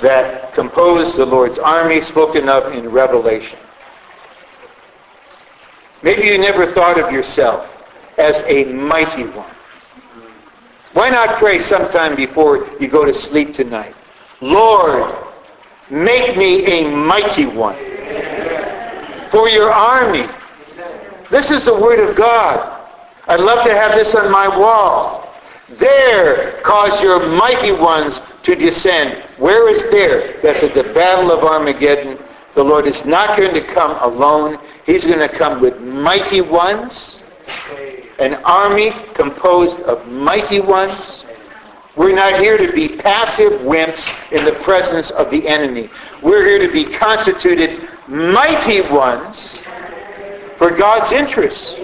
that 0.00 0.52
compose 0.54 1.14
the 1.14 1.24
Lord's 1.24 1.58
army 1.58 2.00
spoken 2.00 2.48
of 2.48 2.72
in 2.72 2.88
Revelation. 2.88 3.58
Maybe 6.02 6.26
you 6.26 6.38
never 6.38 6.66
thought 6.66 7.00
of 7.00 7.12
yourself 7.12 7.70
as 8.18 8.42
a 8.46 8.64
mighty 8.64 9.24
one. 9.24 9.50
Why 10.92 11.10
not 11.10 11.38
pray 11.38 11.58
sometime 11.58 12.14
before 12.14 12.68
you 12.78 12.88
go 12.88 13.04
to 13.04 13.14
sleep 13.14 13.54
tonight? 13.54 13.94
Lord, 14.40 15.12
make 15.90 16.36
me 16.36 16.64
a 16.66 16.94
mighty 16.94 17.46
one 17.46 17.76
for 19.30 19.48
your 19.48 19.70
army. 19.72 20.28
This 21.30 21.50
is 21.50 21.64
the 21.64 21.74
word 21.74 21.98
of 21.98 22.14
God. 22.14 22.86
I'd 23.26 23.40
love 23.40 23.64
to 23.64 23.74
have 23.74 23.96
this 23.96 24.14
on 24.14 24.30
my 24.30 24.46
wall. 24.46 25.23
There 25.68 26.60
cause 26.62 27.00
your 27.02 27.26
mighty 27.26 27.72
ones 27.72 28.20
to 28.42 28.54
descend. 28.54 29.22
Where 29.38 29.68
is 29.68 29.82
there? 29.90 30.40
That's 30.42 30.62
at 30.62 30.74
the 30.74 30.92
battle 30.92 31.32
of 31.32 31.42
Armageddon. 31.42 32.18
The 32.54 32.62
Lord 32.62 32.86
is 32.86 33.04
not 33.04 33.36
going 33.36 33.54
to 33.54 33.60
come 33.60 33.96
alone. 34.00 34.58
He's 34.84 35.04
going 35.04 35.20
to 35.20 35.28
come 35.28 35.60
with 35.60 35.80
mighty 35.80 36.40
ones, 36.40 37.22
an 38.18 38.34
army 38.44 38.92
composed 39.14 39.80
of 39.80 40.06
mighty 40.08 40.60
ones. 40.60 41.24
We're 41.96 42.14
not 42.14 42.38
here 42.40 42.58
to 42.58 42.72
be 42.72 42.88
passive 42.88 43.60
wimps 43.62 44.12
in 44.32 44.44
the 44.44 44.52
presence 44.52 45.10
of 45.12 45.30
the 45.30 45.46
enemy. 45.48 45.88
We're 46.22 46.44
here 46.44 46.58
to 46.66 46.72
be 46.72 46.84
constituted 46.84 47.88
mighty 48.06 48.82
ones 48.82 49.62
for 50.58 50.70
God's 50.70 51.12
interests. 51.12 51.76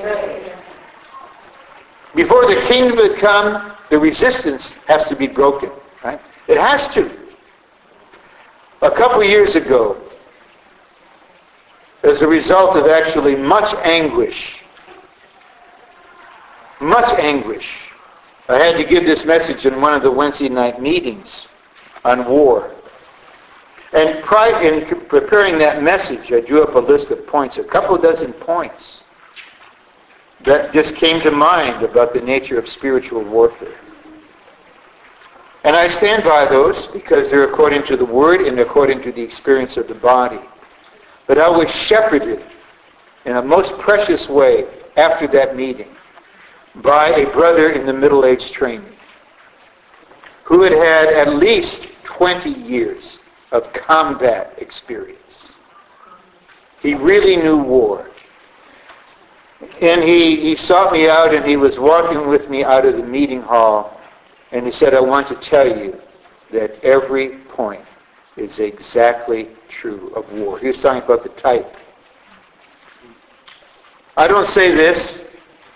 Before 2.15 2.47
the 2.47 2.61
kingdom 2.63 2.97
would 2.97 3.17
come, 3.17 3.73
the 3.89 3.99
resistance 3.99 4.73
has 4.87 5.09
to 5.09 5.17
be 5.17 5.27
broken. 5.27 5.71
Right? 6.03 6.21
It 6.49 6.59
has 6.59 6.87
to. 6.95 7.11
A 8.83 8.91
couple 8.91 9.23
years 9.23 9.55
ago, 9.55 10.01
as 12.03 12.23
a 12.23 12.27
result 12.27 12.77
of 12.77 12.87
actually 12.87 13.37
much 13.37 13.75
anguish, 13.85 14.61
much 16.81 17.11
anguish, 17.19 17.91
I 18.49 18.57
had 18.57 18.77
to 18.79 18.85
give 18.85 19.05
this 19.05 19.25
message 19.25 19.67
in 19.67 19.81
one 19.81 19.95
of 19.95 20.03
the 20.03 20.11
Wednesday 20.11 20.49
night 20.49 20.81
meetings 20.81 21.47
on 22.05 22.27
war. 22.27 22.71
And 23.93 24.09
in 24.65 24.87
preparing 25.07 25.59
that 25.59 25.83
message, 25.83 26.33
I 26.33 26.41
drew 26.41 26.63
up 26.63 26.75
a 26.75 26.79
list 26.79 27.11
of 27.11 27.27
points, 27.27 27.59
a 27.59 27.65
couple 27.65 27.97
dozen 27.99 28.33
points 28.33 29.03
that 30.45 30.73
just 30.73 30.97
came 30.97 31.21
to 31.21 31.31
mind 31.31 31.83
about 31.83 32.13
the 32.13 32.21
nature 32.21 32.59
of 32.59 32.69
spiritual 32.69 33.23
warfare. 33.23 33.79
And 35.65 35.77
I 35.77 35.89
stand 35.89 36.25
by 36.25 36.47
those 36.47 36.87
because 36.87 37.31
they're 37.31 37.45
according 37.45 37.83
to 37.85 37.97
the 37.97 38.05
Word 38.05 38.41
and 38.41 38.59
according 38.61 39.03
to 39.03 39.13
the 39.13 39.21
experience 39.21 39.77
of 39.77 39.89
the 39.89 39.95
body. 39.95 40.41
But 41.27 41.39
I 41.39 41.49
was 41.49 41.71
shepherded 41.71 42.45
in 43.27 43.37
a 43.37 43.43
most 43.43 43.77
precious 43.79 44.29
way 44.29 44.67
after 44.97 45.27
that 45.29 45.57
meeting 45.57 45.95
by 46.77 47.09
a 47.09 47.31
brother 47.31 47.73
in 47.73 47.85
the 47.85 47.93
middle 47.93 48.25
age 48.25 48.53
training 48.53 48.97
who 50.45 50.63
had 50.63 50.73
had 50.73 51.29
at 51.29 51.37
least 51.37 51.89
20 52.05 52.51
years 52.51 53.21
of 53.53 53.73
combat 53.73 54.55
experience. 54.59 55.53
He 56.81 56.95
really 56.95 57.37
knew 57.37 57.59
war. 57.59 58.11
And 59.81 60.03
he, 60.03 60.37
he 60.37 60.57
sought 60.57 60.93
me 60.93 61.09
out 61.09 61.35
and 61.35 61.45
he 61.45 61.57
was 61.57 61.79
walking 61.79 62.29
with 62.29 62.49
me 62.49 62.65
out 62.65 62.87
of 62.87 62.97
the 62.97 63.03
meeting 63.03 63.43
hall 63.43 64.01
and 64.53 64.65
he 64.65 64.73
said, 64.73 64.95
I 64.95 65.01
want 65.01 65.29
to 65.29 65.35
tell 65.37 65.67
you 65.67 66.01
that 66.51 66.83
every 66.83 67.37
point 67.39 67.85
is 68.37 68.59
exactly 68.59 69.49
true 69.69 70.13
of 70.15 70.31
war. 70.33 70.59
He 70.59 70.69
was 70.69 70.81
talking 70.81 71.03
about 71.03 71.23
the 71.23 71.29
type. 71.31 71.77
I 74.17 74.27
don't 74.27 74.47
say 74.47 74.75
this 74.75 75.23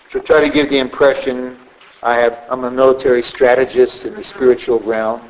to 0.09 0.19
try 0.19 0.41
to 0.41 0.49
give 0.49 0.69
the 0.69 0.79
impression 0.79 1.57
I 2.03 2.17
have, 2.17 2.39
I'm 2.49 2.65
a 2.65 2.71
military 2.71 3.23
strategist 3.23 4.05
in 4.05 4.13
the 4.13 4.23
spiritual 4.23 4.79
realm. 4.81 5.21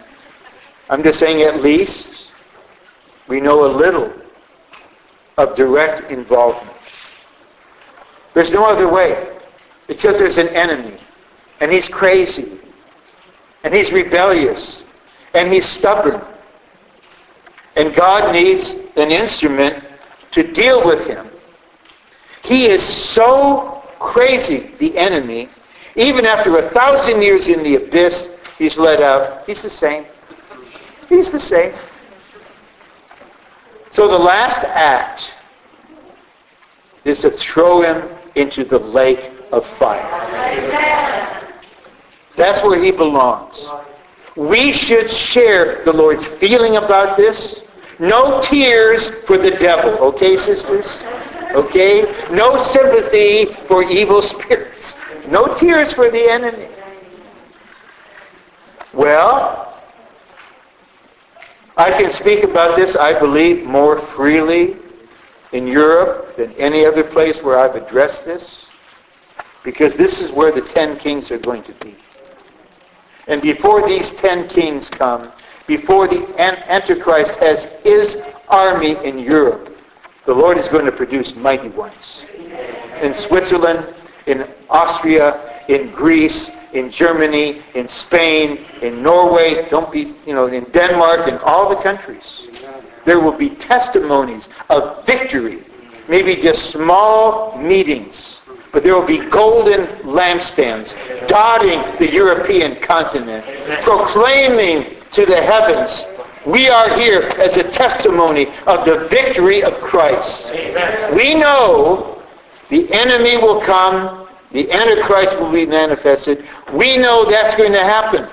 I'm 0.90 1.04
just 1.04 1.20
saying 1.20 1.42
at 1.42 1.62
least 1.62 2.32
we 3.28 3.40
know 3.40 3.66
a 3.66 3.72
little 3.72 4.12
of 5.38 5.56
direct 5.56 6.12
involvement. 6.12 6.75
There's 8.36 8.52
no 8.52 8.70
other 8.70 8.88
way. 8.88 9.36
Because 9.88 10.20
there's 10.20 10.38
an 10.38 10.50
enemy. 10.50 10.98
And 11.62 11.72
he's 11.72 11.88
crazy. 11.88 12.60
And 13.64 13.74
he's 13.74 13.92
rebellious. 13.92 14.84
And 15.34 15.52
he's 15.52 15.66
stubborn. 15.66 16.22
And 17.76 17.96
God 17.96 18.32
needs 18.32 18.76
an 18.96 19.12
instrument 19.12 19.84
to 20.32 20.44
deal 20.44 20.86
with 20.86 21.08
him. 21.08 21.28
He 22.44 22.68
is 22.68 22.84
so 22.84 23.84
crazy, 24.00 24.72
the 24.78 24.96
enemy, 24.98 25.50
even 25.96 26.26
after 26.26 26.60
a 26.60 26.70
thousand 26.70 27.22
years 27.22 27.48
in 27.48 27.64
the 27.64 27.76
abyss, 27.76 28.32
he's 28.58 28.78
let 28.78 29.02
out. 29.02 29.46
He's 29.48 29.64
the 29.64 29.70
same. 29.70 30.06
He's 31.08 31.32
the 31.32 31.40
same. 31.40 31.74
So 33.90 34.08
the 34.08 34.18
last 34.18 34.64
act 34.66 35.32
is 37.06 37.22
to 37.22 37.32
throw 37.32 37.82
him 37.82 38.10
into 38.36 38.64
the 38.64 38.80
lake 38.80 39.32
of 39.52 39.66
fire. 39.66 40.04
That's 42.36 42.62
where 42.64 42.82
he 42.82 42.92
belongs. 42.92 43.66
We 44.36 44.74
should 44.74 45.10
share 45.10 45.84
the 45.86 45.94
Lord's 45.94 46.26
feeling 46.26 46.76
about 46.76 47.16
this. 47.16 47.62
No 48.00 48.42
tears 48.42 49.10
for 49.26 49.38
the 49.38 49.52
devil, 49.52 49.92
okay, 50.10 50.36
sisters? 50.36 51.02
Okay? 51.52 52.14
No 52.30 52.58
sympathy 52.58 53.46
for 53.68 53.84
evil 53.84 54.22
spirits. 54.34 54.98
No 55.28 55.54
tears 55.54 55.94
for 55.94 56.10
the 56.12 56.30
enemy. 56.30 56.68
Well, 58.92 59.74
I 61.78 61.92
can 61.92 62.12
speak 62.12 62.44
about 62.44 62.76
this, 62.76 62.96
I 62.96 63.18
believe, 63.18 63.66
more 63.66 64.00
freely 64.00 64.78
in 65.56 65.66
Europe 65.66 66.36
than 66.36 66.52
any 66.54 66.86
other 66.86 67.04
place 67.04 67.42
where 67.42 67.58
I've 67.58 67.76
addressed 67.76 68.26
this, 68.26 68.68
because 69.64 69.96
this 69.96 70.22
is 70.22 70.30
where 70.30 70.52
the 70.52 70.62
ten 70.62 70.98
kings 70.98 71.32
are 71.32 71.38
going 71.38 71.64
to 71.64 71.72
be. 71.86 71.96
And 73.28 73.42
before 73.42 73.88
these 73.88 74.12
ten 74.14 74.50
kings 74.50 74.90
come, 74.90 75.32
before 75.66 76.10
the 76.10 76.22
Antichrist 76.38 77.36
has 77.40 77.64
his 77.84 78.18
army 78.50 78.98
in 79.06 79.18
Europe, 79.18 79.76
the 80.26 80.34
Lord 80.34 80.58
is 80.58 80.68
going 80.68 80.86
to 80.86 80.92
produce 80.92 81.36
mighty 81.36 81.70
ones. 81.70 82.26
In 83.02 83.14
Switzerland, 83.14 83.88
in 84.26 84.46
Austria, 84.70 85.64
in 85.70 85.90
Greece, 85.92 86.52
in 86.74 86.92
Germany, 86.92 87.64
in 87.76 87.88
Spain, 87.88 88.66
in 88.82 89.02
Norway, 89.02 89.70
don't 89.70 89.90
be, 89.90 90.14
you 90.28 90.36
know, 90.36 90.48
in 90.48 90.66
Denmark, 90.66 91.30
in 91.30 91.38
all 91.38 91.70
the 91.70 91.82
countries. 91.82 92.48
There 93.06 93.20
will 93.20 93.32
be 93.32 93.50
testimonies 93.50 94.50
of 94.70 95.06
victory, 95.06 95.64
maybe 96.08 96.36
just 96.36 96.72
small 96.72 97.58
meetings, 97.58 98.42
but 98.72 98.84
there 98.84 98.96
will 98.96 99.08
be 99.08 99.20
golden 99.30 99.86
lampstands 100.04 100.96
dotting 101.28 101.82
the 101.98 102.12
European 102.12 102.76
continent, 102.82 103.46
proclaiming 103.84 104.96
to 105.12 105.26
the 105.26 105.42
heavens, 105.42 106.06
we 106.46 106.68
are 106.70 106.96
here 106.96 107.22
as 107.40 107.58
a 107.58 107.64
testimony 107.64 108.48
of 108.68 108.86
the 108.86 109.08
victory 109.10 109.64
of 109.64 109.80
Christ. 109.82 110.52
We 111.14 111.34
know 111.34 112.22
the 112.70 112.92
enemy 112.94 113.38
will 113.38 113.60
come 113.62 114.26
the 114.56 114.72
Antichrist 114.72 115.38
will 115.38 115.52
be 115.52 115.66
manifested. 115.66 116.46
We 116.72 116.96
know 116.96 117.30
that's 117.30 117.56
going 117.56 117.74
to 117.74 117.84
happen. 117.84 118.26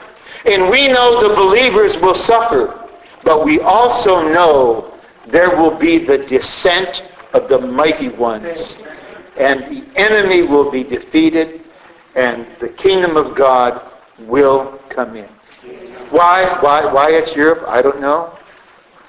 And 0.47 0.71
we 0.71 0.87
know 0.87 1.29
the 1.29 1.35
believers 1.35 1.99
will 1.99 2.15
suffer. 2.15 2.82
But 3.25 3.45
we 3.45 3.61
also 3.61 4.23
know 4.33 4.99
there 5.27 5.57
will 5.57 5.75
be 5.77 5.99
the 5.99 6.19
descent 6.19 7.05
of 7.33 7.49
the 7.49 7.59
mighty 7.59 8.09
ones. 8.09 8.77
And 9.37 9.61
the 9.65 9.85
enemy 9.97 10.43
will 10.43 10.71
be 10.71 10.85
defeated 10.85 11.63
and 12.15 12.47
the 12.61 12.69
kingdom 12.69 13.17
of 13.17 13.35
God 13.35 13.81
will 14.19 14.79
come 14.89 15.17
in. 15.17 15.29
Why? 16.11 16.59
Why, 16.61 16.85
why 16.93 17.13
it's 17.13 17.35
Europe? 17.35 17.65
I 17.67 17.81
don't 17.81 18.01
know. 18.01 18.37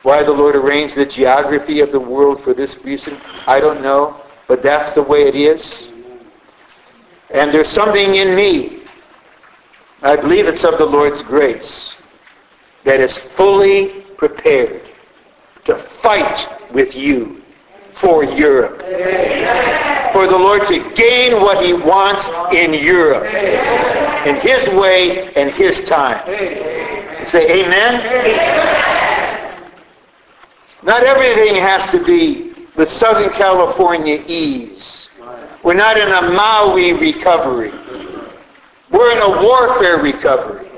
Why 0.03 0.23
the 0.23 0.31
Lord 0.31 0.55
arranged 0.55 0.95
the 0.95 1.05
geography 1.05 1.81
of 1.81 1.91
the 1.91 1.99
world 1.99 2.41
for 2.41 2.53
this 2.53 2.77
reason? 2.83 3.19
I 3.47 3.59
don't 3.59 3.81
know. 3.81 4.21
But 4.47 4.61
that's 4.61 4.93
the 4.93 5.03
way 5.03 5.23
it 5.23 5.35
is. 5.35 5.89
And 7.33 7.51
there's 7.51 7.69
something 7.69 8.15
in 8.15 8.35
me, 8.35 8.83
I 10.03 10.15
believe 10.15 10.47
it's 10.47 10.63
of 10.63 10.77
the 10.77 10.85
Lord's 10.85 11.21
grace, 11.21 11.95
that 12.83 12.99
is 12.99 13.17
fully 13.17 14.02
prepared 14.27 14.81
to 15.65 15.75
fight 15.75 16.47
with 16.71 16.95
you 16.95 17.41
for 17.91 18.23
Europe. 18.23 18.79
For 20.13 20.27
the 20.27 20.37
Lord 20.37 20.65
to 20.67 20.79
gain 20.95 21.41
what 21.41 21.61
he 21.61 21.73
wants 21.73 22.29
in 22.53 22.73
Europe. 22.73 23.25
In 24.25 24.35
his 24.37 24.69
way 24.69 25.33
and 25.33 25.51
his 25.51 25.81
time. 25.81 26.25
say 27.25 27.65
amen? 27.65 27.91
Not 30.83 31.03
everything 31.03 31.55
has 31.55 31.91
to 31.91 32.01
be 32.01 32.53
the 32.75 32.85
Southern 32.85 33.29
California 33.29 34.23
ease. 34.25 35.09
We're 35.63 35.73
not 35.73 35.97
in 35.97 36.07
a 36.07 36.21
Maui 36.31 36.93
recovery. 36.93 37.73
We're 38.89 39.11
in 39.11 39.21
a 39.21 39.43
warfare 39.43 39.97
recovery. 40.01 40.69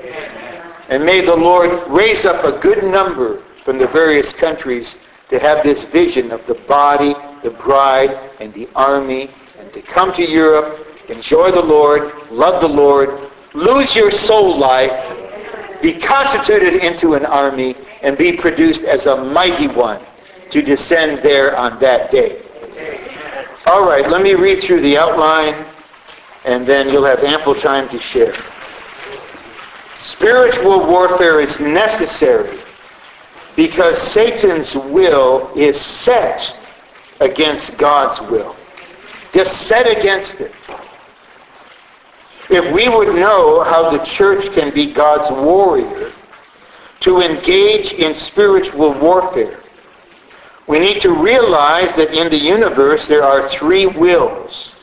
And 0.88 1.04
may 1.04 1.20
the 1.20 1.34
Lord 1.34 1.86
raise 1.88 2.26
up 2.26 2.44
a 2.44 2.58
good 2.58 2.84
number 2.84 3.42
from 3.64 3.78
the 3.78 3.88
various 3.88 4.32
countries 4.32 4.96
to 5.28 5.38
have 5.40 5.64
this 5.64 5.82
vision 5.82 6.30
of 6.30 6.46
the 6.46 6.54
body, 6.54 7.14
the 7.42 7.50
bride, 7.50 8.30
and 8.38 8.54
the 8.54 8.68
army, 8.76 9.30
and 9.58 9.72
to 9.72 9.82
come 9.82 10.12
to 10.12 10.22
Europe, 10.22 10.86
enjoy 11.08 11.50
the 11.50 11.62
Lord, 11.62 12.12
love 12.30 12.60
the 12.60 12.68
Lord, 12.68 13.28
lose 13.54 13.96
your 13.96 14.12
soul 14.12 14.56
life, 14.56 14.92
be 15.82 15.92
constituted 15.92 16.74
into 16.84 17.14
an 17.14 17.26
army, 17.26 17.74
and 18.02 18.16
be 18.16 18.36
produced 18.36 18.84
as 18.84 19.06
a 19.06 19.16
mighty 19.24 19.66
one 19.66 20.00
to 20.50 20.62
descend 20.62 21.22
there 21.22 21.56
on 21.56 21.78
that 21.80 22.12
day. 22.12 22.42
All 23.66 23.84
right, 23.84 24.08
let 24.08 24.22
me 24.22 24.34
read 24.34 24.62
through 24.62 24.82
the 24.82 24.96
outline, 24.96 25.66
and 26.44 26.64
then 26.64 26.88
you'll 26.88 27.04
have 27.04 27.24
ample 27.24 27.56
time 27.56 27.88
to 27.88 27.98
share. 27.98 28.34
Spiritual 30.06 30.86
warfare 30.86 31.40
is 31.40 31.58
necessary 31.58 32.60
because 33.56 34.00
Satan's 34.00 34.76
will 34.76 35.50
is 35.56 35.80
set 35.80 36.54
against 37.20 37.76
God's 37.76 38.20
will. 38.30 38.54
Just 39.32 39.66
set 39.66 39.88
against 39.98 40.40
it. 40.40 40.52
If 42.48 42.72
we 42.72 42.88
would 42.88 43.16
know 43.16 43.64
how 43.64 43.90
the 43.90 43.98
church 44.04 44.52
can 44.52 44.72
be 44.72 44.92
God's 44.92 45.28
warrior 45.32 46.12
to 47.00 47.20
engage 47.20 47.92
in 47.92 48.14
spiritual 48.14 48.92
warfare, 48.92 49.58
we 50.68 50.78
need 50.78 51.00
to 51.00 51.12
realize 51.12 51.96
that 51.96 52.14
in 52.14 52.30
the 52.30 52.38
universe 52.38 53.08
there 53.08 53.24
are 53.24 53.48
three 53.48 53.86
wills. 53.86 54.76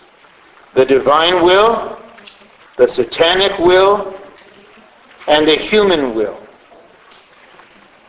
The 0.73 0.83
divine 0.83 1.41
will, 1.45 1.97
the 2.75 2.89
satanic 2.89 3.57
will, 3.57 4.19
and 5.27 5.47
the 5.47 5.55
human 5.55 6.13
will. 6.13 6.39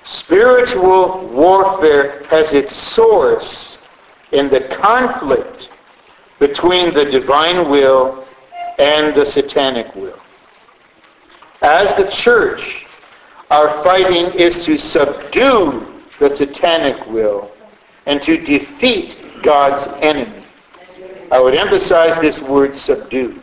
Spiritual 0.02 1.26
warfare 1.28 2.24
has 2.24 2.52
its 2.52 2.76
source 2.76 3.78
in 4.32 4.48
the 4.48 4.60
conflict 4.60 5.70
between 6.38 6.92
the 6.92 7.04
divine 7.04 7.68
will 7.70 8.26
and 8.78 9.14
the 9.14 9.24
satanic 9.24 9.94
will. 9.94 10.18
As 11.62 11.94
the 11.94 12.10
church, 12.10 12.86
our 13.50 13.82
fighting 13.84 14.26
is 14.38 14.64
to 14.64 14.76
subdue 14.76 15.86
the 16.18 16.28
satanic 16.28 17.06
will 17.06 17.50
and 18.06 18.20
to 18.22 18.36
defeat 18.36 19.16
God's 19.42 19.86
enemy. 20.02 20.44
I 21.30 21.40
would 21.40 21.54
emphasize 21.54 22.18
this 22.20 22.40
word 22.40 22.74
subdue. 22.74 23.40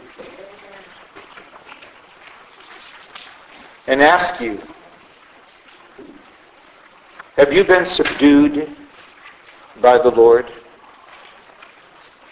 And 3.92 4.02
ask 4.02 4.40
you, 4.40 4.58
have 7.36 7.52
you 7.52 7.66
been 7.66 7.86
subdued 7.86 8.74
by 9.82 9.98
the 9.98 10.10
Lord? 10.10 10.50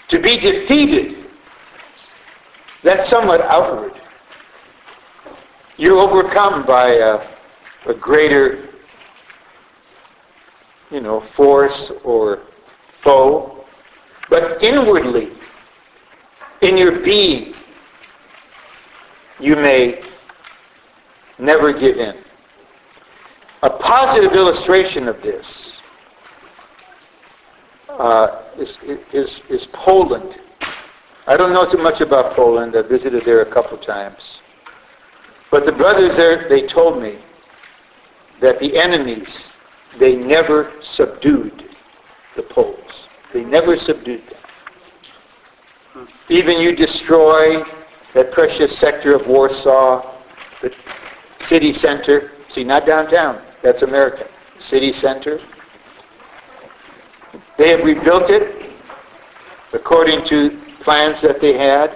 To 0.07 0.19
be 0.19 0.37
defeated, 0.37 1.25
that's 2.81 3.09
somewhat 3.09 3.41
outward. 3.41 3.91
You're 5.75 5.99
overcome 5.99 6.65
by 6.65 6.91
a, 6.91 7.27
a 7.87 7.93
greater 7.93 8.69
you 10.89 11.01
know, 11.01 11.19
force 11.19 11.91
or 12.05 12.39
foe, 13.01 13.65
but 14.29 14.63
inwardly, 14.63 15.33
in 16.61 16.77
your 16.77 17.01
being, 17.01 17.53
you 19.41 19.57
may 19.57 20.01
never 21.39 21.73
give 21.73 21.97
in. 21.97 22.15
A 23.63 23.69
positive 23.69 24.33
illustration 24.33 25.07
of 25.07 25.21
this 25.21 25.79
uh, 27.89 28.43
is, 28.57 28.77
is, 29.11 29.41
is 29.49 29.65
Poland. 29.67 30.35
I 31.27 31.37
don't 31.37 31.53
know 31.53 31.69
too 31.69 31.77
much 31.77 32.01
about 32.01 32.33
Poland. 32.35 32.75
I 32.75 32.81
visited 32.81 33.23
there 33.25 33.41
a 33.41 33.45
couple 33.45 33.77
times. 33.77 34.39
But 35.51 35.65
the 35.65 35.71
brothers 35.71 36.15
there, 36.15 36.47
they 36.47 36.61
told 36.61 37.01
me 37.01 37.17
that 38.39 38.59
the 38.59 38.77
enemies 38.77 39.49
they 39.97 40.15
never 40.15 40.71
subdued 40.81 41.65
the 42.35 42.43
Poles. 42.43 43.07
They 43.33 43.43
never 43.43 43.77
subdued 43.77 44.21
them. 44.27 46.07
Even 46.29 46.59
you 46.59 46.75
destroy 46.75 47.63
that 48.13 48.31
precious 48.31 48.77
sector 48.77 49.15
of 49.15 49.27
Warsaw, 49.27 50.05
the 50.61 50.73
city 51.41 51.73
center. 51.73 52.31
See, 52.49 52.63
not 52.63 52.85
downtown. 52.85 53.41
That's 53.61 53.81
America. 53.81 54.27
City 54.59 54.91
center. 54.91 55.39
They 57.57 57.69
have 57.69 57.83
rebuilt 57.83 58.29
it. 58.29 58.55
according 59.71 60.25
to 60.25 60.59
plans 60.79 61.21
that 61.21 61.39
they 61.39 61.55
had. 61.55 61.95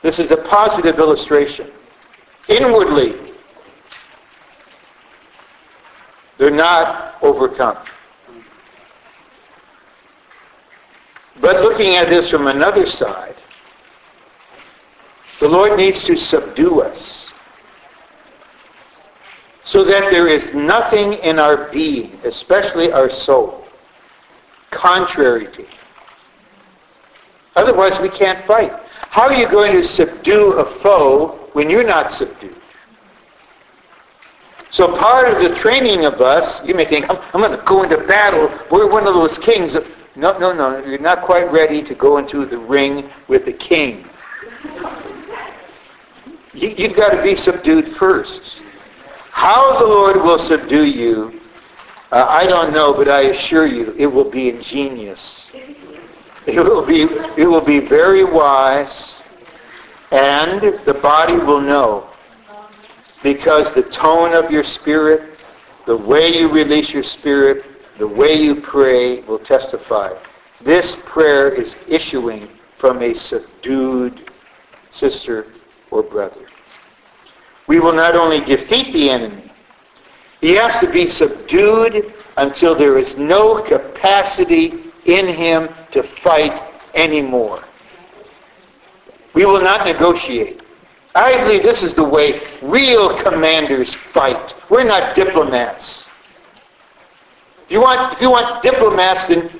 This 0.00 0.18
is 0.18 0.30
a 0.30 0.36
positive 0.36 0.98
illustration. 0.98 1.70
Inwardly, 2.48 3.16
they're 6.38 6.50
not 6.50 7.16
overcome. 7.20 7.76
But 11.40 11.56
looking 11.62 11.96
at 11.96 12.08
this 12.08 12.30
from 12.30 12.46
another 12.46 12.86
side, 12.86 13.36
the 15.40 15.48
Lord 15.48 15.76
needs 15.76 16.02
to 16.04 16.16
subdue 16.16 16.80
us 16.80 17.27
so 19.68 19.84
that 19.84 20.10
there 20.10 20.26
is 20.26 20.54
nothing 20.54 21.12
in 21.12 21.38
our 21.38 21.70
being, 21.70 22.18
especially 22.24 22.90
our 22.90 23.10
soul, 23.10 23.66
contrary 24.70 25.44
to 25.44 25.60
Him. 25.60 25.78
Otherwise, 27.54 28.00
we 28.00 28.08
can't 28.08 28.42
fight. 28.46 28.72
How 29.10 29.24
are 29.24 29.34
you 29.34 29.46
going 29.46 29.74
to 29.74 29.82
subdue 29.82 30.52
a 30.52 30.64
foe 30.64 31.50
when 31.52 31.68
you're 31.68 31.84
not 31.84 32.10
subdued? 32.10 32.56
So 34.70 34.96
part 34.96 35.30
of 35.30 35.42
the 35.42 35.54
training 35.54 36.06
of 36.06 36.22
us, 36.22 36.64
you 36.64 36.74
may 36.74 36.86
think, 36.86 37.04
I'm, 37.10 37.18
I'm 37.34 37.42
going 37.42 37.50
to 37.50 37.62
go 37.66 37.82
into 37.82 37.98
battle. 37.98 38.50
We're 38.70 38.90
one 38.90 39.06
of 39.06 39.12
those 39.12 39.36
kings. 39.36 39.76
No, 40.16 40.38
no, 40.38 40.54
no. 40.54 40.82
You're 40.82 40.98
not 40.98 41.20
quite 41.20 41.52
ready 41.52 41.82
to 41.82 41.94
go 41.94 42.16
into 42.16 42.46
the 42.46 42.56
ring 42.56 43.10
with 43.28 43.44
the 43.44 43.52
king. 43.52 44.08
You, 46.54 46.70
you've 46.70 46.96
got 46.96 47.10
to 47.10 47.22
be 47.22 47.34
subdued 47.34 47.86
first. 47.86 48.62
How 49.38 49.78
the 49.78 49.86
Lord 49.86 50.16
will 50.16 50.36
subdue 50.36 50.84
you, 50.84 51.40
uh, 52.10 52.26
I 52.28 52.44
don't 52.44 52.72
know, 52.72 52.92
but 52.92 53.08
I 53.08 53.20
assure 53.30 53.66
you, 53.66 53.94
it 53.96 54.08
will 54.08 54.28
be 54.28 54.48
ingenious. 54.48 55.52
It 56.44 56.56
will 56.56 56.84
be, 56.84 57.02
it 57.40 57.46
will 57.46 57.60
be 57.60 57.78
very 57.78 58.24
wise, 58.24 59.22
and 60.10 60.60
the 60.84 60.92
body 60.92 61.34
will 61.34 61.60
know 61.60 62.10
because 63.22 63.72
the 63.72 63.84
tone 63.84 64.34
of 64.34 64.50
your 64.50 64.64
spirit, 64.64 65.38
the 65.86 65.96
way 65.96 66.36
you 66.36 66.48
release 66.48 66.92
your 66.92 67.04
spirit, 67.04 67.64
the 67.96 68.08
way 68.08 68.34
you 68.34 68.60
pray 68.60 69.20
will 69.20 69.38
testify. 69.38 70.12
This 70.62 70.96
prayer 71.04 71.48
is 71.48 71.76
issuing 71.86 72.48
from 72.76 73.02
a 73.02 73.14
subdued 73.14 74.32
sister 74.90 75.46
or 75.92 76.02
brother. 76.02 76.47
We 77.68 77.78
will 77.78 77.92
not 77.92 78.16
only 78.16 78.40
defeat 78.40 78.92
the 78.92 79.10
enemy, 79.10 79.52
he 80.40 80.54
has 80.54 80.78
to 80.80 80.90
be 80.90 81.06
subdued 81.06 82.14
until 82.38 82.74
there 82.74 82.98
is 82.98 83.16
no 83.16 83.62
capacity 83.62 84.92
in 85.04 85.26
him 85.26 85.68
to 85.90 86.02
fight 86.02 86.60
anymore. 86.94 87.62
We 89.34 89.44
will 89.44 89.60
not 89.60 89.86
negotiate. 89.86 90.62
I 91.14 91.36
believe 91.44 91.62
this 91.62 91.82
is 91.82 91.94
the 91.94 92.04
way 92.04 92.40
real 92.62 93.16
commanders 93.18 93.94
fight. 93.94 94.54
We're 94.70 94.84
not 94.84 95.14
diplomats. 95.14 96.06
If 97.66 97.72
you 97.72 97.80
want, 97.80 98.14
if 98.14 98.22
you 98.22 98.30
want 98.30 98.62
diplomats, 98.62 99.26
then 99.26 99.50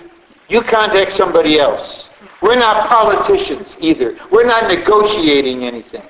you 0.48 0.62
contact 0.62 1.12
somebody 1.12 1.58
else. 1.58 2.08
We're 2.40 2.58
not 2.58 2.88
politicians 2.88 3.76
either. 3.80 4.16
We're 4.30 4.46
not 4.46 4.68
negotiating 4.68 5.64
anything. 5.64 6.06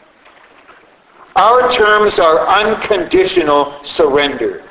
Our 1.38 1.72
terms 1.72 2.18
are 2.18 2.48
unconditional 2.48 3.84
surrender. 3.84 4.64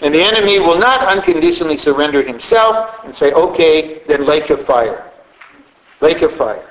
And 0.00 0.14
the 0.14 0.22
enemy 0.22 0.58
will 0.58 0.78
not 0.78 1.06
unconditionally 1.06 1.76
surrender 1.76 2.22
himself 2.22 3.04
and 3.04 3.14
say, 3.14 3.32
okay, 3.32 4.00
then 4.08 4.24
lake 4.24 4.48
of 4.48 4.64
fire. 4.64 5.10
Lake 6.00 6.22
of 6.22 6.32
fire. 6.32 6.66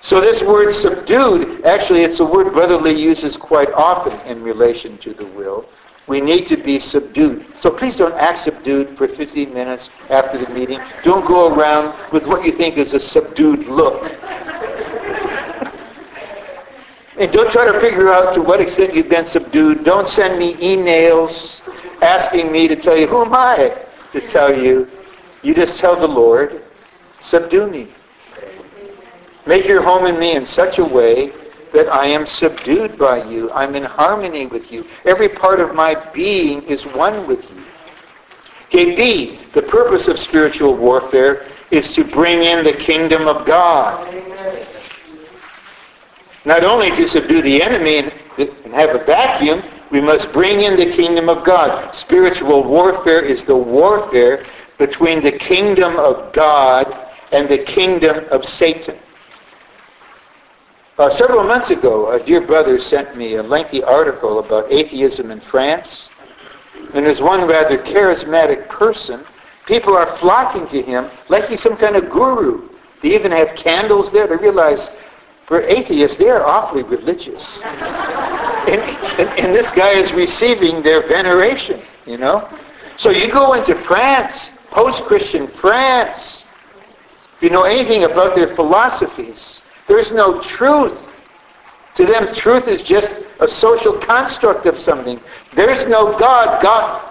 So 0.00 0.22
this 0.22 0.42
word 0.42 0.72
subdued, 0.72 1.66
actually 1.66 2.02
it's 2.04 2.20
a 2.20 2.24
word 2.24 2.54
Brother 2.54 2.78
Lee 2.78 2.98
uses 2.98 3.36
quite 3.36 3.70
often 3.72 4.18
in 4.20 4.42
relation 4.42 4.96
to 4.96 5.12
the 5.12 5.26
will. 5.26 5.68
We 6.06 6.22
need 6.22 6.46
to 6.46 6.56
be 6.56 6.80
subdued. 6.80 7.44
So 7.58 7.70
please 7.70 7.94
don't 7.94 8.14
act 8.14 8.38
subdued 8.38 8.96
for 8.96 9.06
15 9.06 9.52
minutes 9.52 9.90
after 10.08 10.38
the 10.38 10.48
meeting. 10.48 10.80
Don't 11.04 11.26
go 11.26 11.54
around 11.54 11.94
with 12.10 12.24
what 12.26 12.42
you 12.42 12.52
think 12.52 12.78
is 12.78 12.94
a 12.94 13.00
subdued 13.00 13.66
look. 13.66 14.10
And 17.20 17.30
don't 17.30 17.52
try 17.52 17.70
to 17.70 17.78
figure 17.80 18.08
out 18.08 18.32
to 18.32 18.40
what 18.40 18.62
extent 18.62 18.94
you've 18.94 19.10
been 19.10 19.26
subdued. 19.26 19.84
Don't 19.84 20.08
send 20.08 20.38
me 20.38 20.54
emails 20.54 21.60
asking 22.00 22.50
me 22.50 22.66
to 22.66 22.74
tell 22.74 22.96
you, 22.96 23.06
who 23.06 23.22
am 23.22 23.34
I 23.34 23.76
to 24.12 24.20
tell 24.22 24.56
you? 24.56 24.90
You 25.42 25.54
just 25.54 25.78
tell 25.78 25.94
the 25.96 26.08
Lord, 26.08 26.64
subdue 27.18 27.66
me. 27.70 27.88
Make 29.46 29.66
your 29.66 29.82
home 29.82 30.06
in 30.06 30.18
me 30.18 30.34
in 30.34 30.46
such 30.46 30.78
a 30.78 30.84
way 30.84 31.32
that 31.74 31.88
I 31.88 32.06
am 32.06 32.26
subdued 32.26 32.98
by 32.98 33.22
you. 33.28 33.50
I'm 33.52 33.74
in 33.74 33.84
harmony 33.84 34.46
with 34.46 34.72
you. 34.72 34.86
Every 35.04 35.28
part 35.28 35.60
of 35.60 35.74
my 35.74 35.94
being 36.12 36.62
is 36.62 36.86
one 36.86 37.26
with 37.26 37.50
you. 37.50 37.62
Okay, 38.66 38.96
B, 38.96 39.40
the 39.52 39.62
purpose 39.62 40.08
of 40.08 40.18
spiritual 40.18 40.74
warfare 40.74 41.46
is 41.70 41.94
to 41.94 42.02
bring 42.02 42.44
in 42.44 42.64
the 42.64 42.72
kingdom 42.72 43.28
of 43.28 43.46
God. 43.46 44.08
Not 46.44 46.64
only 46.64 46.90
to 46.90 47.06
subdue 47.06 47.42
the 47.42 47.62
enemy 47.62 47.98
and, 47.98 48.12
have 48.72 48.94
a 48.94 49.04
vacuum, 49.04 49.62
we 49.90 50.00
must 50.00 50.32
bring 50.32 50.62
in 50.62 50.76
the 50.76 50.90
kingdom 50.92 51.28
of 51.28 51.44
God. 51.44 51.94
Spiritual 51.94 52.62
warfare 52.62 53.20
is 53.20 53.44
the 53.44 53.56
warfare 53.56 54.44
between 54.78 55.22
the 55.22 55.32
kingdom 55.32 55.98
of 55.98 56.32
God 56.32 56.96
and 57.32 57.48
the 57.48 57.58
kingdom 57.58 58.24
of 58.30 58.44
Satan. 58.44 58.96
Uh, 60.98 61.10
several 61.10 61.44
months 61.44 61.70
ago, 61.70 62.12
a 62.12 62.24
dear 62.24 62.40
brother 62.40 62.78
sent 62.78 63.16
me 63.16 63.34
a 63.34 63.42
lengthy 63.42 63.82
article 63.82 64.38
about 64.38 64.70
atheism 64.70 65.30
in 65.30 65.40
France. 65.40 66.10
And 66.94 67.04
there's 67.04 67.20
one 67.20 67.46
rather 67.46 67.78
charismatic 67.78 68.68
person. 68.68 69.24
People 69.66 69.96
are 69.96 70.06
flocking 70.16 70.66
to 70.68 70.82
him 70.82 71.10
like 71.28 71.48
he's 71.48 71.60
some 71.60 71.76
kind 71.76 71.96
of 71.96 72.10
guru. 72.10 72.68
They 73.02 73.14
even 73.14 73.32
have 73.32 73.54
candles 73.54 74.12
there. 74.12 74.26
They 74.26 74.36
realize 74.36 74.90
for 75.50 75.62
atheists, 75.62 76.16
they 76.16 76.30
are 76.30 76.46
awfully 76.46 76.84
religious. 76.84 77.58
and, 77.64 78.80
and, 79.18 79.28
and 79.36 79.52
this 79.52 79.72
guy 79.72 79.90
is 79.90 80.12
receiving 80.12 80.80
their 80.80 81.04
veneration, 81.08 81.80
you 82.06 82.18
know. 82.18 82.48
So 82.96 83.10
you 83.10 83.32
go 83.32 83.54
into 83.54 83.74
France, 83.74 84.50
post-Christian 84.70 85.48
France. 85.48 86.44
If 87.36 87.42
you 87.42 87.50
know 87.50 87.64
anything 87.64 88.04
about 88.04 88.36
their 88.36 88.54
philosophies, 88.54 89.60
there's 89.88 90.12
no 90.12 90.40
truth. 90.40 91.08
To 91.96 92.06
them, 92.06 92.32
truth 92.32 92.68
is 92.68 92.80
just 92.84 93.16
a 93.40 93.48
social 93.48 93.94
construct 93.94 94.66
of 94.66 94.78
something. 94.78 95.20
There's 95.52 95.84
no 95.84 96.16
God. 96.16 96.62
God. 96.62 97.02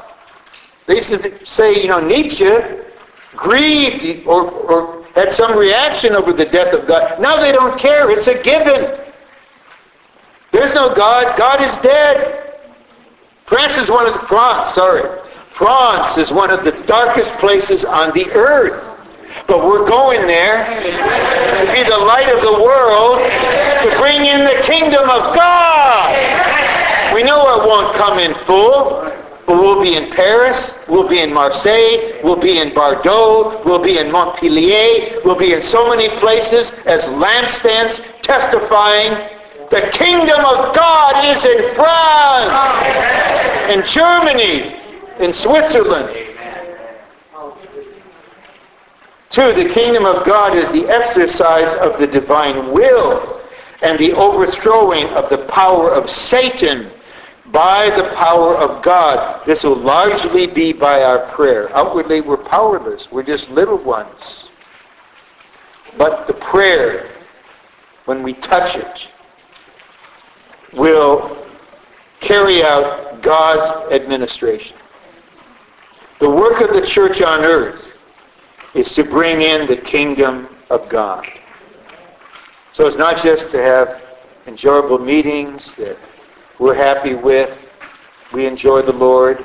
They 0.85 0.95
used 0.95 1.09
to 1.09 1.45
say, 1.45 1.81
you 1.81 1.89
know, 1.89 1.99
Nietzsche 1.99 2.55
grieved 3.35 4.25
or, 4.25 4.49
or 4.49 4.98
had 5.19 5.33
some 5.33 5.57
reaction 5.57 6.13
over 6.13 6.31
the 6.31 6.45
death 6.45 6.73
of 6.73 6.87
God. 6.87 7.19
Now 7.19 7.39
they 7.39 7.51
don't 7.51 7.77
care. 7.77 8.09
It's 8.09 8.27
a 8.27 8.41
given. 8.41 8.97
There's 10.51 10.73
no 10.73 10.95
God. 10.95 11.37
God 11.37 11.61
is 11.61 11.77
dead. 11.79 12.57
France 13.45 13.77
is 13.77 13.89
one 13.89 14.05
of 14.07 14.13
the, 14.13 14.19
France, 14.27 14.73
sorry. 14.73 15.19
France 15.51 16.17
is 16.17 16.31
one 16.31 16.51
of 16.51 16.63
the 16.63 16.71
darkest 16.85 17.31
places 17.33 17.83
on 17.83 18.13
the 18.13 18.31
earth. 18.31 18.95
But 19.47 19.65
we're 19.65 19.87
going 19.87 20.25
there 20.25 20.63
to 21.65 21.73
be 21.73 21.83
the 21.83 21.97
light 21.97 22.29
of 22.33 22.41
the 22.41 22.53
world, 22.53 23.19
to 23.19 23.99
bring 23.99 24.25
in 24.25 24.45
the 24.45 24.61
kingdom 24.63 25.03
of 25.03 25.35
God. 25.35 27.13
We 27.13 27.23
know 27.23 27.59
it 27.59 27.67
won't 27.67 27.95
come 27.95 28.19
in 28.19 28.33
full, 28.45 29.11
but 29.49 29.59
we'll 29.59 29.81
be 29.81 29.95
in 29.95 30.11
Paris, 30.11 30.75
we'll 30.87 31.07
be 31.07 31.21
in 31.21 31.33
Marseille, 31.33 32.21
we'll 32.23 32.35
be 32.35 32.59
in 32.59 32.71
Bordeaux, 32.71 33.59
we'll 33.65 33.81
be 33.81 33.97
in 33.97 34.11
Montpellier, 34.11 35.19
we'll 35.25 35.39
be 35.39 35.53
in 35.53 35.61
so 35.63 35.89
many 35.89 36.07
places 36.19 36.69
as 36.85 37.05
lampstands 37.05 37.99
testifying 38.21 39.27
the 39.71 39.89
kingdom 39.91 40.37
of 40.37 40.75
God 40.75 41.35
is 41.35 41.43
in 41.45 41.73
France, 41.73 42.53
in 43.71 43.83
Germany, 43.87 44.79
in 45.19 45.33
Switzerland. 45.33 46.15
Two, 49.31 49.51
the 49.53 49.67
kingdom 49.67 50.05
of 50.05 50.27
God 50.27 50.55
is 50.55 50.71
the 50.71 50.87
exercise 50.87 51.73
of 51.73 51.99
the 51.99 52.05
divine 52.05 52.71
will 52.71 53.41
and 53.81 53.97
the 53.97 54.13
overthrowing 54.13 55.07
of 55.15 55.27
the 55.31 55.39
power 55.39 55.91
of 55.91 56.07
Satan 56.07 56.91
by 57.51 57.89
the 57.91 58.03
power 58.15 58.55
of 58.55 58.83
God. 58.83 59.45
This 59.45 59.63
will 59.63 59.75
largely 59.75 60.47
be 60.47 60.73
by 60.73 61.03
our 61.03 61.19
prayer. 61.31 61.75
Outwardly, 61.75 62.21
we're 62.21 62.37
powerless. 62.37 63.11
We're 63.11 63.23
just 63.23 63.49
little 63.49 63.77
ones. 63.77 64.49
But 65.97 66.27
the 66.27 66.33
prayer, 66.33 67.09
when 68.05 68.21
we 68.23 68.33
touch 68.33 68.75
it, 68.75 69.07
will 70.73 71.45
carry 72.19 72.63
out 72.63 73.21
God's 73.21 73.93
administration. 73.93 74.77
The 76.19 76.29
work 76.29 76.61
of 76.61 76.73
the 76.73 76.85
church 76.85 77.21
on 77.21 77.43
earth 77.43 77.93
is 78.73 78.93
to 78.93 79.03
bring 79.03 79.41
in 79.41 79.67
the 79.67 79.77
kingdom 79.77 80.49
of 80.69 80.87
God. 80.89 81.25
So 82.71 82.87
it's 82.87 82.97
not 82.97 83.23
just 83.23 83.49
to 83.51 83.61
have 83.61 84.03
enjoyable 84.45 84.99
meetings 84.99 85.75
that 85.75 85.97
we're 86.59 86.75
happy 86.75 87.15
with, 87.15 87.57
we 88.33 88.45
enjoy 88.45 88.81
the 88.81 88.93
Lord. 88.93 89.43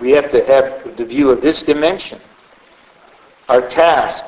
We 0.00 0.10
have 0.10 0.30
to 0.32 0.44
have 0.44 0.96
the 0.96 1.04
view 1.04 1.30
of 1.30 1.40
this 1.40 1.62
dimension. 1.62 2.20
Our 3.48 3.66
task 3.68 4.24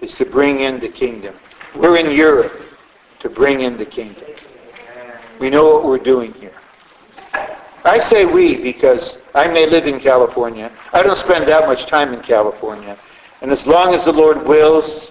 is 0.00 0.14
to 0.16 0.24
bring 0.24 0.60
in 0.60 0.78
the 0.78 0.88
kingdom. 0.88 1.34
We're 1.74 1.96
in 1.96 2.10
Europe 2.10 2.62
to 3.20 3.28
bring 3.28 3.62
in 3.62 3.76
the 3.76 3.84
kingdom. 3.84 4.24
We 5.40 5.50
know 5.50 5.64
what 5.64 5.84
we're 5.84 5.98
doing 5.98 6.32
here. 6.34 6.54
I 7.84 7.98
say 7.98 8.24
we 8.24 8.56
because 8.56 9.18
I 9.34 9.48
may 9.48 9.68
live 9.68 9.86
in 9.86 10.00
California. 10.00 10.72
I 10.92 11.02
don't 11.02 11.18
spend 11.18 11.46
that 11.48 11.66
much 11.66 11.86
time 11.86 12.14
in 12.14 12.20
California. 12.20 12.96
And 13.42 13.50
as 13.50 13.66
long 13.66 13.94
as 13.94 14.04
the 14.04 14.12
Lord 14.12 14.46
wills, 14.46 15.10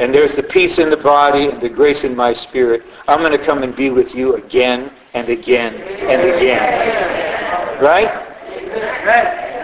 and 0.00 0.14
there's 0.14 0.34
the 0.34 0.42
peace 0.42 0.78
in 0.78 0.88
the 0.88 0.96
body 0.96 1.50
and 1.50 1.60
the 1.60 1.68
grace 1.68 2.04
in 2.04 2.16
my 2.16 2.32
spirit, 2.32 2.82
I'm 3.06 3.18
going 3.18 3.32
to 3.32 3.44
come 3.44 3.62
and 3.62 3.76
be 3.76 3.90
with 3.90 4.14
you 4.14 4.36
again 4.36 4.90
and 5.12 5.28
again 5.28 5.74
and 5.74 6.22
again. 6.22 7.82
Right? 7.82 8.08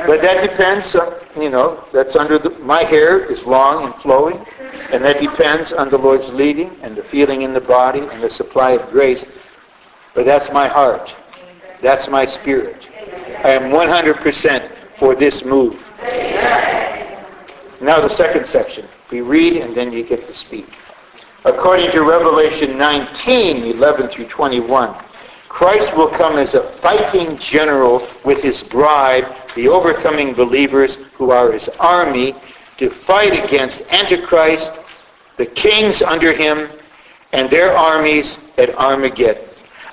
But 0.06 0.20
that 0.20 0.46
depends, 0.46 0.94
on, 0.94 1.14
you 1.40 1.48
know, 1.48 1.82
that's 1.90 2.16
under 2.16 2.38
the, 2.38 2.50
my 2.50 2.82
hair 2.82 3.24
is 3.24 3.46
long 3.46 3.86
and 3.86 3.94
flowing, 3.94 4.44
and 4.92 5.02
that 5.02 5.22
depends 5.22 5.72
on 5.72 5.88
the 5.88 5.96
Lord's 5.96 6.28
leading 6.28 6.76
and 6.82 6.94
the 6.94 7.02
feeling 7.02 7.40
in 7.40 7.54
the 7.54 7.60
body 7.62 8.00
and 8.00 8.22
the 8.22 8.28
supply 8.28 8.72
of 8.72 8.90
grace. 8.90 9.24
But 10.12 10.26
that's 10.26 10.52
my 10.52 10.68
heart. 10.68 11.14
That's 11.80 12.08
my 12.08 12.26
spirit. 12.26 12.86
I 13.42 13.52
am 13.52 13.72
100% 13.72 14.70
for 14.98 15.14
this 15.14 15.46
move. 15.46 15.82
Now 17.80 18.00
the 18.02 18.10
second 18.10 18.46
section. 18.46 18.86
We 19.10 19.20
read 19.20 19.56
and 19.56 19.74
then 19.74 19.92
you 19.92 20.02
get 20.02 20.26
to 20.26 20.34
speak. 20.34 20.68
According 21.44 21.92
to 21.92 22.02
Revelation 22.02 22.76
19, 22.76 23.64
11 23.64 24.08
through 24.08 24.26
21, 24.26 24.94
Christ 25.48 25.96
will 25.96 26.08
come 26.08 26.36
as 26.36 26.54
a 26.54 26.62
fighting 26.62 27.38
general 27.38 28.06
with 28.24 28.42
his 28.42 28.62
bride, 28.62 29.32
the 29.54 29.68
overcoming 29.68 30.34
believers 30.34 30.96
who 31.14 31.30
are 31.30 31.52
his 31.52 31.68
army, 31.78 32.34
to 32.78 32.90
fight 32.90 33.44
against 33.44 33.82
Antichrist, 33.90 34.72
the 35.36 35.46
kings 35.46 36.02
under 36.02 36.32
him, 36.32 36.68
and 37.32 37.48
their 37.48 37.72
armies 37.76 38.38
at 38.58 38.74
Armageddon. 38.74 39.44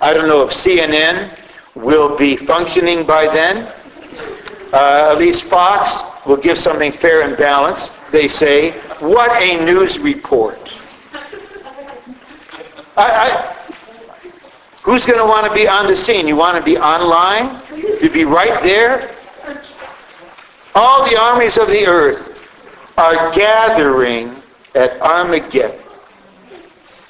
I 0.02 0.14
don't 0.14 0.28
know 0.28 0.44
if 0.44 0.52
CNN 0.52 1.38
will 1.76 2.18
be 2.18 2.36
functioning 2.36 3.06
by 3.06 3.26
then. 3.28 3.72
Uh, 4.74 5.12
at 5.12 5.18
least 5.20 5.44
Fox 5.44 6.02
will 6.26 6.38
give 6.38 6.58
something 6.58 6.92
fair 6.92 7.24
and 7.24 7.38
balanced. 7.38 7.94
They 8.12 8.28
say, 8.28 8.72
what 9.00 9.32
a 9.42 9.64
news 9.66 10.00
report. 10.00 10.74
I, 12.96 13.10
I, 13.10 13.56
who's 14.84 15.06
going 15.06 15.20
to 15.20 15.26
want 15.26 15.48
to 15.48 15.54
be 15.54 15.68
on 15.68 15.88
the 15.88 15.96
scene? 15.96 16.28
You 16.28 16.36
want 16.36 16.58
to 16.58 16.64
be 16.64 16.78
online? 16.78 17.62
To 18.00 18.10
be 18.10 18.24
right 18.24 18.62
there? 18.62 19.16
All 20.76 21.08
the 21.10 21.20
armies 21.20 21.58
of 21.58 21.68
the 21.68 21.86
earth 21.86 22.32
are 22.98 23.32
gathering 23.34 24.42
at 24.76 25.00
Armageddon. 25.02 25.80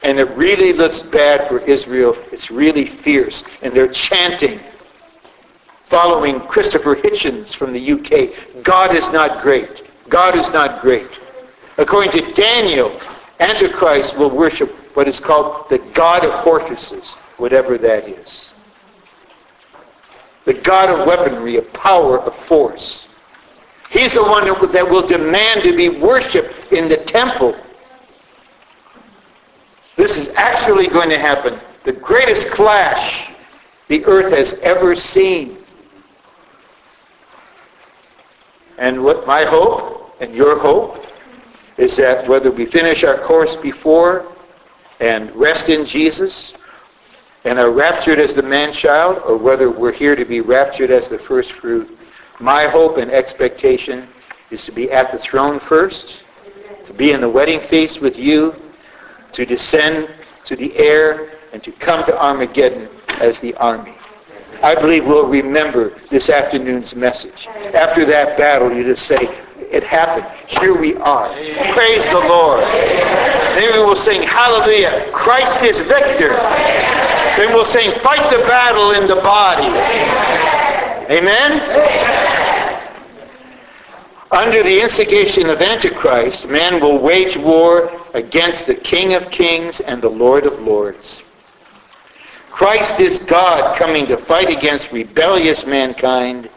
And 0.03 0.19
it 0.19 0.29
really 0.31 0.73
looks 0.73 1.01
bad 1.01 1.47
for 1.47 1.59
Israel. 1.59 2.17
It's 2.31 2.51
really 2.51 2.85
fierce. 2.85 3.43
And 3.61 3.73
they're 3.73 3.87
chanting, 3.91 4.59
following 5.85 6.39
Christopher 6.41 6.95
Hitchens 6.95 7.53
from 7.53 7.73
the 7.73 7.91
UK, 7.91 8.63
God 8.63 8.95
is 8.95 9.09
not 9.11 9.41
great. 9.41 9.89
God 10.09 10.35
is 10.35 10.51
not 10.51 10.81
great. 10.81 11.07
According 11.77 12.11
to 12.11 12.33
Daniel, 12.33 12.99
Antichrist 13.39 14.17
will 14.17 14.29
worship 14.29 14.69
what 14.95 15.07
is 15.07 15.19
called 15.19 15.69
the 15.69 15.79
God 15.93 16.25
of 16.25 16.43
fortresses, 16.43 17.15
whatever 17.37 17.77
that 17.77 18.07
is. 18.07 18.53
The 20.45 20.53
God 20.53 20.89
of 20.89 21.07
weaponry, 21.07 21.57
of 21.57 21.71
power, 21.73 22.19
of 22.19 22.35
force. 22.35 23.07
He's 23.89 24.13
the 24.13 24.23
one 24.23 24.45
that 24.45 24.89
will 24.89 25.05
demand 25.05 25.63
to 25.63 25.75
be 25.75 25.89
worshipped 25.89 26.73
in 26.73 26.89
the 26.89 26.97
temple 26.97 27.55
this 29.95 30.17
is 30.17 30.29
actually 30.35 30.87
going 30.87 31.09
to 31.09 31.19
happen. 31.19 31.59
The 31.83 31.93
greatest 31.93 32.49
clash 32.49 33.31
the 33.87 34.03
earth 34.05 34.33
has 34.33 34.53
ever 34.63 34.95
seen. 34.95 35.57
And 38.77 39.03
what 39.03 39.27
my 39.27 39.45
hope 39.45 40.15
and 40.19 40.33
your 40.33 40.59
hope 40.59 41.05
is 41.77 41.95
that 41.97 42.27
whether 42.27 42.51
we 42.51 42.65
finish 42.65 43.03
our 43.03 43.17
course 43.17 43.55
before 43.55 44.31
and 44.99 45.33
rest 45.35 45.69
in 45.69 45.85
Jesus 45.85 46.53
and 47.45 47.59
are 47.59 47.71
raptured 47.71 48.19
as 48.19 48.33
the 48.33 48.43
man-child 48.43 49.21
or 49.25 49.37
whether 49.37 49.69
we're 49.69 49.91
here 49.91 50.15
to 50.15 50.25
be 50.25 50.41
raptured 50.41 50.91
as 50.91 51.09
the 51.09 51.19
first 51.19 51.51
fruit, 51.51 51.97
my 52.39 52.65
hope 52.65 52.97
and 52.97 53.11
expectation 53.11 54.07
is 54.49 54.65
to 54.65 54.71
be 54.71 54.91
at 54.91 55.11
the 55.11 55.17
throne 55.17 55.59
first, 55.59 56.23
to 56.85 56.93
be 56.93 57.11
in 57.11 57.21
the 57.21 57.29
wedding 57.29 57.59
feast 57.59 58.01
with 58.01 58.17
you, 58.17 58.55
to 59.31 59.45
descend 59.45 60.09
to 60.45 60.55
the 60.55 60.75
air 60.77 61.31
and 61.53 61.63
to 61.63 61.71
come 61.71 62.05
to 62.05 62.17
Armageddon 62.21 62.87
as 63.19 63.39
the 63.39 63.53
army. 63.55 63.95
I 64.63 64.75
believe 64.75 65.05
we'll 65.05 65.27
remember 65.27 65.99
this 66.09 66.29
afternoon's 66.29 66.95
message. 66.95 67.47
After 67.73 68.05
that 68.05 68.37
battle, 68.37 68.71
you 68.71 68.85
just 68.85 69.05
say, 69.05 69.17
it 69.59 69.83
happened. 69.83 70.25
Here 70.47 70.73
we 70.73 70.95
are. 70.95 71.27
Praise 71.73 72.05
the 72.05 72.23
Lord. 72.29 72.61
Then 72.61 73.73
we 73.73 73.79
will 73.83 73.97
sing, 73.97 74.21
hallelujah, 74.21 75.09
Christ 75.11 75.61
is 75.63 75.79
victor. 75.79 76.29
Then 77.35 77.53
we'll 77.53 77.65
sing, 77.65 77.91
fight 77.99 78.31
the 78.31 78.37
battle 78.45 78.91
in 78.91 79.05
the 79.05 79.15
body. 79.17 79.67
Amen? 81.11 81.59
Under 84.31 84.63
the 84.63 84.81
instigation 84.81 85.49
of 85.49 85.61
Antichrist, 85.61 86.47
man 86.47 86.79
will 86.79 86.99
wage 86.99 87.35
war 87.35 87.91
against 88.13 88.65
the 88.65 88.75
King 88.75 89.13
of 89.13 89.29
kings 89.29 89.81
and 89.81 90.01
the 90.01 90.09
Lord 90.09 90.45
of 90.45 90.61
lords. 90.61 91.22
Christ 92.53 92.99
is 92.99 93.17
God 93.17 93.75
coming 93.75 94.05
to 94.05 94.15
fight 94.15 94.47
against 94.47 94.91
rebellious 94.91 95.65
mankind, 95.65 96.51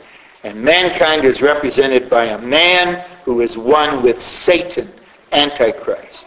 and 0.44 0.60
mankind 0.60 1.24
is 1.24 1.40
represented 1.40 2.10
by 2.10 2.26
a 2.26 2.38
man 2.38 3.02
who 3.24 3.40
is 3.40 3.56
one 3.56 4.02
with 4.02 4.20
Satan, 4.20 4.92
Antichrist. 5.32 6.26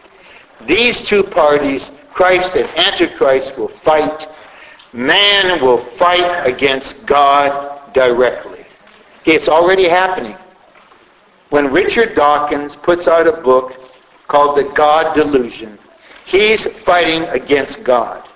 These 0.66 1.02
two 1.02 1.22
parties, 1.24 1.92
Christ 2.12 2.56
and 2.56 2.68
Antichrist, 2.80 3.60
will 3.60 3.68
fight. 3.68 4.28
Man 4.92 5.62
will 5.62 5.78
fight 5.78 6.48
against 6.48 7.06
God 7.06 7.94
directly. 7.94 8.66
It's 9.26 9.48
already 9.48 9.88
happening 9.88 10.36
when 11.50 11.72
Richard 11.72 12.16
Dawkins 12.16 12.76
puts 12.76 13.08
out 13.08 13.28
a 13.28 13.34
book 13.34 13.76
called 14.28 14.58
The 14.58 14.64
God 14.64 15.14
Delusion, 15.14 15.78
he's 16.26 16.66
fighting 16.66 17.24
against 17.26 17.84
God. 17.84 18.29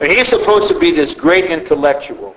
He's 0.00 0.28
supposed 0.28 0.68
to 0.68 0.78
be 0.78 0.92
this 0.92 1.12
great 1.14 1.46
intellectual. 1.46 2.36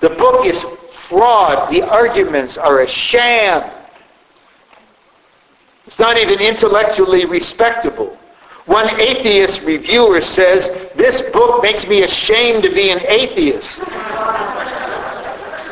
The 0.00 0.10
book 0.10 0.46
is 0.46 0.64
fraud. 0.92 1.72
The 1.72 1.82
arguments 1.82 2.56
are 2.56 2.80
a 2.80 2.86
sham. 2.86 3.70
It's 5.86 5.98
not 5.98 6.16
even 6.16 6.40
intellectually 6.40 7.26
respectable. 7.26 8.18
One 8.66 8.88
atheist 8.98 9.60
reviewer 9.60 10.22
says, 10.22 10.70
this 10.94 11.20
book 11.20 11.62
makes 11.62 11.86
me 11.86 12.02
ashamed 12.02 12.62
to 12.62 12.70
be 12.70 12.90
an 12.90 13.00
atheist. 13.06 13.78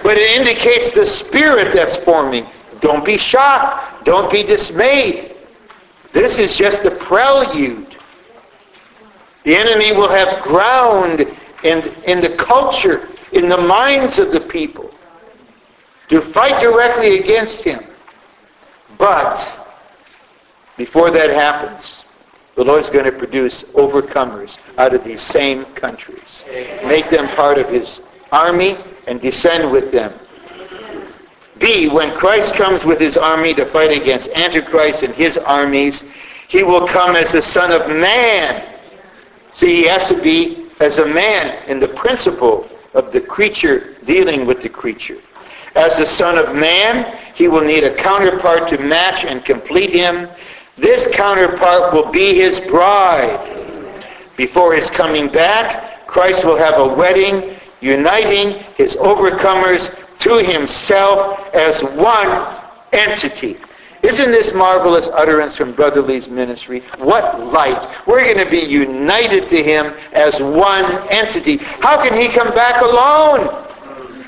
But 0.02 0.18
it 0.18 0.38
indicates 0.38 0.90
the 0.90 1.06
spirit 1.06 1.72
that's 1.72 1.96
forming. 1.96 2.46
Don't 2.80 3.04
be 3.04 3.16
shocked. 3.16 4.04
Don't 4.04 4.30
be 4.30 4.42
dismayed. 4.42 5.36
This 6.12 6.38
is 6.38 6.56
just 6.56 6.82
the 6.82 6.90
prelude. 6.90 7.91
The 9.44 9.56
enemy 9.56 9.92
will 9.92 10.08
have 10.08 10.42
ground 10.42 11.20
in, 11.64 11.94
in 12.04 12.20
the 12.20 12.34
culture, 12.36 13.08
in 13.32 13.48
the 13.48 13.58
minds 13.58 14.18
of 14.18 14.32
the 14.32 14.40
people 14.40 14.92
to 16.08 16.20
fight 16.20 16.60
directly 16.60 17.18
against 17.18 17.64
him. 17.64 17.84
But 18.98 19.52
before 20.76 21.10
that 21.10 21.30
happens, 21.30 22.04
the 22.54 22.64
Lord's 22.64 22.90
going 22.90 23.06
to 23.06 23.12
produce 23.12 23.64
overcomers 23.64 24.58
out 24.78 24.94
of 24.94 25.04
these 25.04 25.22
same 25.22 25.64
countries. 25.74 26.44
Make 26.84 27.08
them 27.10 27.28
part 27.28 27.58
of 27.58 27.68
his 27.68 28.02
army 28.30 28.76
and 29.06 29.20
descend 29.20 29.70
with 29.70 29.90
them 29.90 30.12
B, 31.62 31.88
when 31.88 32.12
Christ 32.18 32.54
comes 32.54 32.84
with 32.84 32.98
his 32.98 33.16
army 33.16 33.54
to 33.54 33.64
fight 33.64 33.96
against 33.96 34.28
Antichrist 34.30 35.04
and 35.04 35.14
his 35.14 35.38
armies, 35.38 36.02
he 36.48 36.64
will 36.64 36.88
come 36.88 37.14
as 37.14 37.30
the 37.30 37.40
Son 37.40 37.70
of 37.70 37.88
Man. 37.88 38.71
See, 39.52 39.76
he 39.76 39.84
has 39.84 40.08
to 40.08 40.20
be 40.20 40.68
as 40.80 40.98
a 40.98 41.06
man 41.06 41.62
in 41.68 41.78
the 41.78 41.88
principle 41.88 42.68
of 42.94 43.12
the 43.12 43.20
creature 43.20 43.96
dealing 44.04 44.46
with 44.46 44.60
the 44.60 44.68
creature. 44.68 45.18
As 45.74 45.96
the 45.96 46.06
Son 46.06 46.36
of 46.36 46.54
Man, 46.54 47.18
he 47.34 47.48
will 47.48 47.64
need 47.64 47.84
a 47.84 47.94
counterpart 47.94 48.68
to 48.68 48.78
match 48.78 49.24
and 49.24 49.44
complete 49.44 49.90
him. 49.90 50.28
This 50.76 51.08
counterpart 51.12 51.92
will 51.92 52.10
be 52.10 52.34
his 52.34 52.60
bride. 52.60 53.40
Before 54.36 54.74
his 54.74 54.90
coming 54.90 55.28
back, 55.28 56.06
Christ 56.06 56.44
will 56.44 56.56
have 56.56 56.78
a 56.78 56.94
wedding 56.94 57.56
uniting 57.80 58.64
his 58.76 58.96
overcomers 58.96 59.94
to 60.20 60.38
himself 60.38 61.40
as 61.54 61.82
one 61.82 62.54
entity. 62.92 63.56
Isn't 64.02 64.32
this 64.32 64.52
marvelous 64.52 65.08
utterance 65.12 65.56
from 65.56 65.72
Brother 65.72 66.02
Lee's 66.02 66.28
ministry? 66.28 66.80
What 66.98 67.40
light. 67.52 67.88
We're 68.04 68.24
going 68.24 68.44
to 68.44 68.50
be 68.50 68.58
united 68.58 69.48
to 69.48 69.62
him 69.62 69.94
as 70.12 70.40
one 70.40 70.84
entity. 71.08 71.58
How 71.58 72.02
can 72.02 72.20
he 72.20 72.28
come 72.28 72.52
back 72.52 72.82
alone? 72.82 73.64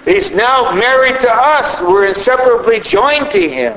He's 0.05 0.30
now 0.30 0.72
married 0.74 1.20
to 1.20 1.30
us. 1.30 1.80
We're 1.80 2.06
inseparably 2.06 2.78
joined 2.80 3.32
to 3.32 3.48
him. 3.48 3.76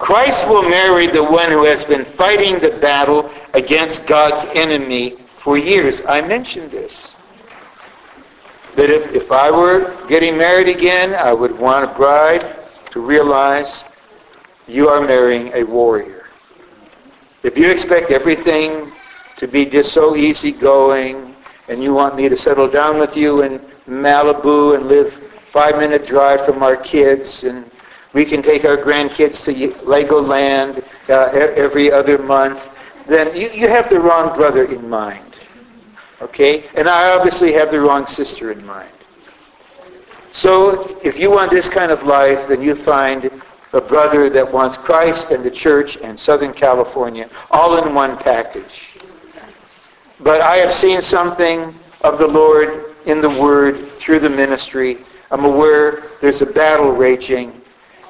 Christ 0.00 0.48
will 0.48 0.62
marry 0.62 1.06
the 1.06 1.22
one 1.22 1.50
who 1.50 1.64
has 1.64 1.84
been 1.84 2.04
fighting 2.04 2.58
the 2.58 2.70
battle 2.70 3.30
against 3.54 4.06
God's 4.06 4.44
enemy 4.54 5.16
for 5.36 5.58
years. 5.58 6.00
I 6.08 6.22
mentioned 6.22 6.72
this. 6.72 7.14
That 8.76 8.90
if, 8.90 9.14
if 9.14 9.30
I 9.30 9.50
were 9.50 9.94
getting 10.08 10.36
married 10.36 10.68
again, 10.68 11.14
I 11.14 11.32
would 11.34 11.56
want 11.56 11.84
a 11.84 11.94
bride 11.94 12.56
to 12.92 13.00
realize 13.00 13.84
you 14.70 14.88
are 14.88 15.00
marrying 15.00 15.50
a 15.54 15.64
warrior. 15.64 16.26
If 17.42 17.56
you 17.56 17.70
expect 17.70 18.10
everything 18.10 18.92
to 19.36 19.48
be 19.48 19.64
just 19.64 19.92
so 19.92 20.16
easygoing 20.16 21.34
and 21.68 21.82
you 21.82 21.94
want 21.94 22.14
me 22.16 22.28
to 22.28 22.36
settle 22.36 22.68
down 22.68 22.98
with 22.98 23.16
you 23.16 23.42
in 23.42 23.58
Malibu 23.88 24.76
and 24.76 24.86
live 24.86 25.12
five-minute 25.50 26.06
drive 26.06 26.44
from 26.44 26.62
our 26.62 26.76
kids 26.76 27.44
and 27.44 27.70
we 28.12 28.24
can 28.24 28.42
take 28.42 28.64
our 28.64 28.76
grandkids 28.76 29.44
to 29.44 29.52
Legoland 29.84 30.84
uh, 31.08 31.30
every 31.32 31.90
other 31.90 32.18
month, 32.18 32.60
then 33.06 33.34
you, 33.34 33.50
you 33.50 33.68
have 33.68 33.88
the 33.88 33.98
wrong 33.98 34.36
brother 34.36 34.64
in 34.64 34.88
mind. 34.88 35.34
Okay? 36.20 36.68
And 36.74 36.88
I 36.88 37.16
obviously 37.16 37.52
have 37.54 37.70
the 37.70 37.80
wrong 37.80 38.06
sister 38.06 38.52
in 38.52 38.64
mind. 38.66 38.92
So 40.32 41.00
if 41.02 41.18
you 41.18 41.30
want 41.30 41.50
this 41.50 41.68
kind 41.68 41.90
of 41.90 42.04
life, 42.04 42.46
then 42.46 42.62
you 42.62 42.74
find 42.74 43.30
a 43.72 43.80
brother 43.80 44.28
that 44.30 44.50
wants 44.50 44.76
Christ 44.76 45.30
and 45.30 45.44
the 45.44 45.50
church 45.50 45.96
and 45.98 46.18
Southern 46.18 46.52
California 46.52 47.28
all 47.50 47.84
in 47.84 47.94
one 47.94 48.16
package. 48.18 48.96
But 50.18 50.40
I 50.40 50.56
have 50.56 50.74
seen 50.74 51.00
something 51.00 51.74
of 52.02 52.18
the 52.18 52.26
Lord 52.26 52.94
in 53.06 53.20
the 53.20 53.30
Word 53.30 53.92
through 53.98 54.20
the 54.20 54.30
ministry. 54.30 55.04
I'm 55.30 55.44
aware 55.44 56.10
there's 56.20 56.42
a 56.42 56.46
battle 56.46 56.90
raging 56.92 57.60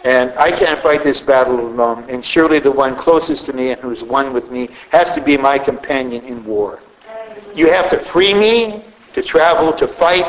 and 0.05 0.33
I 0.39 0.51
can't 0.51 0.81
fight 0.81 1.05
this 1.05 1.21
battle 1.21 1.61
alone. 1.61 2.07
And 2.09 2.25
surely 2.25 2.59
the 2.59 2.73
one 2.73 2.97
closest 2.97 3.45
to 3.47 3.53
me 3.53 3.71
and 3.71 3.81
who's 3.81 4.03
one 4.03 4.33
with 4.33 4.51
me 4.51 4.71
has 4.91 5.15
to 5.15 5.21
be 5.21 5.37
my 5.37 5.59
companion 5.59 6.25
in 6.25 6.45
war. 6.45 6.81
You 7.55 7.71
have 7.71 7.91
to 7.91 7.99
free 7.99 8.33
me 8.33 8.85
to 9.13 9.23
travel, 9.23 9.73
to 9.75 9.87
fight, 9.87 10.25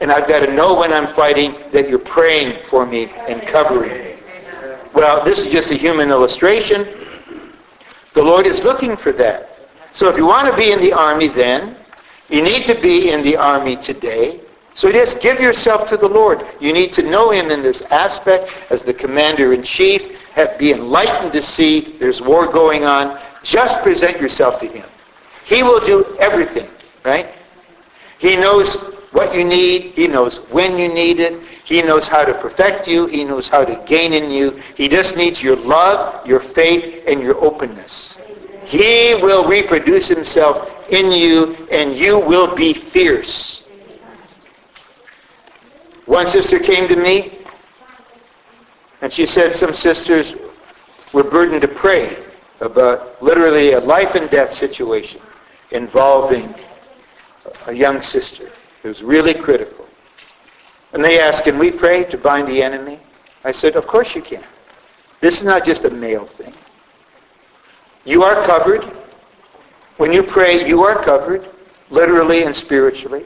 and 0.00 0.12
I've 0.12 0.28
got 0.28 0.40
to 0.40 0.52
know 0.52 0.78
when 0.78 0.92
I'm 0.92 1.12
fighting 1.14 1.56
that 1.72 1.88
you're 1.88 1.98
praying 1.98 2.62
for 2.68 2.86
me 2.86 3.10
and 3.28 3.42
covering 3.42 4.04
me. 4.04 4.09
Well, 4.92 5.24
this 5.24 5.38
is 5.38 5.46
just 5.46 5.70
a 5.70 5.76
human 5.76 6.10
illustration. 6.10 6.86
The 8.14 8.22
Lord 8.22 8.46
is 8.46 8.64
looking 8.64 8.96
for 8.96 9.12
that. 9.12 9.70
So 9.92 10.08
if 10.08 10.16
you 10.16 10.26
want 10.26 10.50
to 10.50 10.56
be 10.56 10.72
in 10.72 10.80
the 10.80 10.92
army 10.92 11.28
then, 11.28 11.76
you 12.28 12.42
need 12.42 12.64
to 12.66 12.74
be 12.74 13.10
in 13.10 13.22
the 13.22 13.36
army 13.36 13.76
today. 13.76 14.40
So 14.74 14.90
just 14.90 15.20
give 15.20 15.40
yourself 15.40 15.88
to 15.88 15.96
the 15.96 16.08
Lord. 16.08 16.46
You 16.60 16.72
need 16.72 16.92
to 16.92 17.02
know 17.02 17.30
him 17.30 17.50
in 17.50 17.62
this 17.62 17.82
aspect 17.82 18.54
as 18.70 18.84
the 18.84 18.94
commander-in-chief. 18.94 20.16
Have, 20.32 20.58
be 20.58 20.72
enlightened 20.72 21.32
to 21.32 21.42
see 21.42 21.96
there's 21.98 22.22
war 22.22 22.50
going 22.50 22.84
on. 22.84 23.18
Just 23.42 23.82
present 23.82 24.20
yourself 24.20 24.60
to 24.60 24.66
him. 24.66 24.88
He 25.44 25.62
will 25.62 25.80
do 25.80 26.16
everything, 26.20 26.68
right? 27.04 27.34
He 28.18 28.36
knows 28.36 28.76
what 29.10 29.34
you 29.34 29.44
need. 29.44 29.92
He 29.94 30.06
knows 30.06 30.36
when 30.50 30.78
you 30.78 30.88
need 30.88 31.18
it. 31.18 31.42
He 31.70 31.82
knows 31.82 32.08
how 32.08 32.24
to 32.24 32.34
perfect 32.34 32.88
you. 32.88 33.06
He 33.06 33.22
knows 33.22 33.48
how 33.48 33.64
to 33.64 33.80
gain 33.86 34.12
in 34.12 34.28
you. 34.28 34.60
He 34.74 34.88
just 34.88 35.16
needs 35.16 35.40
your 35.40 35.54
love, 35.54 36.26
your 36.26 36.40
faith, 36.40 37.04
and 37.06 37.22
your 37.22 37.36
openness. 37.36 38.18
He 38.64 39.14
will 39.14 39.46
reproduce 39.46 40.08
himself 40.08 40.68
in 40.90 41.12
you, 41.12 41.54
and 41.70 41.96
you 41.96 42.18
will 42.18 42.56
be 42.56 42.74
fierce. 42.74 43.62
One 46.06 46.26
sister 46.26 46.58
came 46.58 46.88
to 46.88 46.96
me, 46.96 47.38
and 49.00 49.12
she 49.12 49.24
said 49.24 49.54
some 49.54 49.72
sisters 49.72 50.34
were 51.12 51.22
burdened 51.22 51.62
to 51.62 51.68
pray 51.68 52.16
about 52.58 53.22
literally 53.22 53.74
a 53.74 53.80
life 53.80 54.16
and 54.16 54.28
death 54.28 54.52
situation 54.52 55.20
involving 55.70 56.52
a 57.68 57.72
young 57.72 58.02
sister. 58.02 58.50
It 58.82 58.88
was 58.88 59.04
really 59.04 59.34
critical. 59.34 59.79
And 60.92 61.04
they 61.04 61.20
asked, 61.20 61.44
can 61.44 61.58
we 61.58 61.70
pray 61.70 62.04
to 62.04 62.18
bind 62.18 62.48
the 62.48 62.62
enemy? 62.62 62.98
I 63.44 63.52
said, 63.52 63.76
of 63.76 63.86
course 63.86 64.14
you 64.14 64.22
can. 64.22 64.44
This 65.20 65.38
is 65.38 65.44
not 65.44 65.64
just 65.64 65.84
a 65.84 65.90
male 65.90 66.26
thing. 66.26 66.52
You 68.04 68.22
are 68.22 68.44
covered. 68.46 68.84
When 69.98 70.12
you 70.12 70.22
pray, 70.22 70.66
you 70.66 70.82
are 70.82 71.02
covered, 71.02 71.46
literally 71.90 72.44
and 72.44 72.54
spiritually. 72.54 73.24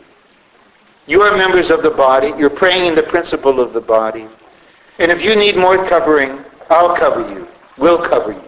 You 1.06 1.22
are 1.22 1.36
members 1.36 1.70
of 1.70 1.82
the 1.82 1.90
body. 1.90 2.32
You're 2.36 2.50
praying 2.50 2.86
in 2.86 2.94
the 2.94 3.02
principle 3.02 3.60
of 3.60 3.72
the 3.72 3.80
body. 3.80 4.26
And 4.98 5.10
if 5.10 5.22
you 5.22 5.36
need 5.36 5.56
more 5.56 5.86
covering, 5.86 6.44
I'll 6.70 6.96
cover 6.96 7.28
you. 7.32 7.46
We'll 7.76 8.02
cover 8.02 8.32
you. 8.32 8.42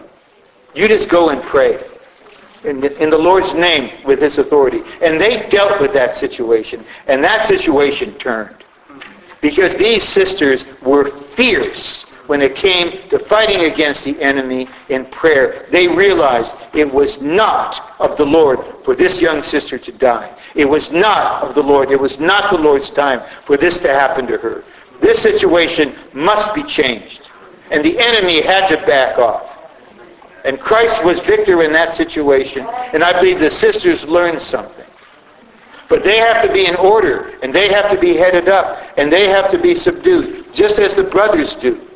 You 0.73 0.87
just 0.87 1.09
go 1.09 1.29
and 1.29 1.41
pray 1.41 1.83
in 2.63 2.81
the, 2.81 3.01
in 3.01 3.09
the 3.09 3.17
Lord's 3.17 3.53
name 3.53 4.03
with 4.05 4.21
his 4.21 4.37
authority. 4.37 4.81
And 5.01 5.19
they 5.19 5.47
dealt 5.49 5.79
with 5.79 5.93
that 5.93 6.15
situation. 6.15 6.85
And 7.07 7.23
that 7.23 7.47
situation 7.47 8.13
turned. 8.15 8.63
Because 9.41 9.75
these 9.75 10.03
sisters 10.03 10.65
were 10.81 11.11
fierce 11.11 12.03
when 12.27 12.41
it 12.41 12.55
came 12.55 13.07
to 13.09 13.17
fighting 13.17 13.71
against 13.71 14.03
the 14.03 14.19
enemy 14.21 14.67
in 14.89 15.05
prayer. 15.05 15.65
They 15.71 15.87
realized 15.87 16.55
it 16.73 16.91
was 16.91 17.21
not 17.21 17.95
of 17.99 18.17
the 18.17 18.25
Lord 18.25 18.59
for 18.83 18.95
this 18.95 19.21
young 19.21 19.41
sister 19.43 19.77
to 19.77 19.91
die. 19.91 20.37
It 20.55 20.65
was 20.65 20.91
not 20.91 21.43
of 21.43 21.55
the 21.55 21.63
Lord. 21.63 21.91
It 21.91 21.99
was 21.99 22.19
not 22.19 22.51
the 22.51 22.57
Lord's 22.57 22.89
time 22.89 23.21
for 23.45 23.57
this 23.57 23.77
to 23.81 23.89
happen 23.89 24.27
to 24.27 24.37
her. 24.37 24.63
This 24.99 25.21
situation 25.21 25.95
must 26.13 26.53
be 26.53 26.63
changed. 26.63 27.29
And 27.71 27.83
the 27.83 27.97
enemy 27.99 28.41
had 28.41 28.67
to 28.69 28.77
back 28.85 29.17
off. 29.17 29.53
And 30.45 30.59
Christ 30.59 31.03
was 31.03 31.19
victor 31.19 31.61
in 31.63 31.71
that 31.73 31.93
situation. 31.93 32.65
And 32.93 33.03
I 33.03 33.13
believe 33.13 33.39
the 33.39 33.51
sisters 33.51 34.05
learned 34.05 34.41
something. 34.41 34.86
But 35.89 36.03
they 36.03 36.17
have 36.17 36.45
to 36.45 36.51
be 36.51 36.65
in 36.65 36.75
order, 36.75 37.33
and 37.41 37.53
they 37.53 37.69
have 37.69 37.89
to 37.91 37.97
be 37.97 38.15
headed 38.15 38.49
up, 38.49 38.81
and 38.97 39.11
they 39.11 39.27
have 39.27 39.49
to 39.51 39.57
be 39.57 39.73
subdued, 39.73 40.53
just 40.53 40.79
as 40.79 40.95
the 40.95 41.03
brothers 41.03 41.55
do. 41.55 41.87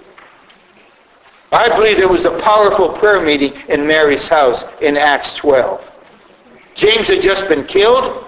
I 1.51 1.68
believe 1.68 1.97
there 1.97 2.07
was 2.07 2.26
a 2.26 2.39
powerful 2.39 2.89
prayer 2.89 3.22
meeting 3.22 3.53
in 3.68 3.85
Mary's 3.85 4.27
house 4.27 4.63
in 4.81 4.95
Acts 4.95 5.34
12. 5.34 5.91
James 6.76 7.09
had 7.09 7.22
just 7.22 7.49
been 7.49 7.65
killed. 7.65 8.26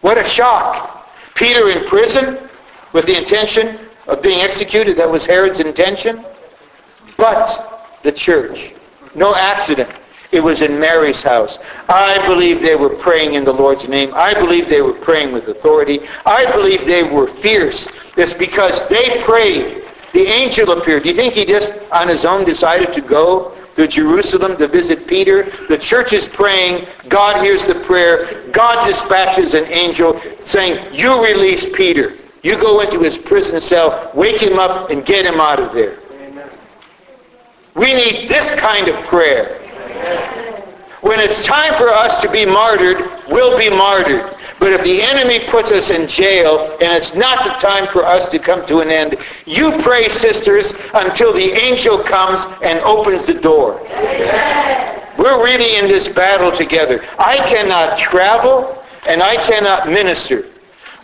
What 0.00 0.16
a 0.16 0.24
shock. 0.24 1.08
Peter 1.34 1.70
in 1.70 1.86
prison 1.88 2.38
with 2.92 3.06
the 3.06 3.16
intention 3.16 3.80
of 4.06 4.22
being 4.22 4.40
executed. 4.40 4.96
That 4.96 5.10
was 5.10 5.26
Herod's 5.26 5.58
intention. 5.58 6.24
But 7.16 7.98
the 8.04 8.12
church. 8.12 8.74
No 9.16 9.34
accident. 9.34 9.90
It 10.32 10.40
was 10.40 10.62
in 10.62 10.78
Mary's 10.78 11.22
house. 11.22 11.58
I 11.88 12.24
believe 12.26 12.62
they 12.62 12.76
were 12.76 12.90
praying 12.90 13.34
in 13.34 13.44
the 13.44 13.52
Lord's 13.52 13.88
name. 13.88 14.12
I 14.14 14.32
believe 14.32 14.68
they 14.68 14.80
were 14.80 14.92
praying 14.92 15.32
with 15.32 15.48
authority. 15.48 16.00
I 16.24 16.50
believe 16.52 16.86
they 16.86 17.02
were 17.02 17.26
fierce. 17.26 17.88
It's 18.16 18.32
because 18.32 18.88
they 18.88 19.22
prayed. 19.24 19.84
The 20.12 20.26
angel 20.26 20.70
appeared. 20.72 21.02
Do 21.02 21.08
you 21.08 21.14
think 21.14 21.34
he 21.34 21.44
just 21.44 21.72
on 21.92 22.08
his 22.08 22.24
own 22.24 22.44
decided 22.44 22.92
to 22.94 23.00
go 23.00 23.56
to 23.74 23.88
Jerusalem 23.88 24.56
to 24.58 24.68
visit 24.68 25.06
Peter? 25.06 25.50
The 25.68 25.78
church 25.78 26.12
is 26.12 26.26
praying. 26.26 26.86
God 27.08 27.42
hears 27.42 27.64
the 27.66 27.76
prayer. 27.76 28.48
God 28.50 28.86
dispatches 28.86 29.54
an 29.54 29.64
angel 29.66 30.20
saying, 30.44 30.94
you 30.94 31.24
release 31.24 31.66
Peter. 31.74 32.16
You 32.42 32.56
go 32.56 32.80
into 32.80 33.00
his 33.00 33.18
prison 33.18 33.60
cell, 33.60 34.10
wake 34.14 34.40
him 34.40 34.58
up, 34.58 34.90
and 34.90 35.04
get 35.04 35.26
him 35.26 35.40
out 35.40 35.60
of 35.60 35.74
there. 35.74 35.98
We 37.74 37.94
need 37.94 38.28
this 38.28 38.50
kind 38.58 38.88
of 38.88 38.96
prayer. 39.06 39.59
When 41.00 41.18
it's 41.18 41.44
time 41.44 41.74
for 41.74 41.88
us 41.88 42.20
to 42.22 42.30
be 42.30 42.44
martyred, 42.44 43.10
we'll 43.28 43.58
be 43.58 43.70
martyred. 43.70 44.36
But 44.58 44.72
if 44.74 44.84
the 44.84 45.00
enemy 45.00 45.40
puts 45.48 45.72
us 45.72 45.88
in 45.88 46.06
jail 46.06 46.76
and 46.82 46.92
it's 46.92 47.14
not 47.14 47.44
the 47.44 47.50
time 47.66 47.86
for 47.86 48.04
us 48.04 48.30
to 48.30 48.38
come 48.38 48.66
to 48.66 48.80
an 48.80 48.90
end, 48.90 49.16
you 49.46 49.80
pray, 49.82 50.08
sisters, 50.10 50.74
until 50.92 51.32
the 51.32 51.52
angel 51.52 51.98
comes 51.98 52.44
and 52.62 52.78
opens 52.80 53.24
the 53.24 53.34
door. 53.34 53.80
We're 55.16 55.42
really 55.42 55.76
in 55.76 55.88
this 55.88 56.06
battle 56.06 56.52
together. 56.52 57.02
I 57.18 57.38
cannot 57.48 57.98
travel 57.98 58.84
and 59.08 59.22
I 59.22 59.36
cannot 59.36 59.88
minister 59.88 60.46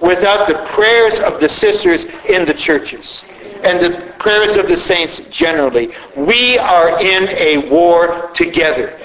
without 0.01 0.47
the 0.47 0.55
prayers 0.67 1.19
of 1.19 1.41
the 1.41 1.49
sisters 1.49 2.05
in 2.29 2.45
the 2.45 2.55
churches 2.55 3.25
and 3.65 3.81
the 3.81 4.13
prayers 4.19 4.57
of 4.57 4.69
the 4.69 4.77
saints 4.77 5.21
generally. 5.31 5.91
We 6.17 6.59
are 6.59 7.01
in 7.01 7.29
a 7.29 7.69
war 7.69 8.31
together. 8.35 8.99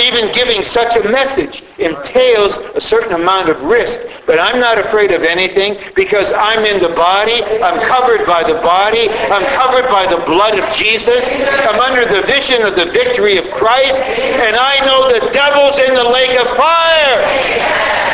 Even 0.00 0.32
giving 0.32 0.64
such 0.64 0.96
a 0.96 1.08
message 1.08 1.62
entails 1.78 2.58
a 2.74 2.80
certain 2.80 3.12
amount 3.12 3.48
of 3.48 3.60
risk. 3.62 4.00
But 4.26 4.38
I'm 4.38 4.58
not 4.58 4.78
afraid 4.78 5.12
of 5.12 5.22
anything 5.22 5.76
because 5.94 6.32
I'm 6.34 6.64
in 6.64 6.80
the 6.80 6.88
body. 6.88 7.42
I'm 7.62 7.80
covered 7.86 8.26
by 8.26 8.42
the 8.42 8.58
body. 8.60 9.10
I'm 9.10 9.44
covered 9.52 9.88
by 9.88 10.06
the 10.06 10.24
blood 10.24 10.58
of 10.58 10.64
Jesus. 10.74 11.24
I'm 11.68 11.80
under 11.80 12.04
the 12.04 12.26
vision 12.26 12.62
of 12.62 12.74
the 12.74 12.86
victory 12.86 13.36
of 13.36 13.44
Christ. 13.52 14.00
And 14.00 14.56
I 14.56 14.84
know 14.86 15.12
the 15.12 15.30
devil's 15.32 15.78
in 15.78 15.94
the 15.94 16.08
lake 16.08 16.38
of 16.40 16.46
fire. 16.56 17.20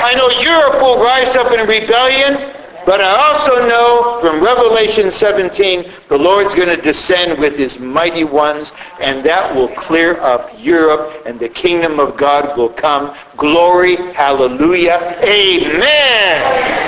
I 0.02 0.14
know 0.16 0.28
Europe 0.40 0.82
will 0.82 1.02
rise 1.02 1.36
up 1.36 1.52
in 1.52 1.66
rebellion. 1.66 2.59
But 2.86 3.00
I 3.00 3.10
also 3.28 3.66
know 3.68 4.18
from 4.20 4.42
Revelation 4.42 5.10
17, 5.10 5.90
the 6.08 6.18
Lord's 6.18 6.54
going 6.54 6.74
to 6.74 6.80
descend 6.80 7.38
with 7.38 7.56
his 7.56 7.78
mighty 7.78 8.24
ones, 8.24 8.72
and 9.00 9.22
that 9.24 9.54
will 9.54 9.68
clear 9.68 10.18
up 10.20 10.50
Europe, 10.58 11.22
and 11.26 11.38
the 11.38 11.48
kingdom 11.48 12.00
of 12.00 12.16
God 12.16 12.56
will 12.56 12.70
come. 12.70 13.14
Glory, 13.36 13.96
hallelujah, 14.12 15.18
amen. 15.22 16.80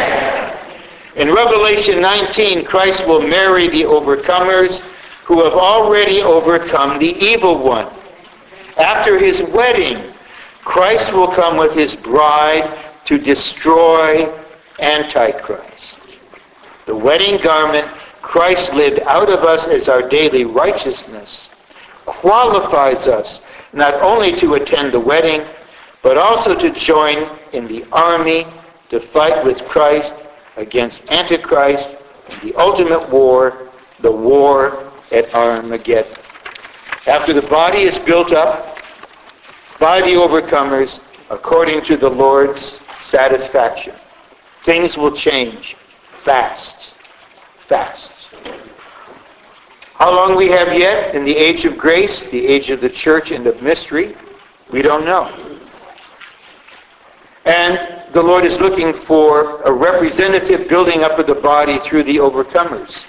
In 1.17 1.31
Revelation 1.33 2.01
19, 2.01 2.65
Christ 2.65 3.07
will 3.07 3.21
marry 3.21 3.69
the 3.69 3.83
overcomers 3.83 4.81
who 5.25 5.45
have 5.45 5.53
already 5.53 6.23
overcome 6.23 6.99
the 6.99 7.15
evil 7.23 7.59
one. 7.59 7.87
After 8.79 9.19
his 9.19 9.43
wedding, 9.43 10.13
Christ 10.65 11.13
will 11.13 11.29
come 11.29 11.59
with 11.59 11.75
his 11.75 11.95
bride 11.95 12.79
to 13.05 13.19
destroy 13.19 14.33
Antichrist. 14.81 15.99
The 16.87 16.97
wedding 16.97 17.41
garment 17.41 17.87
Christ 18.23 18.73
lived 18.73 19.01
out 19.01 19.29
of 19.29 19.41
us 19.41 19.67
as 19.67 19.89
our 19.89 20.09
daily 20.09 20.45
righteousness 20.45 21.51
qualifies 22.07 23.07
us 23.07 23.41
not 23.73 23.95
only 23.95 24.35
to 24.37 24.55
attend 24.55 24.93
the 24.93 25.01
wedding, 25.01 25.47
but 26.03 26.17
also 26.17 26.59
to 26.59 26.71
join 26.71 27.39
in 27.53 27.67
the 27.67 27.85
army 27.93 28.47
to 28.89 29.01
fight 29.01 29.45
with 29.45 29.67
Christ 29.67 30.15
against 30.57 31.11
Antichrist, 31.11 31.97
in 32.29 32.49
the 32.49 32.55
ultimate 32.59 33.09
war, 33.09 33.69
the 34.01 34.13
war 34.13 34.93
at 35.11 35.33
Armageddon. 35.35 36.17
After 37.07 37.33
the 37.33 37.43
body 37.43 37.83
is 37.83 37.99
built 37.99 38.33
up 38.33 38.79
by 39.79 40.01
the 40.01 40.13
overcomers 40.13 41.01
according 41.31 41.83
to 41.85 41.97
the 41.97 42.09
Lord's 42.09 42.81
satisfaction, 43.01 43.95
things 44.65 44.97
will 44.97 45.13
change 45.13 45.77
fast. 46.25 46.95
Fast. 47.69 48.13
How 49.95 50.15
long 50.15 50.37
we 50.37 50.49
have 50.49 50.77
yet 50.77 51.15
in 51.15 51.25
the 51.25 51.37
age 51.37 51.65
of 51.65 51.79
grace, 51.79 52.25
the 52.25 52.47
age 52.47 52.71
of 52.71 52.81
the 52.81 52.91
church 52.91 53.31
and 53.31 53.47
of 53.47 53.63
mystery, 53.63 54.17
we 54.71 54.83
don't 54.83 55.05
know. 55.05 55.33
And 57.45 58.03
the 58.13 58.23
Lord 58.23 58.45
is 58.45 58.59
looking 58.61 58.93
for 58.93 59.63
a 59.63 59.73
representative 59.73 60.69
building 60.69 61.03
up 61.03 61.19
of 61.19 61.27
the 61.27 61.35
body 61.35 61.79
through 61.79 62.05
the 62.05 62.17
overcomers. 62.17 63.05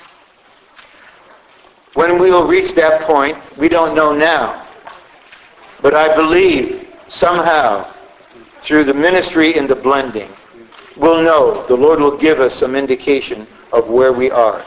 When 1.93 2.19
we 2.19 2.31
will 2.31 2.47
reach 2.47 2.73
that 2.73 3.01
point, 3.01 3.37
we 3.57 3.69
don't 3.69 3.95
know 3.95 4.15
now. 4.15 4.67
But 5.81 5.93
I 5.93 6.15
believe 6.15 6.87
somehow 7.07 7.93
through 8.61 8.85
the 8.85 8.93
ministry 8.93 9.57
and 9.57 9.69
the 9.69 9.75
blending, 9.75 10.31
we'll 10.97 11.23
know. 11.23 11.65
The 11.67 11.75
Lord 11.75 11.99
will 11.99 12.17
give 12.17 12.39
us 12.39 12.53
some 12.55 12.75
indication 12.75 13.47
of 13.71 13.89
where 13.89 14.13
we 14.13 14.29
are. 14.31 14.65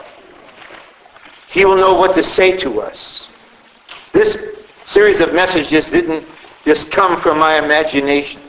He 1.47 1.65
will 1.65 1.77
know 1.77 1.93
what 1.93 2.13
to 2.15 2.23
say 2.23 2.57
to 2.57 2.81
us. 2.81 3.27
This 4.11 4.37
series 4.85 5.19
of 5.19 5.33
messages 5.33 5.91
didn't 5.91 6.25
just 6.65 6.91
come 6.91 7.19
from 7.19 7.39
my 7.39 7.57
imagination. 7.57 8.41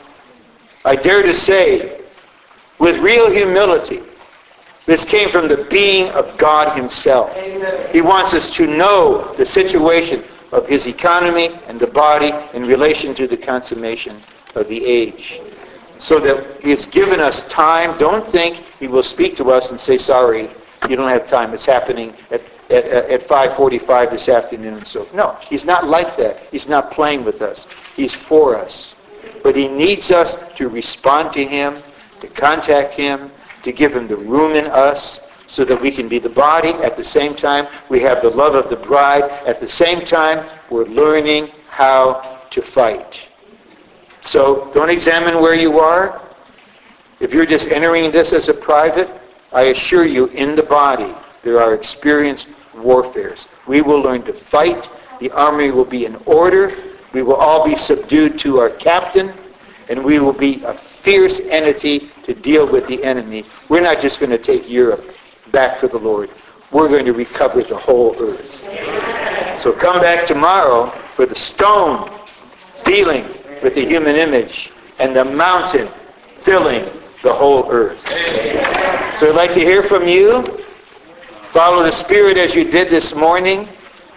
I 0.85 0.95
dare 0.95 1.23
to 1.23 1.33
say, 1.33 2.01
with 2.79 2.97
real 2.99 3.29
humility, 3.29 4.01
this 4.85 5.05
came 5.05 5.29
from 5.29 5.47
the 5.47 5.67
being 5.69 6.09
of 6.13 6.37
God 6.37 6.75
himself. 6.75 7.35
Amen. 7.37 7.89
He 7.91 8.01
wants 8.01 8.33
us 8.33 8.51
to 8.55 8.65
know 8.65 9.33
the 9.35 9.45
situation 9.45 10.23
of 10.51 10.67
his 10.67 10.87
economy 10.87 11.59
and 11.67 11.79
the 11.79 11.87
body 11.87 12.33
in 12.53 12.65
relation 12.65 13.13
to 13.15 13.27
the 13.27 13.37
consummation 13.37 14.19
of 14.55 14.67
the 14.67 14.83
age. 14.83 15.41
So 15.99 16.19
that 16.21 16.61
he 16.61 16.71
has 16.71 16.85
given 16.85 17.19
us 17.19 17.47
time. 17.47 17.97
Don't 17.97 18.25
think 18.25 18.63
he 18.79 18.87
will 18.87 19.03
speak 19.03 19.35
to 19.35 19.51
us 19.51 19.69
and 19.69 19.79
say, 19.79 19.97
sorry, 19.97 20.49
you 20.89 20.95
don't 20.95 21.09
have 21.09 21.27
time. 21.27 21.53
It's 21.53 21.65
happening 21.65 22.15
at, 22.31 22.41
at, 22.69 22.85
at 22.85 23.27
5.45 23.27 24.11
this 24.11 24.29
afternoon. 24.29 24.85
So 24.85 25.07
no, 25.13 25.37
he's 25.47 25.65
not 25.65 25.87
like 25.87 26.17
that. 26.17 26.39
He's 26.51 26.67
not 26.67 26.91
playing 26.91 27.23
with 27.23 27.41
us. 27.41 27.67
He's 27.95 28.15
for 28.15 28.55
us. 28.55 28.95
But 29.43 29.55
he 29.55 29.67
needs 29.67 30.09
us 30.09 30.37
to 30.55 30.69
respond 30.69 31.33
to 31.33 31.45
him, 31.45 31.83
to 32.21 32.27
contact 32.27 32.93
him, 32.93 33.31
to 33.63 33.71
give 33.71 33.93
him 33.93 34.07
the 34.07 34.17
room 34.17 34.55
in 34.55 34.67
us 34.67 35.19
so 35.47 35.65
that 35.65 35.81
we 35.81 35.91
can 35.91 36.07
be 36.07 36.19
the 36.19 36.29
body. 36.29 36.69
At 36.69 36.95
the 36.95 37.03
same 37.03 37.35
time, 37.35 37.67
we 37.89 37.99
have 38.01 38.21
the 38.21 38.29
love 38.29 38.55
of 38.55 38.69
the 38.69 38.75
bride. 38.75 39.23
At 39.45 39.59
the 39.59 39.67
same 39.67 40.05
time, 40.05 40.47
we're 40.69 40.85
learning 40.85 41.49
how 41.69 42.39
to 42.51 42.61
fight. 42.61 43.28
So 44.21 44.71
don't 44.73 44.89
examine 44.89 45.41
where 45.41 45.53
you 45.53 45.79
are. 45.79 46.21
If 47.19 47.33
you're 47.33 47.45
just 47.45 47.69
entering 47.69 48.11
this 48.11 48.31
as 48.33 48.47
a 48.47 48.53
private, 48.53 49.09
I 49.51 49.63
assure 49.63 50.05
you, 50.05 50.27
in 50.27 50.55
the 50.55 50.63
body, 50.63 51.13
there 51.43 51.59
are 51.59 51.73
experienced 51.73 52.47
warfares. 52.75 53.47
We 53.67 53.81
will 53.81 54.01
learn 54.01 54.23
to 54.23 54.33
fight. 54.33 54.89
The 55.19 55.31
army 55.31 55.71
will 55.71 55.85
be 55.85 56.05
in 56.05 56.15
order. 56.25 56.75
We 57.13 57.23
will 57.23 57.35
all 57.35 57.65
be 57.65 57.75
subdued 57.75 58.39
to 58.39 58.59
our 58.59 58.69
captain, 58.69 59.33
and 59.89 60.03
we 60.03 60.19
will 60.19 60.33
be 60.33 60.63
a 60.63 60.73
fierce 60.75 61.39
entity 61.39 62.11
to 62.23 62.33
deal 62.33 62.67
with 62.67 62.87
the 62.87 63.03
enemy. 63.03 63.45
We're 63.67 63.81
not 63.81 64.01
just 64.01 64.19
going 64.19 64.29
to 64.29 64.37
take 64.37 64.69
Europe 64.69 65.03
back 65.51 65.79
for 65.79 65.87
the 65.87 65.97
Lord. 65.97 66.29
We're 66.71 66.87
going 66.87 67.05
to 67.05 67.13
recover 67.13 67.63
the 67.63 67.77
whole 67.77 68.15
earth. 68.21 68.63
So 69.59 69.73
come 69.73 69.99
back 70.01 70.27
tomorrow 70.27 70.91
for 71.15 71.25
the 71.25 71.35
stone 71.35 72.11
dealing 72.85 73.38
with 73.61 73.75
the 73.75 73.85
human 73.85 74.15
image 74.15 74.71
and 74.99 75.15
the 75.15 75.25
mountain 75.25 75.89
filling 76.41 76.85
the 77.23 77.33
whole 77.33 77.69
earth. 77.71 77.99
So 79.19 79.29
I'd 79.29 79.35
like 79.35 79.53
to 79.53 79.59
hear 79.59 79.83
from 79.83 80.07
you. 80.07 80.63
Follow 81.51 81.83
the 81.83 81.91
Spirit 81.91 82.37
as 82.37 82.53
you 82.53 82.63
did 82.69 82.89
this 82.89 83.13
morning 83.15 83.67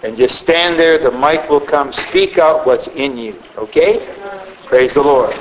and 0.02 0.16
just 0.16 0.39
stand 0.39 0.78
there. 0.78 0.98
The 0.98 1.10
mic 1.10 1.48
will 1.48 1.60
come. 1.60 1.93
Speak 1.93 2.39
out 2.39 2.66
what's 2.66 2.89
in 2.89 3.16
you. 3.16 3.43
Okay? 3.56 4.14
Praise 4.66 4.94
the 4.94 5.02
Lord. 5.02 5.35